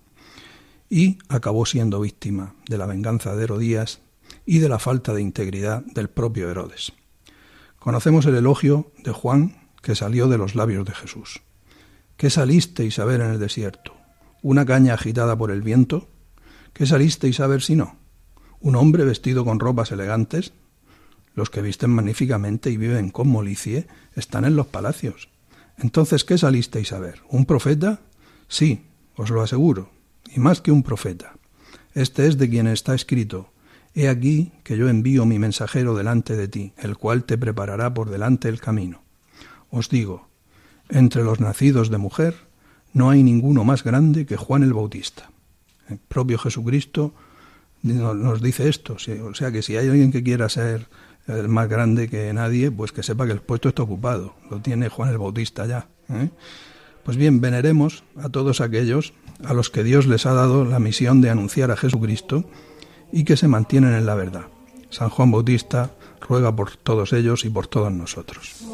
y 0.89 1.19
acabó 1.29 1.67
siendo 1.67 2.01
víctima 2.01 2.55
de 2.69 2.79
la 2.79 2.87
venganza 2.87 3.35
de 3.35 3.45
Herodías 3.45 4.01
y 4.45 4.59
de 4.59 4.69
la 4.69 4.79
falta 4.79 5.15
de 5.15 5.23
integridad 5.23 5.85
del 5.85 6.09
propio 6.09 6.51
Herodes. 6.51 6.93
Conocemos 7.79 8.27
el 8.27 8.37
elogio 8.37 8.91
de 9.03 9.13
Juan 9.13 9.57
que 9.83 9.95
salió 9.95 10.29
de 10.29 10.39
los 10.39 10.55
labios 10.55 10.85
de 10.85 10.95
Jesús. 10.95 11.43
¿Qué 12.17 12.31
salisteis 12.31 12.99
a 12.99 13.05
ver 13.05 13.21
en 13.21 13.31
el 13.31 13.39
desierto? 13.39 13.95
¿Una 14.43 14.65
caña 14.65 14.95
agitada 14.95 15.37
por 15.37 15.51
el 15.51 15.63
viento? 15.63 16.09
¿Qué 16.73 16.87
salisteis 16.87 17.41
a 17.41 17.47
ver 17.47 17.63
si 17.63 17.77
no? 17.77 17.97
¿Un 18.61 18.77
hombre 18.77 19.05
vestido 19.05 19.45
con 19.45 19.61
ropas 19.61 19.93
elegantes? 19.93 20.53
Los 21.35 21.51
que 21.51 21.63
visten 21.63 21.91
magníficamente 21.91 22.71
y 22.71 22.77
viven 22.77 23.11
con 23.11 23.29
molicie 23.29 23.87
están 24.15 24.45
en 24.45 24.57
los 24.57 24.67
palacios. 24.67 25.29
Entonces, 25.79 26.25
¿qué 26.25 26.39
salisteis 26.39 26.93
a 26.93 26.99
ver? 26.99 27.21
¿Un 27.29 27.45
profeta? 27.45 28.01
Sí, 28.49 28.87
os 29.17 29.31
lo 29.31 29.43
aseguro, 29.43 29.91
y 30.37 30.41
más 30.41 30.61
que 30.61 30.71
un 30.71 30.83
profeta. 30.83 31.35
Este 31.95 32.27
es 32.27 32.37
de 32.37 32.49
quien 32.49 32.67
está 32.67 32.95
escrito, 32.95 33.51
He 33.95 34.11
aquí 34.11 34.53
que 34.63 34.77
yo 34.77 34.91
envío 34.91 35.25
mi 35.25 35.39
mensajero 35.39 35.97
delante 35.97 36.37
de 36.37 36.49
ti, 36.49 36.75
el 36.77 36.99
cual 36.99 37.25
te 37.25 37.39
preparará 37.39 37.95
por 37.95 38.11
delante 38.11 38.51
el 38.51 38.61
camino. 38.61 39.01
Os 39.71 39.89
digo, 39.89 40.29
entre 40.91 41.25
los 41.25 41.41
nacidos 41.41 41.89
de 41.89 41.97
mujer 41.97 42.35
no 42.93 43.09
hay 43.09 43.23
ninguno 43.23 43.65
más 43.65 43.83
grande 43.83 44.27
que 44.27 44.37
Juan 44.37 44.63
el 44.63 44.75
Bautista. 44.75 45.31
El 45.89 45.97
propio 45.97 46.37
Jesucristo 46.37 47.15
nos 47.83 48.43
dice 48.43 48.69
esto, 48.69 48.97
o 49.25 49.35
sea 49.35 49.51
que 49.51 49.63
si 49.63 49.79
hay 49.79 49.89
alguien 49.89 50.13
que 50.13 50.23
quiera 50.23 50.51
ser 50.51 50.89
el 51.27 51.49
más 51.49 51.71
grande 51.71 52.09
que 52.09 52.31
nadie, 52.35 52.71
pues 52.71 52.93
que 52.93 53.03
sepa 53.03 53.25
que 53.25 53.33
el 53.33 53.41
puesto 53.41 53.71
está 53.71 53.83
ocupado, 53.83 54.35
lo 54.51 54.61
tiene 54.61 54.91
Juan 54.91 55.09
el 55.09 55.17
Bautista 55.17 55.65
ya. 55.65 55.89
¿eh? 56.11 56.29
Pues 57.03 57.17
bien, 57.17 57.41
veneremos 57.41 58.05
a 58.17 58.29
todos 58.29 58.61
aquellos 58.61 59.15
a 59.45 59.55
los 59.55 59.71
que 59.71 59.85
Dios 59.85 60.07
les 60.07 60.27
ha 60.27 60.33
dado 60.33 60.65
la 60.65 60.79
misión 60.79 61.21
de 61.21 61.31
anunciar 61.31 61.71
a 61.71 61.77
Jesucristo 61.77 62.45
y 63.13 63.25
que 63.25 63.37
se 63.37 63.49
mantienen 63.49 63.95
en 63.95 64.07
la 64.07 64.15
verdad. 64.15 64.47
San 64.91 65.11
Juan 65.11 65.31
Bautista 65.31 65.91
ruega 66.21 66.55
por 66.55 66.77
todos 66.77 67.13
ellos 67.13 67.45
y 67.45 67.51
por 67.51 67.67
todos 67.67 67.93
nosotros. 67.93 68.65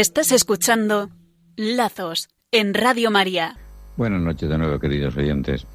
Estás 0.00 0.32
escuchando 0.32 1.10
Lazos 1.56 2.30
en 2.52 2.72
Radio 2.72 3.10
María. 3.10 3.58
Buenas 3.98 4.22
noches 4.22 4.48
de 4.48 4.56
nuevo, 4.56 4.78
queridos 4.78 5.14
oyentes. 5.14 5.66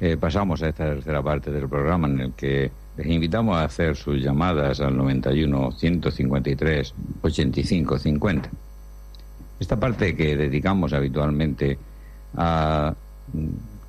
Eh, 0.00 0.16
pasamos 0.16 0.62
a 0.62 0.68
esta 0.70 0.86
tercera 0.86 1.22
parte 1.22 1.50
del 1.50 1.68
programa 1.68 2.08
en 2.08 2.20
el 2.20 2.32
que 2.32 2.70
les 2.96 3.06
invitamos 3.06 3.58
a 3.58 3.64
hacer 3.64 3.96
sus 3.96 4.18
llamadas 4.18 4.80
al 4.80 4.96
91 4.96 5.72
153 5.72 6.94
85 7.20 7.98
50. 7.98 8.50
Esta 9.60 9.78
parte 9.78 10.16
que 10.16 10.38
dedicamos 10.38 10.94
habitualmente 10.94 11.78
a 12.38 12.94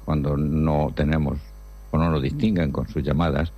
cuando 0.03 0.35
no 0.35 0.91
tenemos 0.93 1.37
o 1.91 1.97
no 1.97 2.11
nos 2.11 2.21
distinguen 2.21 2.73
con 2.73 2.89
sus 2.89 3.03
llamadas, 3.03 3.53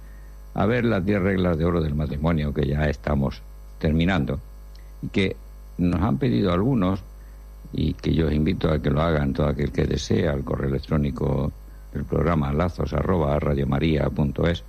a 0.54 0.68
ver 0.68 0.86
las 0.86 1.04
10 1.04 1.24
reglas 1.24 1.58
de 1.58 1.66
oro 1.66 1.82
del 1.82 1.96
matrimonio 1.96 2.54
que 2.54 2.68
ya 2.68 2.88
estamos 2.88 3.42
terminando 3.80 4.40
y 5.02 5.08
que 5.08 5.38
nos 5.78 6.02
han 6.02 6.18
pedido 6.18 6.52
algunos, 6.52 7.02
y 7.72 7.94
que 7.94 8.14
yo 8.14 8.28
os 8.28 8.34
invito 8.34 8.70
a 8.70 8.80
que 8.80 8.92
lo 8.92 9.02
hagan 9.02 9.34
todo 9.34 9.48
aquel 9.48 9.72
que 9.72 9.86
desea, 9.86 10.32
al 10.32 10.44
correo 10.44 10.70
electrónico 10.70 11.52
del 11.92 12.06
programa 12.06 12.54
lazos 12.54 12.94
arroba 12.94 13.40
radiomaria.es, 13.40 14.64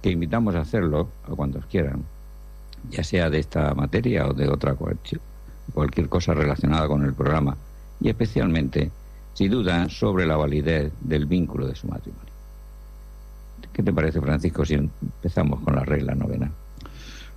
que 0.00 0.10
invitamos 0.10 0.54
a 0.54 0.60
hacerlo 0.60 1.08
a 1.24 1.34
cuantos 1.34 1.66
quieran, 1.66 2.04
ya 2.90 3.02
sea 3.02 3.30
de 3.30 3.38
esta 3.38 3.74
materia 3.74 4.26
o 4.28 4.32
de 4.32 4.48
otra 4.48 4.74
cualquier 4.74 6.08
cosa 6.08 6.34
relacionada 6.34 6.86
con 6.86 7.04
el 7.04 7.14
programa, 7.14 7.56
y 8.00 8.08
especialmente 8.08 8.90
si 9.32 9.48
dudan 9.48 9.90
sobre 9.90 10.26
la 10.26 10.36
validez 10.36 10.92
del 11.00 11.26
vínculo 11.26 11.66
de 11.66 11.74
su 11.74 11.88
matrimonio. 11.88 12.32
¿Qué 13.72 13.82
te 13.82 13.92
parece, 13.92 14.20
Francisco, 14.20 14.64
si 14.64 14.74
empezamos 14.74 15.60
con 15.60 15.74
la 15.74 15.84
regla 15.84 16.14
novena? 16.14 16.52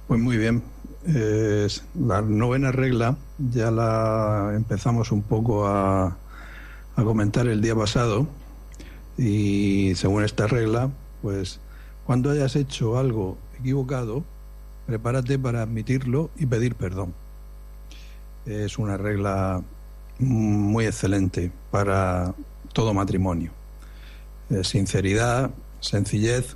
Pues 0.08 0.20
muy 0.20 0.38
bien, 0.38 0.62
la 1.06 2.22
novena 2.22 2.72
regla 2.72 3.18
ya 3.38 3.72
la 3.72 4.52
empezamos 4.56 5.12
un 5.12 5.22
poco 5.22 5.68
a, 5.68 6.18
a 6.96 7.04
comentar 7.04 7.48
el 7.48 7.62
día 7.62 7.76
pasado 7.76 8.28
y 9.18 9.94
según 9.96 10.24
esta 10.24 10.48
regla, 10.48 10.92
pues 11.22 11.60
cuando 12.06 12.32
hayas 12.32 12.56
hecho 12.56 12.98
algo 12.98 13.38
equivocado, 13.60 14.24
prepárate 14.86 15.38
para 15.40 15.64
admitirlo 15.64 16.30
y 16.38 16.46
pedir 16.46 16.76
perdón. 16.76 17.14
Es 18.46 18.78
una 18.78 18.98
regla 18.98 19.62
muy 20.20 20.86
excelente 20.86 21.52
para 21.72 22.34
todo 22.74 22.94
matrimonio. 22.94 23.52
sinceridad, 24.64 25.52
sencillez, 25.80 26.56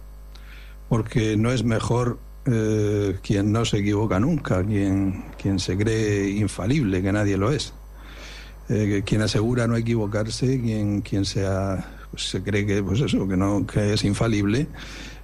porque 0.87 1.35
no 1.35 1.51
es 1.51 1.63
mejor 1.63 2.19
eh, 2.45 3.17
quien 3.21 3.51
no 3.51 3.65
se 3.65 3.79
equivoca 3.79 4.19
nunca, 4.19 4.63
quien, 4.63 5.25
quien 5.37 5.59
se 5.59 5.77
cree 5.77 6.29
infalible, 6.29 7.01
que 7.01 7.11
nadie 7.11 7.37
lo 7.37 7.51
es. 7.51 7.73
Eh, 8.69 9.03
quien 9.05 9.21
asegura 9.21 9.67
no 9.67 9.75
equivocarse, 9.75 10.59
quien, 10.59 11.01
quien 11.01 11.25
sea, 11.25 11.85
pues, 12.09 12.29
se 12.29 12.41
cree 12.41 12.65
que, 12.65 12.81
pues 12.81 13.01
eso, 13.01 13.27
que, 13.27 13.37
no, 13.37 13.65
que 13.67 13.93
es 13.93 14.03
infalible, 14.03 14.67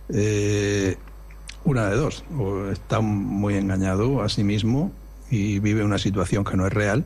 eh, 0.10 0.98
una 1.64 1.90
de 1.90 1.96
dos, 1.96 2.24
o 2.38 2.68
está 2.68 3.00
muy 3.00 3.56
engañado 3.56 4.22
a 4.22 4.30
sí 4.30 4.44
mismo 4.44 4.92
y 5.32 5.60
vive 5.60 5.84
una 5.84 5.98
situación 5.98 6.44
que 6.44 6.56
no 6.56 6.68
es 6.68 6.74
real, 6.74 7.06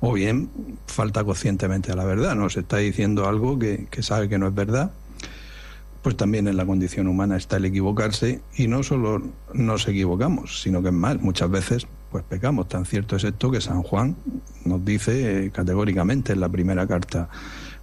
o 0.00 0.12
bien 0.12 0.50
falta 0.86 1.24
conscientemente 1.24 1.90
a 1.90 1.96
la 1.96 2.04
verdad, 2.04 2.34
nos 2.34 2.56
está 2.56 2.78
diciendo 2.78 3.28
algo 3.28 3.58
que, 3.58 3.86
que 3.90 4.02
sabe 4.02 4.28
que 4.28 4.38
no 4.38 4.48
es 4.48 4.54
verdad 4.54 4.92
pues 6.02 6.16
también 6.16 6.48
en 6.48 6.56
la 6.56 6.64
condición 6.64 7.08
humana 7.08 7.36
está 7.36 7.56
el 7.56 7.64
equivocarse 7.64 8.40
y 8.56 8.68
no 8.68 8.82
solo 8.82 9.22
nos 9.52 9.88
equivocamos, 9.88 10.62
sino 10.62 10.82
que 10.82 10.88
es 10.88 10.94
más, 10.94 11.20
muchas 11.20 11.50
veces 11.50 11.86
pues 12.10 12.24
pecamos. 12.24 12.68
Tan 12.68 12.84
cierto 12.84 13.16
es 13.16 13.24
esto 13.24 13.50
que 13.50 13.60
San 13.60 13.82
Juan 13.82 14.16
nos 14.64 14.84
dice 14.84 15.46
eh, 15.46 15.50
categóricamente 15.50 16.32
en 16.32 16.40
la 16.40 16.48
primera 16.48 16.86
carta, 16.86 17.28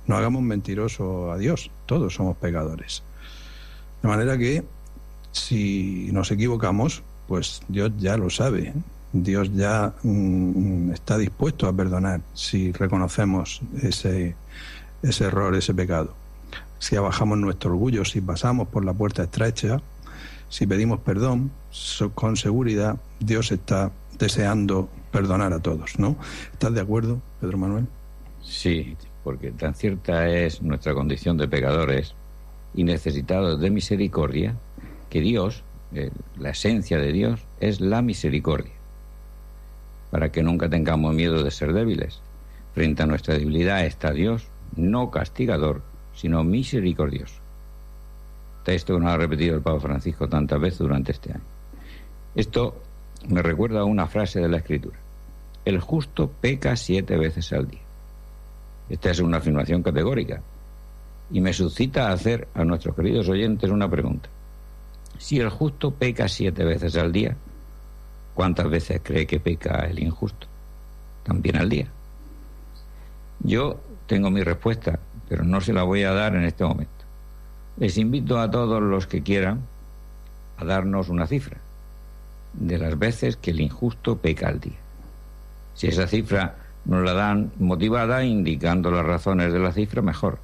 no 0.07 0.15
hagamos 0.15 0.41
mentiroso 0.41 1.31
a 1.31 1.37
Dios, 1.37 1.71
todos 1.85 2.13
somos 2.13 2.37
pecadores. 2.37 3.03
De 4.01 4.07
manera 4.07 4.37
que 4.37 4.63
si 5.31 6.09
nos 6.13 6.31
equivocamos, 6.31 7.03
pues 7.27 7.61
Dios 7.67 7.91
ya 7.97 8.17
lo 8.17 8.29
sabe, 8.29 8.73
Dios 9.11 9.51
ya 9.53 9.93
mm, 10.03 10.91
está 10.91 11.17
dispuesto 11.17 11.67
a 11.67 11.73
perdonar 11.73 12.21
si 12.33 12.71
reconocemos 12.71 13.61
ese, 13.81 14.35
ese 15.01 15.25
error, 15.25 15.55
ese 15.55 15.73
pecado. 15.73 16.13
Si 16.85 16.95
abajamos 16.95 17.39
nuestro 17.39 17.71
orgullo, 17.71 18.05
si 18.05 18.21
pasamos 18.21 18.67
por 18.67 18.85
la 18.85 18.93
puerta 18.93 19.23
estrecha, 19.23 19.81
si 20.49 20.67
pedimos 20.67 20.99
perdón, 20.99 21.49
con 22.13 22.37
seguridad 22.37 22.97
Dios 23.19 23.51
está 23.51 23.91
deseando 24.19 24.87
perdonar 25.11 25.51
a 25.51 25.59
todos, 25.59 25.97
¿no? 25.97 26.15
¿Estás 26.53 26.75
de 26.75 26.81
acuerdo, 26.81 27.23
Pedro 27.41 27.57
Manuel? 27.57 27.87
Sí, 28.43 28.95
porque 29.23 29.49
tan 29.49 29.73
cierta 29.73 30.29
es 30.29 30.61
nuestra 30.61 30.93
condición 30.93 31.37
de 31.37 31.47
pecadores 31.47 32.13
y 32.75 32.83
necesitados 32.83 33.59
de 33.59 33.71
misericordia 33.71 34.55
que 35.09 35.21
Dios, 35.21 35.63
eh, 35.91 36.11
la 36.37 36.51
esencia 36.51 36.99
de 36.99 37.11
Dios, 37.11 37.41
es 37.61 37.81
la 37.81 38.03
misericordia, 38.03 38.75
para 40.11 40.31
que 40.31 40.43
nunca 40.43 40.69
tengamos 40.69 41.15
miedo 41.15 41.41
de 41.41 41.49
ser 41.49 41.73
débiles. 41.73 42.21
Frente 42.75 43.01
a 43.01 43.07
nuestra 43.07 43.33
debilidad 43.33 43.83
está 43.87 44.11
Dios, 44.11 44.49
no 44.75 45.09
castigador, 45.09 45.81
sino 46.15 46.43
misericordioso. 46.43 47.41
Texto 48.63 48.95
que 48.95 48.99
nos 48.99 49.11
ha 49.11 49.17
repetido 49.17 49.55
el 49.55 49.61
Papa 49.61 49.79
Francisco 49.79 50.27
tantas 50.27 50.59
veces 50.59 50.79
durante 50.79 51.11
este 51.11 51.33
año. 51.33 51.43
Esto 52.33 52.81
me 53.27 53.41
recuerda 53.41 53.81
a 53.81 53.85
una 53.85 54.07
frase 54.07 54.39
de 54.39 54.49
la 54.49 54.57
Escritura. 54.57 54.97
El 55.63 55.79
justo 55.79 56.29
peca 56.29 56.75
siete 56.75 57.17
veces 57.17 57.51
al 57.53 57.67
día. 57.67 57.81
Esta 58.89 59.11
es 59.11 59.19
una 59.19 59.37
afirmación 59.37 59.81
categórica 59.81 60.41
y 61.31 61.41
me 61.41 61.53
suscita 61.53 62.09
a 62.09 62.13
hacer 62.13 62.47
a 62.53 62.63
nuestros 62.63 62.95
queridos 62.95 63.27
oyentes 63.29 63.69
una 63.69 63.89
pregunta. 63.89 64.29
Si 65.17 65.39
el 65.39 65.49
justo 65.49 65.91
peca 65.91 66.27
siete 66.27 66.63
veces 66.63 66.95
al 66.97 67.11
día, 67.11 67.35
¿cuántas 68.33 68.69
veces 68.69 69.01
cree 69.03 69.25
que 69.25 69.39
peca 69.39 69.87
el 69.89 69.99
injusto? 69.99 70.47
También 71.23 71.55
al 71.57 71.69
día. 71.69 71.87
Yo 73.39 73.79
tengo 74.07 74.29
mi 74.29 74.43
respuesta, 74.43 74.99
pero 75.27 75.43
no 75.43 75.61
se 75.61 75.73
la 75.73 75.83
voy 75.83 76.03
a 76.03 76.11
dar 76.11 76.35
en 76.35 76.43
este 76.43 76.63
momento. 76.63 76.91
Les 77.77 77.97
invito 77.97 78.39
a 78.39 78.49
todos 78.49 78.81
los 78.81 79.07
que 79.07 79.21
quieran 79.21 79.61
a 80.57 80.65
darnos 80.65 81.09
una 81.09 81.27
cifra 81.27 81.57
de 82.53 82.77
las 82.77 82.97
veces 82.97 83.35
que 83.35 83.51
el 83.51 83.59
injusto 83.59 84.17
peca 84.17 84.47
al 84.47 84.59
día. 84.59 84.77
Si 85.73 85.87
esa 85.87 86.07
cifra 86.07 86.55
nos 86.85 87.03
la 87.03 87.13
dan 87.13 87.51
motivada, 87.59 88.23
indicando 88.23 88.91
las 88.91 89.05
razones 89.05 89.51
de 89.51 89.59
la 89.59 89.71
cifra, 89.71 90.01
mejor. 90.01 90.39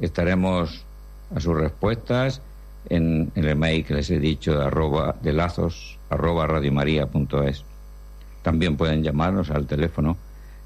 Estaremos 0.00 0.84
a 1.34 1.40
sus 1.40 1.56
respuestas 1.56 2.42
en, 2.88 3.30
el 3.34 3.56
mail 3.56 3.84
que 3.84 3.94
les 3.94 4.10
he 4.10 4.18
dicho 4.18 4.58
de, 4.58 4.64
arroba, 4.64 5.16
de 5.22 5.32
lazos 5.32 5.98
arroba. 6.10 6.48
También 8.42 8.76
pueden 8.76 9.02
llamarnos 9.02 9.50
al 9.50 9.66
teléfono 9.66 10.16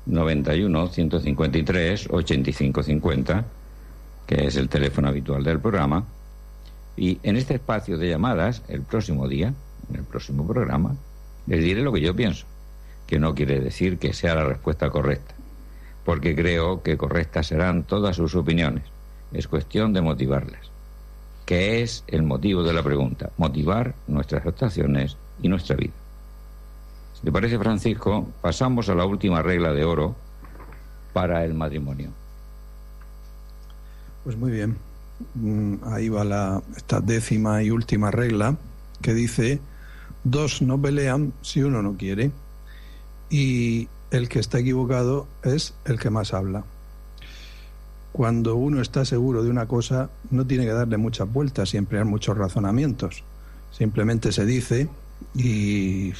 91 0.06 0.88
153 0.88 2.08
8550, 2.10 3.44
que 4.26 4.46
es 4.46 4.56
el 4.56 4.68
teléfono 4.68 5.08
habitual 5.08 5.44
del 5.44 5.60
programa. 5.60 6.04
Y 6.96 7.18
en 7.22 7.36
este 7.36 7.54
espacio 7.54 7.98
de 7.98 8.10
llamadas, 8.10 8.62
el 8.68 8.82
próximo 8.82 9.28
día, 9.28 9.52
en 9.90 9.96
el 9.96 10.04
próximo 10.04 10.46
programa, 10.46 10.96
les 11.46 11.62
diré 11.62 11.82
lo 11.82 11.92
que 11.92 12.00
yo 12.00 12.14
pienso, 12.14 12.46
que 13.06 13.18
no 13.18 13.34
quiere 13.34 13.60
decir 13.60 13.98
que 13.98 14.12
sea 14.12 14.34
la 14.34 14.44
respuesta 14.44 14.90
correcta, 14.90 15.34
porque 16.04 16.34
creo 16.34 16.82
que 16.82 16.96
correctas 16.96 17.48
serán 17.48 17.82
todas 17.82 18.16
sus 18.16 18.34
opiniones. 18.34 18.84
Es 19.32 19.48
cuestión 19.48 19.92
de 19.92 20.02
motivarlas 20.02 20.74
que 21.44 21.82
es 21.82 22.04
el 22.06 22.22
motivo 22.22 22.62
de 22.62 22.72
la 22.72 22.82
pregunta, 22.82 23.30
motivar 23.36 23.94
nuestras 24.06 24.46
actuaciones 24.46 25.16
y 25.42 25.48
nuestra 25.48 25.76
vida. 25.76 25.92
Te 27.24 27.32
parece, 27.32 27.58
Francisco, 27.58 28.28
pasamos 28.40 28.88
a 28.88 28.94
la 28.94 29.06
última 29.06 29.42
regla 29.42 29.72
de 29.72 29.84
oro 29.84 30.14
para 31.12 31.44
el 31.44 31.54
matrimonio. 31.54 32.10
Pues 34.22 34.36
muy 34.36 34.52
bien. 34.52 34.76
Mm, 35.34 35.76
ahí 35.84 36.08
va 36.08 36.24
la, 36.24 36.62
esta 36.76 37.00
décima 37.00 37.62
y 37.62 37.70
última 37.70 38.10
regla 38.10 38.56
que 39.00 39.14
dice, 39.14 39.60
dos 40.22 40.60
no 40.60 40.80
pelean 40.80 41.32
si 41.42 41.62
uno 41.62 41.82
no 41.82 41.96
quiere 41.96 42.30
y 43.30 43.88
el 44.10 44.28
que 44.28 44.40
está 44.40 44.58
equivocado 44.58 45.26
es 45.42 45.74
el 45.84 45.98
que 45.98 46.10
más 46.10 46.34
habla 46.34 46.64
cuando 48.14 48.54
uno 48.54 48.80
está 48.80 49.04
seguro 49.04 49.42
de 49.42 49.50
una 49.50 49.66
cosa, 49.66 50.08
no 50.30 50.46
tiene 50.46 50.64
que 50.64 50.70
darle 50.70 50.98
muchas 50.98 51.30
vueltas 51.32 51.70
siempre 51.70 51.98
hay 51.98 52.04
muchos 52.04 52.38
razonamientos. 52.38 53.24
Simplemente 53.72 54.30
se 54.30 54.46
dice 54.46 54.88
y 55.34 56.12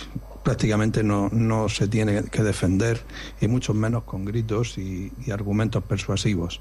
prácticamente 0.44 1.02
no, 1.02 1.30
no 1.32 1.68
se 1.68 1.88
tiene 1.88 2.22
que 2.24 2.42
defender, 2.42 3.00
y 3.40 3.48
mucho 3.48 3.74
menos 3.74 4.04
con 4.04 4.24
gritos 4.24 4.78
y, 4.78 5.10
argumentos 5.32 5.82
persuasivos. 5.82 6.60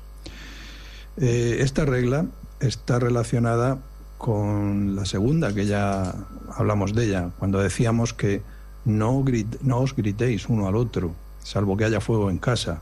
Eh, 1.18 1.58
esta 1.60 1.86
regla 1.86 2.26
está 2.60 2.98
relacionada 2.98 3.78
con 4.18 4.96
la 4.96 5.06
segunda, 5.06 5.54
que 5.54 5.66
ya 5.66 6.16
hablamos 6.56 6.96
de 6.96 7.06
ella, 7.06 7.32
cuando 7.38 7.60
decíamos 7.60 8.14
que 8.14 8.42
no, 8.86 9.24
no 9.62 9.78
os 9.80 9.96
gritéis 9.96 10.48
uno 10.48 10.68
al 10.68 10.78
otro, 10.78 11.14
salvo 11.44 11.76
que 11.76 11.84
haya 11.86 12.00
fuego 12.00 12.30
en 12.30 12.38
casa, 12.38 12.82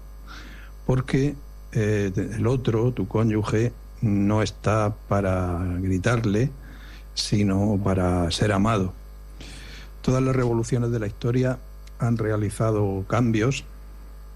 porque 0.86 1.36
eh, 1.74 2.12
el 2.16 2.46
otro, 2.46 2.92
tu 2.94 3.08
cónyuge, 3.08 3.74
no 4.02 4.42
está 4.42 4.96
para 5.08 5.60
gritarle, 5.80 6.52
sino 7.14 7.80
para 7.84 8.30
ser 8.32 8.52
amado. 8.52 8.94
Todas 10.02 10.24
las 10.24 10.36
revoluciones 10.36 10.92
de 10.92 11.00
la 11.00 11.08
historia 11.08 11.60
han 12.00 12.18
realizado 12.18 13.06
cambios, 13.08 13.64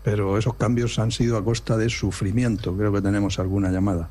pero 0.04 0.38
esos 0.38 0.56
cambios 0.56 1.00
han 1.00 1.12
sido 1.12 1.38
a 1.38 1.44
costa 1.44 1.78
de 1.78 1.90
sufrimiento. 1.90 2.76
Creo 2.76 2.94
que 2.94 3.02
tenemos 3.02 3.40
alguna 3.40 3.72
llamada. 3.72 4.10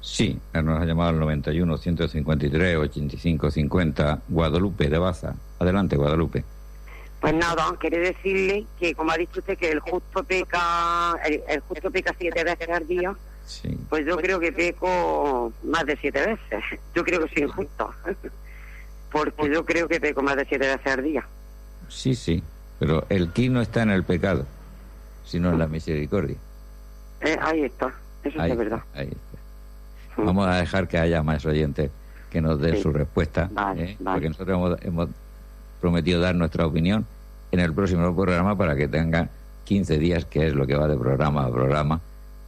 Sí, 0.00 0.38
nos 0.52 0.80
ha 0.80 0.84
llamado 0.84 1.10
el 1.10 1.18
91 1.18 1.78
153 1.78 2.76
85 2.76 3.50
50 3.50 4.22
Guadalupe 4.28 4.88
de 4.88 4.98
Baza. 4.98 5.34
Adelante, 5.58 5.96
Guadalupe. 5.96 6.44
Pues 7.20 7.34
nada, 7.34 7.74
quiere 7.80 7.98
decirle 7.98 8.64
que, 8.78 8.94
como 8.94 9.10
ha 9.10 9.16
dicho 9.16 9.40
usted, 9.40 9.58
que 9.58 9.72
el 9.72 9.80
justo 9.80 10.22
peca, 10.22 11.18
el, 11.24 11.60
justo 11.60 11.90
peca 11.90 12.14
siete 12.16 12.44
veces 12.44 12.68
al 12.68 12.86
día. 12.86 13.16
Pues 13.88 14.06
yo 14.06 14.16
creo 14.18 14.38
que 14.38 14.52
peco 14.52 15.52
más 15.64 15.86
de 15.86 15.96
siete 15.96 16.20
veces. 16.20 16.62
Yo 16.94 17.02
creo 17.02 17.26
que 17.26 17.34
soy 17.34 17.44
injusto. 17.44 17.90
Porque 19.12 19.50
yo 19.50 19.64
creo 19.64 19.88
que 19.88 20.00
peco 20.00 20.22
más 20.22 20.36
de 20.36 20.44
siete 20.44 20.66
veces 20.66 20.86
al 20.86 21.02
día. 21.02 21.24
Sí, 21.88 22.14
sí. 22.14 22.42
Pero 22.78 23.04
el 23.08 23.32
ki 23.32 23.48
no 23.48 23.60
está 23.60 23.82
en 23.82 23.90
el 23.90 24.04
pecado, 24.04 24.46
sino 25.24 25.50
en 25.50 25.58
la 25.58 25.66
misericordia. 25.66 26.36
Eh, 27.20 27.36
ahí 27.40 27.64
está. 27.64 27.92
Eso 28.22 28.42
es 28.42 28.56
verdad. 28.56 28.82
Ahí 28.94 29.08
está. 29.08 30.22
Vamos 30.22 30.46
a 30.46 30.56
dejar 30.56 30.88
que 30.88 30.98
haya 30.98 31.22
más 31.22 31.44
oyentes 31.46 31.90
que 32.30 32.40
nos 32.40 32.60
den 32.60 32.80
su 32.82 32.92
respuesta. 32.92 33.50
¿eh? 33.76 33.96
Porque 34.02 34.28
nosotros 34.28 34.78
hemos 34.82 35.08
prometido 35.80 36.20
dar 36.20 36.34
nuestra 36.34 36.66
opinión 36.66 37.06
en 37.50 37.60
el 37.60 37.72
próximo 37.72 38.14
programa 38.14 38.56
para 38.56 38.76
que 38.76 38.88
tengan 38.88 39.30
15 39.64 39.98
días, 39.98 40.24
que 40.24 40.48
es 40.48 40.54
lo 40.54 40.66
que 40.66 40.74
va 40.74 40.88
de 40.88 40.96
programa 40.96 41.44
a 41.44 41.50
programa, 41.50 42.00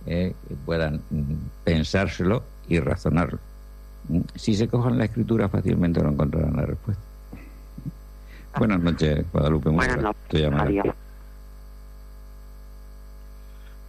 eh, 0.06 0.34
puedan 0.64 1.02
mm, 1.10 1.34
pensárselo 1.64 2.42
y 2.68 2.80
razonarlo. 2.80 3.38
Si 4.34 4.54
se 4.54 4.68
cojan 4.68 4.98
la 4.98 5.04
escritura, 5.04 5.48
fácilmente 5.48 6.02
lo 6.02 6.10
encontrarán 6.10 6.56
la 6.56 6.66
respuesta. 6.66 7.02
Buenas 8.58 8.80
noches, 8.80 9.24
Guadalupe. 9.32 9.70
Buenas 9.70 10.02
noches. 10.02 10.94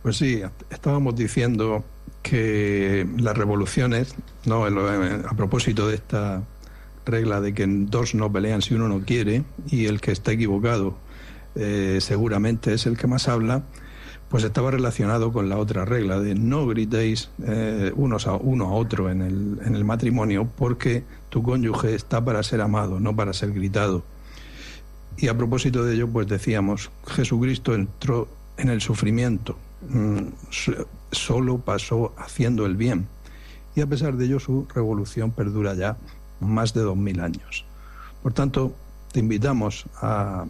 Pues 0.04 0.18
sí, 0.18 0.42
estábamos 0.70 1.16
diciendo 1.16 1.84
que 2.24 3.08
las 3.18 3.38
revoluciones, 3.38 4.16
no 4.46 4.66
a 4.66 5.36
propósito 5.36 5.88
de 5.88 5.96
esta 5.96 6.44
regla 7.06 7.42
de 7.42 7.54
que 7.54 7.66
dos 7.68 8.16
no 8.16 8.32
pelean 8.32 8.62
si 8.62 8.74
uno 8.74 8.88
no 8.88 9.02
quiere 9.02 9.44
y 9.70 9.86
el 9.86 10.02
que 10.02 10.12
está 10.12 10.32
equivocado 10.32 10.96
eh, 11.56 11.98
seguramente 12.00 12.74
es 12.74 12.86
el 12.86 12.98
que 12.98 13.08
más 13.08 13.28
habla, 13.28 13.64
pues 14.32 14.46
estaba 14.46 14.72
relacionado 14.72 15.34
con 15.34 15.50
la 15.50 15.58
otra 15.58 15.84
regla 15.84 16.18
de 16.18 16.36
no 16.36 16.66
gritéis 16.66 17.30
eh, 17.46 17.92
unos 17.98 18.28
a 18.28 18.36
uno 18.36 18.70
a 18.70 18.72
otro 18.72 19.12
en 19.12 19.22
el, 19.22 19.84
matrimonio 19.84 20.48
porque 20.58 21.04
tu 21.28 21.44
cónyuge 21.44 21.94
está 21.96 22.24
para 22.24 22.42
ser 22.42 22.62
amado, 22.62 23.02
no 23.02 23.14
para 23.14 23.34
ser 23.34 23.52
gritado. 23.52 24.04
Y 25.18 25.28
a 25.28 25.36
propósito 25.36 25.84
de 25.84 25.96
ello, 25.96 26.08
pues 26.08 26.28
decíamos, 26.28 26.92
Jesucristo 27.08 27.76
entró 27.76 28.30
en 28.56 28.70
el 28.70 28.80
sufrimiento, 28.80 29.58
mm, 29.90 30.20
solo 31.12 31.58
pasó 31.58 32.14
haciendo 32.18 32.66
el 32.66 32.78
bien 32.78 33.08
y 33.76 33.82
a 33.82 33.88
pesar 33.88 34.16
de 34.16 34.26
ello 34.26 34.40
su 34.40 34.66
revolución 34.74 35.32
perdura 35.32 35.74
ya 35.74 35.98
más 36.40 36.74
de 36.74 36.82
dos 36.82 36.96
mil 36.96 37.20
años. 37.20 37.66
Por 38.24 38.32
tanto, 38.32 38.74
te 39.12 39.20
invitamos 39.20 39.88
a 40.02 40.46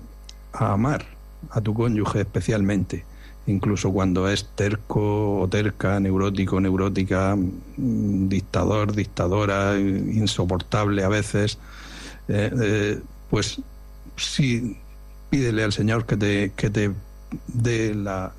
amar 0.53 1.03
a 1.49 1.61
tu 1.61 1.73
cónyuge 1.73 2.21
especialmente, 2.21 3.05
incluso 3.47 3.91
cuando 3.91 4.29
es 4.29 4.45
terco 4.55 5.39
o 5.39 5.47
terca, 5.47 5.99
neurótico, 5.99 6.59
neurótica, 6.59 7.35
mm, 7.35 8.27
dictador, 8.29 8.93
dictadora, 8.93 9.79
insoportable 9.79 11.03
a 11.03 11.09
veces, 11.09 11.57
eh, 12.27 12.51
eh, 12.61 13.01
pues 13.29 13.61
sí, 14.17 14.77
pídele 15.29 15.63
al 15.63 15.73
Señor 15.73 16.05
que 16.05 16.17
te, 16.17 16.51
que 16.55 16.69
te 16.69 16.91
dé 17.47 17.95
la, 17.95 18.33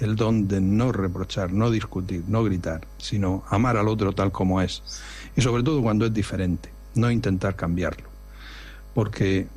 el 0.00 0.16
don 0.16 0.48
de 0.48 0.60
no 0.60 0.92
reprochar, 0.92 1.52
no 1.52 1.70
discutir, 1.70 2.22
no 2.28 2.44
gritar, 2.44 2.86
sino 2.98 3.42
amar 3.50 3.76
al 3.76 3.88
otro 3.88 4.12
tal 4.12 4.32
como 4.32 4.60
es. 4.62 4.82
Y 5.36 5.42
sobre 5.42 5.62
todo 5.62 5.82
cuando 5.82 6.06
es 6.06 6.14
diferente, 6.14 6.70
no 6.94 7.10
intentar 7.10 7.56
cambiarlo. 7.56 8.13
Porque 8.94 9.48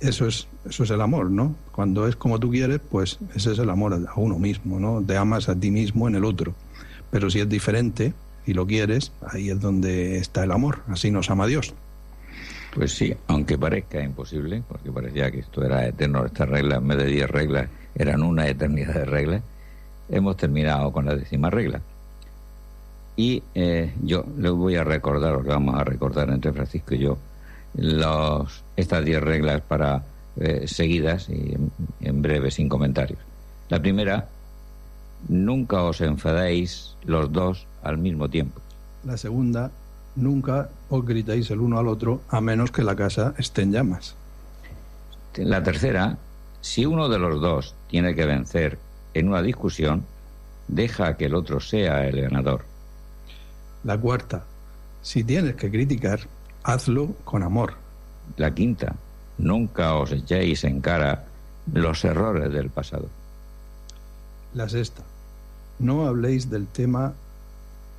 eso 0.00 0.26
es, 0.26 0.46
eso 0.68 0.84
es 0.84 0.90
el 0.90 1.00
amor, 1.00 1.30
¿no? 1.30 1.54
Cuando 1.72 2.06
es 2.06 2.14
como 2.14 2.38
tú 2.38 2.50
quieres, 2.50 2.80
pues 2.90 3.18
ese 3.34 3.52
es 3.52 3.58
el 3.58 3.70
amor 3.70 3.94
a 3.94 4.20
uno 4.20 4.38
mismo, 4.38 4.78
¿no? 4.78 5.02
Te 5.02 5.16
amas 5.16 5.48
a 5.48 5.58
ti 5.58 5.70
mismo 5.70 6.08
en 6.08 6.14
el 6.14 6.24
otro. 6.24 6.54
Pero 7.10 7.30
si 7.30 7.40
es 7.40 7.48
diferente 7.48 8.12
y 8.46 8.52
lo 8.52 8.66
quieres, 8.66 9.12
ahí 9.26 9.50
es 9.50 9.60
donde 9.60 10.18
está 10.18 10.44
el 10.44 10.52
amor. 10.52 10.80
Así 10.88 11.10
nos 11.10 11.30
ama 11.30 11.46
Dios. 11.46 11.74
Pues 12.74 12.92
sí, 12.92 13.14
aunque 13.26 13.58
parezca 13.58 14.02
imposible, 14.02 14.62
porque 14.66 14.90
parecía 14.90 15.30
que 15.30 15.40
esto 15.40 15.62
era 15.62 15.86
eterno, 15.86 16.24
estas 16.24 16.48
reglas, 16.48 16.78
en 16.78 16.88
vez 16.88 16.98
de 16.98 17.06
diez 17.06 17.30
reglas, 17.30 17.68
eran 17.94 18.22
una 18.22 18.48
eternidad 18.48 18.94
de 18.94 19.04
reglas, 19.04 19.42
hemos 20.08 20.36
terminado 20.38 20.90
con 20.90 21.04
la 21.04 21.14
décima 21.14 21.50
regla. 21.50 21.82
Y 23.14 23.42
eh, 23.54 23.92
yo 24.02 24.24
les 24.38 24.52
voy 24.52 24.76
a 24.76 24.84
recordar, 24.84 25.34
o 25.34 25.42
vamos 25.42 25.74
a 25.78 25.84
recordar 25.84 26.30
entre 26.30 26.52
Francisco 26.52 26.94
y 26.94 27.00
yo, 27.00 27.18
los, 27.74 28.62
estas 28.76 29.04
diez 29.04 29.20
reglas 29.20 29.60
para 29.62 30.04
eh, 30.36 30.66
seguidas 30.66 31.28
y 31.28 31.54
en, 31.54 31.72
en 32.00 32.22
breve, 32.22 32.50
sin 32.50 32.68
comentarios. 32.68 33.20
La 33.68 33.80
primera, 33.80 34.28
nunca 35.28 35.82
os 35.82 36.00
enfadéis 36.00 36.96
los 37.04 37.32
dos 37.32 37.66
al 37.82 37.98
mismo 37.98 38.28
tiempo. 38.28 38.60
La 39.04 39.16
segunda, 39.16 39.70
nunca 40.16 40.68
os 40.88 41.04
gritéis 41.04 41.50
el 41.50 41.60
uno 41.60 41.78
al 41.78 41.88
otro 41.88 42.22
a 42.28 42.40
menos 42.40 42.70
que 42.70 42.82
la 42.82 42.96
casa 42.96 43.34
esté 43.38 43.62
en 43.62 43.72
llamas. 43.72 44.14
La 45.36 45.62
tercera, 45.62 46.18
si 46.60 46.84
uno 46.84 47.08
de 47.08 47.18
los 47.18 47.40
dos 47.40 47.74
tiene 47.88 48.14
que 48.14 48.26
vencer 48.26 48.78
en 49.14 49.28
una 49.28 49.42
discusión, 49.42 50.04
deja 50.68 51.16
que 51.16 51.26
el 51.26 51.34
otro 51.34 51.60
sea 51.60 52.06
el 52.06 52.20
ganador. 52.20 52.64
La 53.84 53.98
cuarta, 53.98 54.44
si 55.02 55.24
tienes 55.24 55.56
que 55.56 55.70
criticar, 55.70 56.20
hazlo 56.64 57.14
con 57.24 57.42
amor. 57.42 57.74
La 58.36 58.54
quinta, 58.54 58.94
nunca 59.38 59.94
os 59.94 60.12
echéis 60.12 60.64
en 60.64 60.80
cara 60.80 61.24
los 61.72 62.04
errores 62.04 62.52
del 62.52 62.70
pasado. 62.70 63.08
La 64.54 64.68
sexta, 64.68 65.02
no 65.78 66.06
habléis 66.06 66.50
del 66.50 66.66
tema 66.66 67.14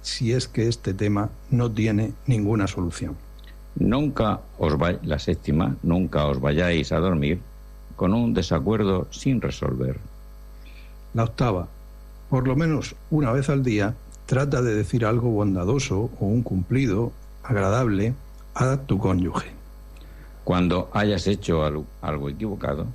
si 0.01 0.33
es 0.33 0.47
que 0.47 0.67
este 0.67 0.93
tema 0.93 1.29
no 1.49 1.71
tiene 1.71 2.13
ninguna 2.27 2.67
solución. 2.67 3.15
Nunca 3.75 4.41
os 4.59 4.73
la 5.03 5.17
séptima, 5.17 5.75
nunca 5.81 6.27
os 6.27 6.39
vayáis 6.39 6.91
a 6.91 6.99
dormir 6.99 7.39
con 7.95 8.13
un 8.13 8.33
desacuerdo 8.33 9.07
sin 9.11 9.41
resolver. 9.41 9.99
La 11.13 11.23
octava, 11.23 11.67
por 12.29 12.47
lo 12.47 12.55
menos 12.55 12.95
una 13.09 13.31
vez 13.31 13.49
al 13.49 13.63
día, 13.63 13.95
trata 14.25 14.61
de 14.61 14.75
decir 14.75 15.05
algo 15.05 15.29
bondadoso 15.29 16.09
o 16.19 16.25
un 16.25 16.43
cumplido 16.43 17.11
agradable 17.43 18.13
a 18.55 18.77
tu 18.77 18.97
cónyuge. 18.99 19.51
Cuando 20.43 20.89
hayas 20.93 21.27
hecho 21.27 21.63
algo 22.01 22.29
equivocado, 22.29 22.87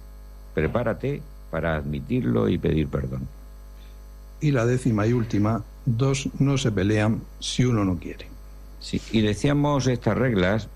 prepárate 0.55 1.23
para 1.51 1.77
admitirlo 1.77 2.49
y 2.49 2.59
pedir 2.59 2.89
perdón. 2.89 3.27
Y 4.41 4.51
la 4.51 4.67
décima 4.67 5.07
y 5.07 5.13
última, 5.13 5.65
dos 5.87 6.29
no 6.39 6.59
se 6.59 6.71
pelean 6.71 7.23
si 7.41 7.65
uno 7.65 7.85
no 7.85 7.99
quiere. 7.99 8.27
Sí, 8.81 9.01
y 9.11 9.23
decíamos 9.23 9.87
estas 9.87 10.17
reglas 10.17 10.69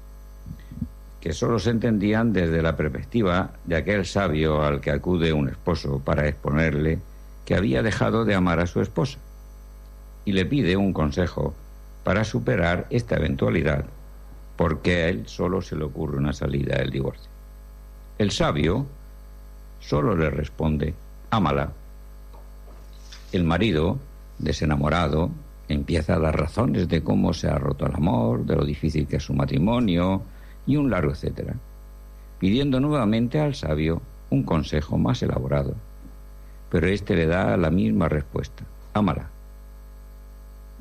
que 1.20 1.33
solo 1.33 1.61
se 1.61 1.70
entendían 1.70 2.33
desde 2.33 2.62
la 2.62 2.76
perspectiva 2.76 3.53
de 3.64 3.76
aquel 3.76 4.05
sabio 4.07 4.62
al 4.62 4.80
que 4.80 4.91
acude 4.91 5.33
un 5.33 5.49
esposo 5.49 6.01
para 6.01 6.26
exponerle 6.26 6.99
que 7.45 7.55
había 7.55 7.83
dejado 7.83 8.24
de 8.24 8.35
amar 8.35 8.59
a 8.59 8.66
su 8.66 8.80
esposa 8.80 9.18
y 10.24 10.33
le 10.33 10.47
pide 10.47 10.76
un 10.76 10.93
consejo 10.93 11.55
para 12.03 12.24
superar 12.24 12.87
esta 12.91 13.16
eventualidad 13.16 13.85
porque 14.57 14.96
a 14.96 15.09
él 15.09 15.24
solo 15.26 15.62
se 15.62 15.76
le 15.76 15.84
ocurre 15.84 16.18
una 16.18 16.32
salida 16.32 16.78
del 16.78 16.90
divorcio. 16.90 17.30
El 18.18 18.30
sabio 18.30 18.86
solo 19.80 20.16
le 20.16 20.30
responde, 20.30 20.94
ámala. 21.30 21.72
El 23.32 23.44
marido 23.44 23.98
desenamorado, 24.38 25.30
empieza 25.68 26.14
a 26.14 26.18
dar 26.18 26.38
razones 26.38 26.88
de 26.88 27.03
cómo 27.03 27.32
se 27.32 27.48
ha 27.48 27.59
roto 27.59 27.86
el 27.86 27.94
amor, 27.94 28.44
de 28.44 28.57
lo 28.57 28.64
difícil 28.64 29.07
que 29.07 29.16
es 29.16 29.22
su 29.22 29.32
matrimonio 29.32 30.22
y 30.66 30.76
un 30.76 30.90
largo 30.90 31.12
etcétera, 31.12 31.55
pidiendo 32.38 32.80
nuevamente 32.80 33.40
al 33.40 33.55
sabio 33.55 34.03
un 34.30 34.42
consejo 34.42 34.98
más 34.98 35.22
elaborado. 35.22 35.74
Pero 36.70 36.88
éste 36.88 37.14
le 37.14 37.26
da 37.26 37.57
la 37.57 37.70
misma 37.70 38.09
respuesta, 38.09 38.64
ámala. 38.94 39.30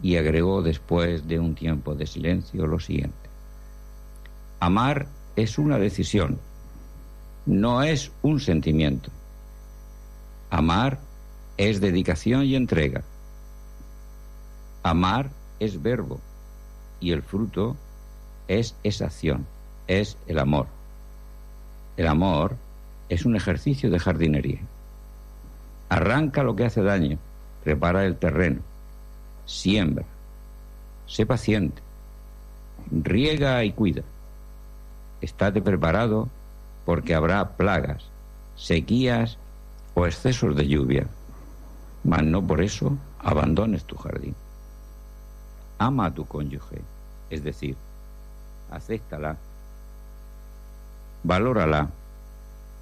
Y 0.02 0.16
agregó 0.16 0.62
después 0.62 1.28
de 1.28 1.40
un 1.40 1.54
tiempo 1.54 1.94
de 1.94 2.08
silencio 2.08 2.66
lo 2.66 2.80
siguiente, 2.80 3.21
amar 4.62 5.08
es 5.36 5.58
una 5.58 5.80
decisión, 5.80 6.40
no 7.48 7.82
es 7.82 8.12
un 8.22 8.40
sentimiento. 8.40 9.10
Amar 10.52 11.00
es 11.58 11.82
dedicación 11.82 12.44
y 12.44 12.56
entrega. 12.56 13.02
Amar 14.84 15.32
es 15.60 15.82
verbo 15.82 16.22
y 17.00 17.12
el 17.12 17.24
fruto 17.24 17.76
es 18.48 18.76
esa 18.84 19.06
acción, 19.06 19.48
es 19.88 20.16
el 20.28 20.38
amor. 20.38 20.68
El 21.98 22.08
amor 22.08 22.56
es 23.10 23.26
un 23.26 23.36
ejercicio 23.36 23.90
de 23.90 23.98
jardinería. 23.98 24.60
Arranca 25.90 26.44
lo 26.44 26.56
que 26.56 26.66
hace 26.66 26.84
daño, 26.84 27.18
prepara 27.64 28.06
el 28.06 28.16
terreno, 28.16 28.62
siembra, 29.48 30.06
sé 31.08 31.26
paciente, 31.26 31.82
riega 32.92 33.64
y 33.64 33.72
cuida. 33.72 34.04
Estate 35.22 35.62
preparado 35.62 36.30
porque 36.86 37.14
habrá 37.14 37.58
plagas, 37.58 38.06
sequías 38.56 39.38
o 39.94 40.06
excesos 40.06 40.56
de 40.56 40.68
lluvia, 40.68 41.08
mas 42.04 42.24
no 42.24 42.46
por 42.46 42.62
eso 42.62 42.98
abandones 43.20 43.86
tu 43.86 43.96
jardín 43.96 44.36
ama 45.82 46.06
a 46.06 46.12
tu 46.12 46.26
cónyuge, 46.26 46.80
es 47.32 47.44
decir, 47.44 47.76
acéptala, 48.70 49.36
valórala, 51.24 51.90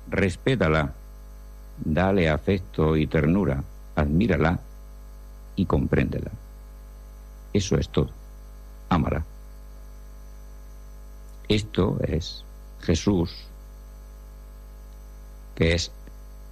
respétala, 0.09 0.91
dale 1.77 2.29
afecto 2.29 2.97
y 2.97 3.07
ternura, 3.07 3.63
admírala 3.95 4.59
y 5.55 5.65
compréndela. 5.65 6.31
Eso 7.53 7.77
es 7.77 7.87
todo. 7.87 8.09
Ámala. 8.89 9.23
Esto 11.50 11.97
es 12.04 12.45
Jesús, 12.82 13.32
que 15.56 15.74
es 15.74 15.91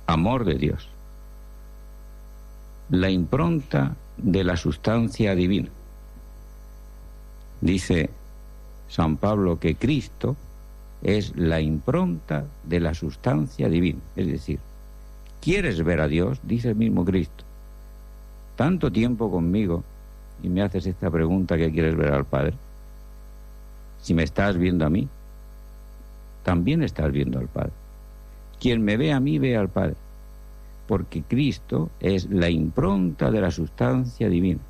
amor 0.07 0.43
de 0.43 0.55
Dios, 0.55 0.89
la 2.89 3.11
impronta 3.11 3.95
de 4.17 4.43
la 4.43 4.57
sustancia 4.57 5.35
divina. 5.35 5.69
Dice 7.61 8.09
San 8.89 9.17
Pablo 9.17 9.59
que 9.59 9.75
Cristo 9.75 10.35
es 11.03 11.35
la 11.35 11.61
impronta 11.61 12.45
de 12.63 12.79
la 12.79 12.95
sustancia 12.95 13.69
divina. 13.69 13.99
Es 14.15 14.25
decir, 14.25 14.59
¿quieres 15.41 15.83
ver 15.83 16.01
a 16.01 16.07
Dios? 16.07 16.39
Dice 16.41 16.69
el 16.69 16.75
mismo 16.75 17.05
Cristo. 17.05 17.43
Tanto 18.55 18.91
tiempo 18.91 19.29
conmigo 19.29 19.83
y 20.41 20.49
me 20.49 20.63
haces 20.63 20.87
esta 20.87 21.11
pregunta 21.11 21.55
que 21.55 21.71
quieres 21.71 21.95
ver 21.95 22.13
al 22.13 22.25
Padre. 22.25 22.55
Si 24.07 24.13
me 24.13 24.23
estás 24.23 24.57
viendo 24.57 24.85
a 24.85 24.89
mí, 24.89 25.05
también 26.41 26.81
estás 26.81 27.11
viendo 27.11 27.39
al 27.39 27.49
Padre. 27.49 27.73
Quien 28.57 28.81
me 28.81 28.95
ve 28.95 29.11
a 29.11 29.19
mí 29.19 29.37
ve 29.37 29.57
al 29.57 29.67
Padre. 29.67 29.97
Porque 30.87 31.23
Cristo 31.23 31.89
es 31.99 32.29
la 32.29 32.49
impronta 32.49 33.29
de 33.31 33.41
la 33.41 33.51
sustancia 33.51 34.29
divina. 34.29 34.61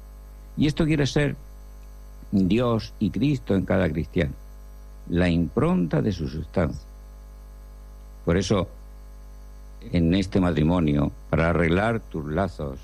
Y 0.58 0.66
esto 0.66 0.86
quiere 0.86 1.06
ser 1.06 1.36
Dios 2.32 2.96
y 2.98 3.12
Cristo 3.12 3.54
en 3.54 3.64
cada 3.64 3.88
cristiano, 3.92 4.34
la 5.08 5.30
impronta 5.30 6.02
de 6.02 6.14
su 6.14 6.28
sustancia. 6.28 6.88
Por 8.26 8.38
eso, 8.38 8.68
en 9.92 10.16
este 10.16 10.40
matrimonio, 10.40 11.12
para 11.30 11.50
arreglar 11.50 12.00
tus 12.00 12.26
lazos 12.26 12.80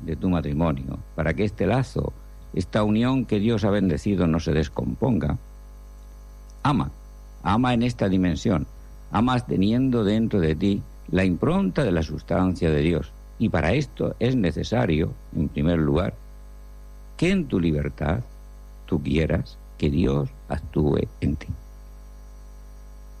de 0.00 0.14
tu 0.14 0.28
matrimonio, 0.28 0.98
para 1.14 1.32
que 1.32 1.44
este 1.44 1.64
lazo 1.64 2.12
esta 2.54 2.84
unión 2.84 3.24
que 3.24 3.38
Dios 3.38 3.64
ha 3.64 3.70
bendecido 3.70 4.26
no 4.26 4.40
se 4.40 4.52
descomponga. 4.52 5.38
Ama, 6.62 6.90
ama 7.42 7.74
en 7.74 7.82
esta 7.82 8.08
dimensión, 8.08 8.66
amas 9.10 9.46
teniendo 9.46 10.04
dentro 10.04 10.40
de 10.40 10.54
ti 10.54 10.82
la 11.10 11.24
impronta 11.24 11.84
de 11.84 11.92
la 11.92 12.02
sustancia 12.02 12.70
de 12.70 12.80
Dios. 12.80 13.12
Y 13.38 13.48
para 13.48 13.72
esto 13.72 14.14
es 14.20 14.36
necesario, 14.36 15.12
en 15.34 15.48
primer 15.48 15.78
lugar, 15.78 16.14
que 17.16 17.30
en 17.30 17.46
tu 17.46 17.58
libertad 17.58 18.20
tú 18.86 19.02
quieras 19.02 19.58
que 19.78 19.90
Dios 19.90 20.28
actúe 20.48 21.08
en 21.20 21.36
ti. 21.36 21.48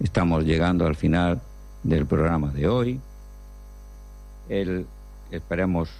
Estamos 0.00 0.44
llegando 0.44 0.86
al 0.86 0.94
final 0.94 1.40
del 1.82 2.06
programa 2.06 2.50
de 2.52 2.68
hoy. 2.68 3.00
El, 4.48 4.86
esperemos 5.30 5.90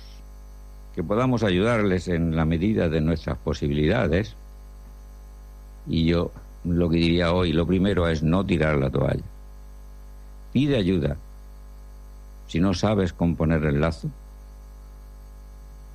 que 0.94 1.02
podamos 1.02 1.42
ayudarles 1.42 2.08
en 2.08 2.36
la 2.36 2.44
medida 2.44 2.88
de 2.88 3.00
nuestras 3.00 3.38
posibilidades. 3.38 4.34
Y 5.86 6.06
yo 6.06 6.30
lo 6.64 6.88
que 6.88 6.96
diría 6.96 7.32
hoy, 7.32 7.52
lo 7.52 7.66
primero 7.66 8.08
es 8.08 8.22
no 8.22 8.44
tirar 8.44 8.76
la 8.76 8.90
toalla. 8.90 9.24
Pide 10.52 10.76
ayuda. 10.76 11.16
Si 12.46 12.60
no 12.60 12.74
sabes 12.74 13.12
componer 13.12 13.64
el 13.64 13.80
lazo, 13.80 14.10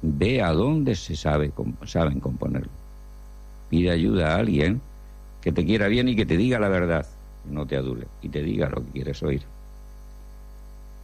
ve 0.02 0.42
a 0.42 0.52
dónde 0.52 0.96
se 0.96 1.16
sabe, 1.16 1.52
saben 1.86 2.20
componerlo. 2.20 2.72
Pide 3.70 3.92
ayuda 3.92 4.34
a 4.34 4.38
alguien 4.38 4.82
que 5.42 5.52
te 5.52 5.66
quiera 5.66 5.88
bien 5.88 6.08
y 6.08 6.16
que 6.16 6.26
te 6.26 6.38
diga 6.38 6.60
la 6.60 6.70
verdad, 6.70 7.06
no 7.50 7.66
te 7.66 7.78
adule, 7.78 8.08
y 8.22 8.30
te 8.30 8.42
diga 8.42 8.70
lo 8.70 8.84
que 8.84 8.92
quieres 8.92 9.22
oír. 9.22 9.44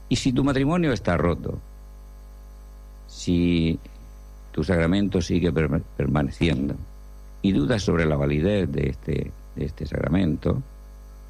Y 0.09 0.15
si 0.15 0.33
tu 0.33 0.43
matrimonio 0.43 0.91
está 0.91 1.17
roto, 1.17 1.59
si 3.14 3.80
tu 4.51 4.64
sacramento 4.64 5.22
sigue 5.22 5.53
permaneciendo 5.95 6.76
y 7.43 7.51
dudas 7.51 7.84
sobre 7.84 8.05
la 8.05 8.18
validez 8.18 8.72
de 8.72 8.89
este, 8.89 9.32
de 9.55 9.66
este 9.66 9.86
sacramento, 9.86 10.61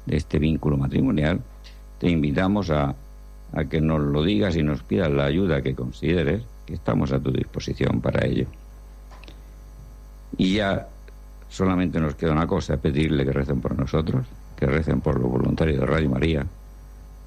de 0.06 0.16
este 0.16 0.38
vínculo 0.38 0.78
matrimonial, 0.78 1.40
te 1.98 2.08
invitamos 2.08 2.70
a, 2.70 2.94
a 3.52 3.64
que 3.66 3.82
nos 3.82 4.00
lo 4.00 4.22
digas 4.22 4.56
y 4.56 4.62
nos 4.62 4.82
pidas 4.82 5.10
la 5.10 5.26
ayuda 5.26 5.60
que 5.60 5.74
consideres, 5.74 6.42
que 6.64 6.74
estamos 6.74 7.12
a 7.12 7.20
tu 7.20 7.30
disposición 7.30 8.00
para 8.00 8.26
ello. 8.26 8.46
Y 10.38 10.54
ya 10.54 10.88
solamente 11.50 12.00
nos 12.00 12.14
queda 12.14 12.32
una 12.32 12.46
cosa, 12.46 12.78
pedirle 12.78 13.26
que 13.26 13.32
recen 13.32 13.60
por 13.60 13.78
nosotros, 13.78 14.26
que 14.56 14.66
recen 14.66 15.02
por 15.02 15.20
los 15.20 15.30
voluntarios 15.30 15.80
de 15.80 15.86
Radio 15.86 16.08
María, 16.10 16.46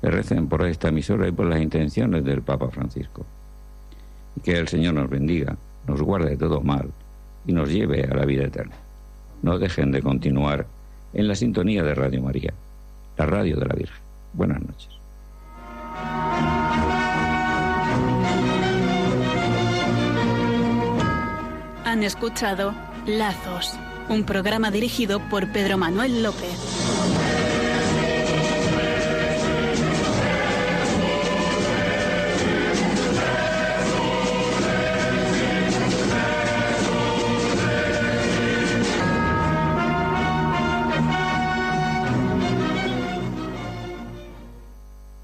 que 0.02 0.10
recen 0.10 0.48
por 0.48 0.66
esta 0.66 0.90
emisora 0.90 1.28
y 1.28 1.32
por 1.32 1.46
las 1.46 1.62
intenciones 1.62 2.26
del 2.26 2.42
Papa 2.42 2.70
Francisco. 2.70 3.26
Que 4.44 4.58
el 4.58 4.68
Señor 4.68 4.94
nos 4.94 5.10
bendiga, 5.10 5.58
nos 5.88 6.02
guarde 6.02 6.32
de 6.32 6.38
todo 6.38 6.62
mal 6.62 6.92
y 7.46 7.54
nos 7.54 7.70
lleve 7.70 8.04
a 8.04 8.16
la 8.16 8.26
vida 8.26 8.46
eterna. 8.46 8.76
No 9.42 9.58
dejen 9.60 9.92
de 9.92 10.02
continuar 10.02 10.68
en 11.14 11.28
la 11.28 11.36
sintonía 11.36 11.84
de 11.84 11.96
Radio 11.96 12.22
María, 12.22 12.54
la 13.18 13.26
radio 13.26 13.58
de 13.58 13.66
la 13.66 13.76
Virgen. 13.76 14.02
Buenas 14.34 14.62
noches. 14.62 14.90
Han 21.86 22.04
escuchado 22.04 22.74
Lazos, 23.06 23.74
un 24.10 24.24
programa 24.24 24.72
dirigido 24.72 25.20
por 25.30 25.52
Pedro 25.52 25.78
Manuel 25.78 26.22
López. 26.22 27.47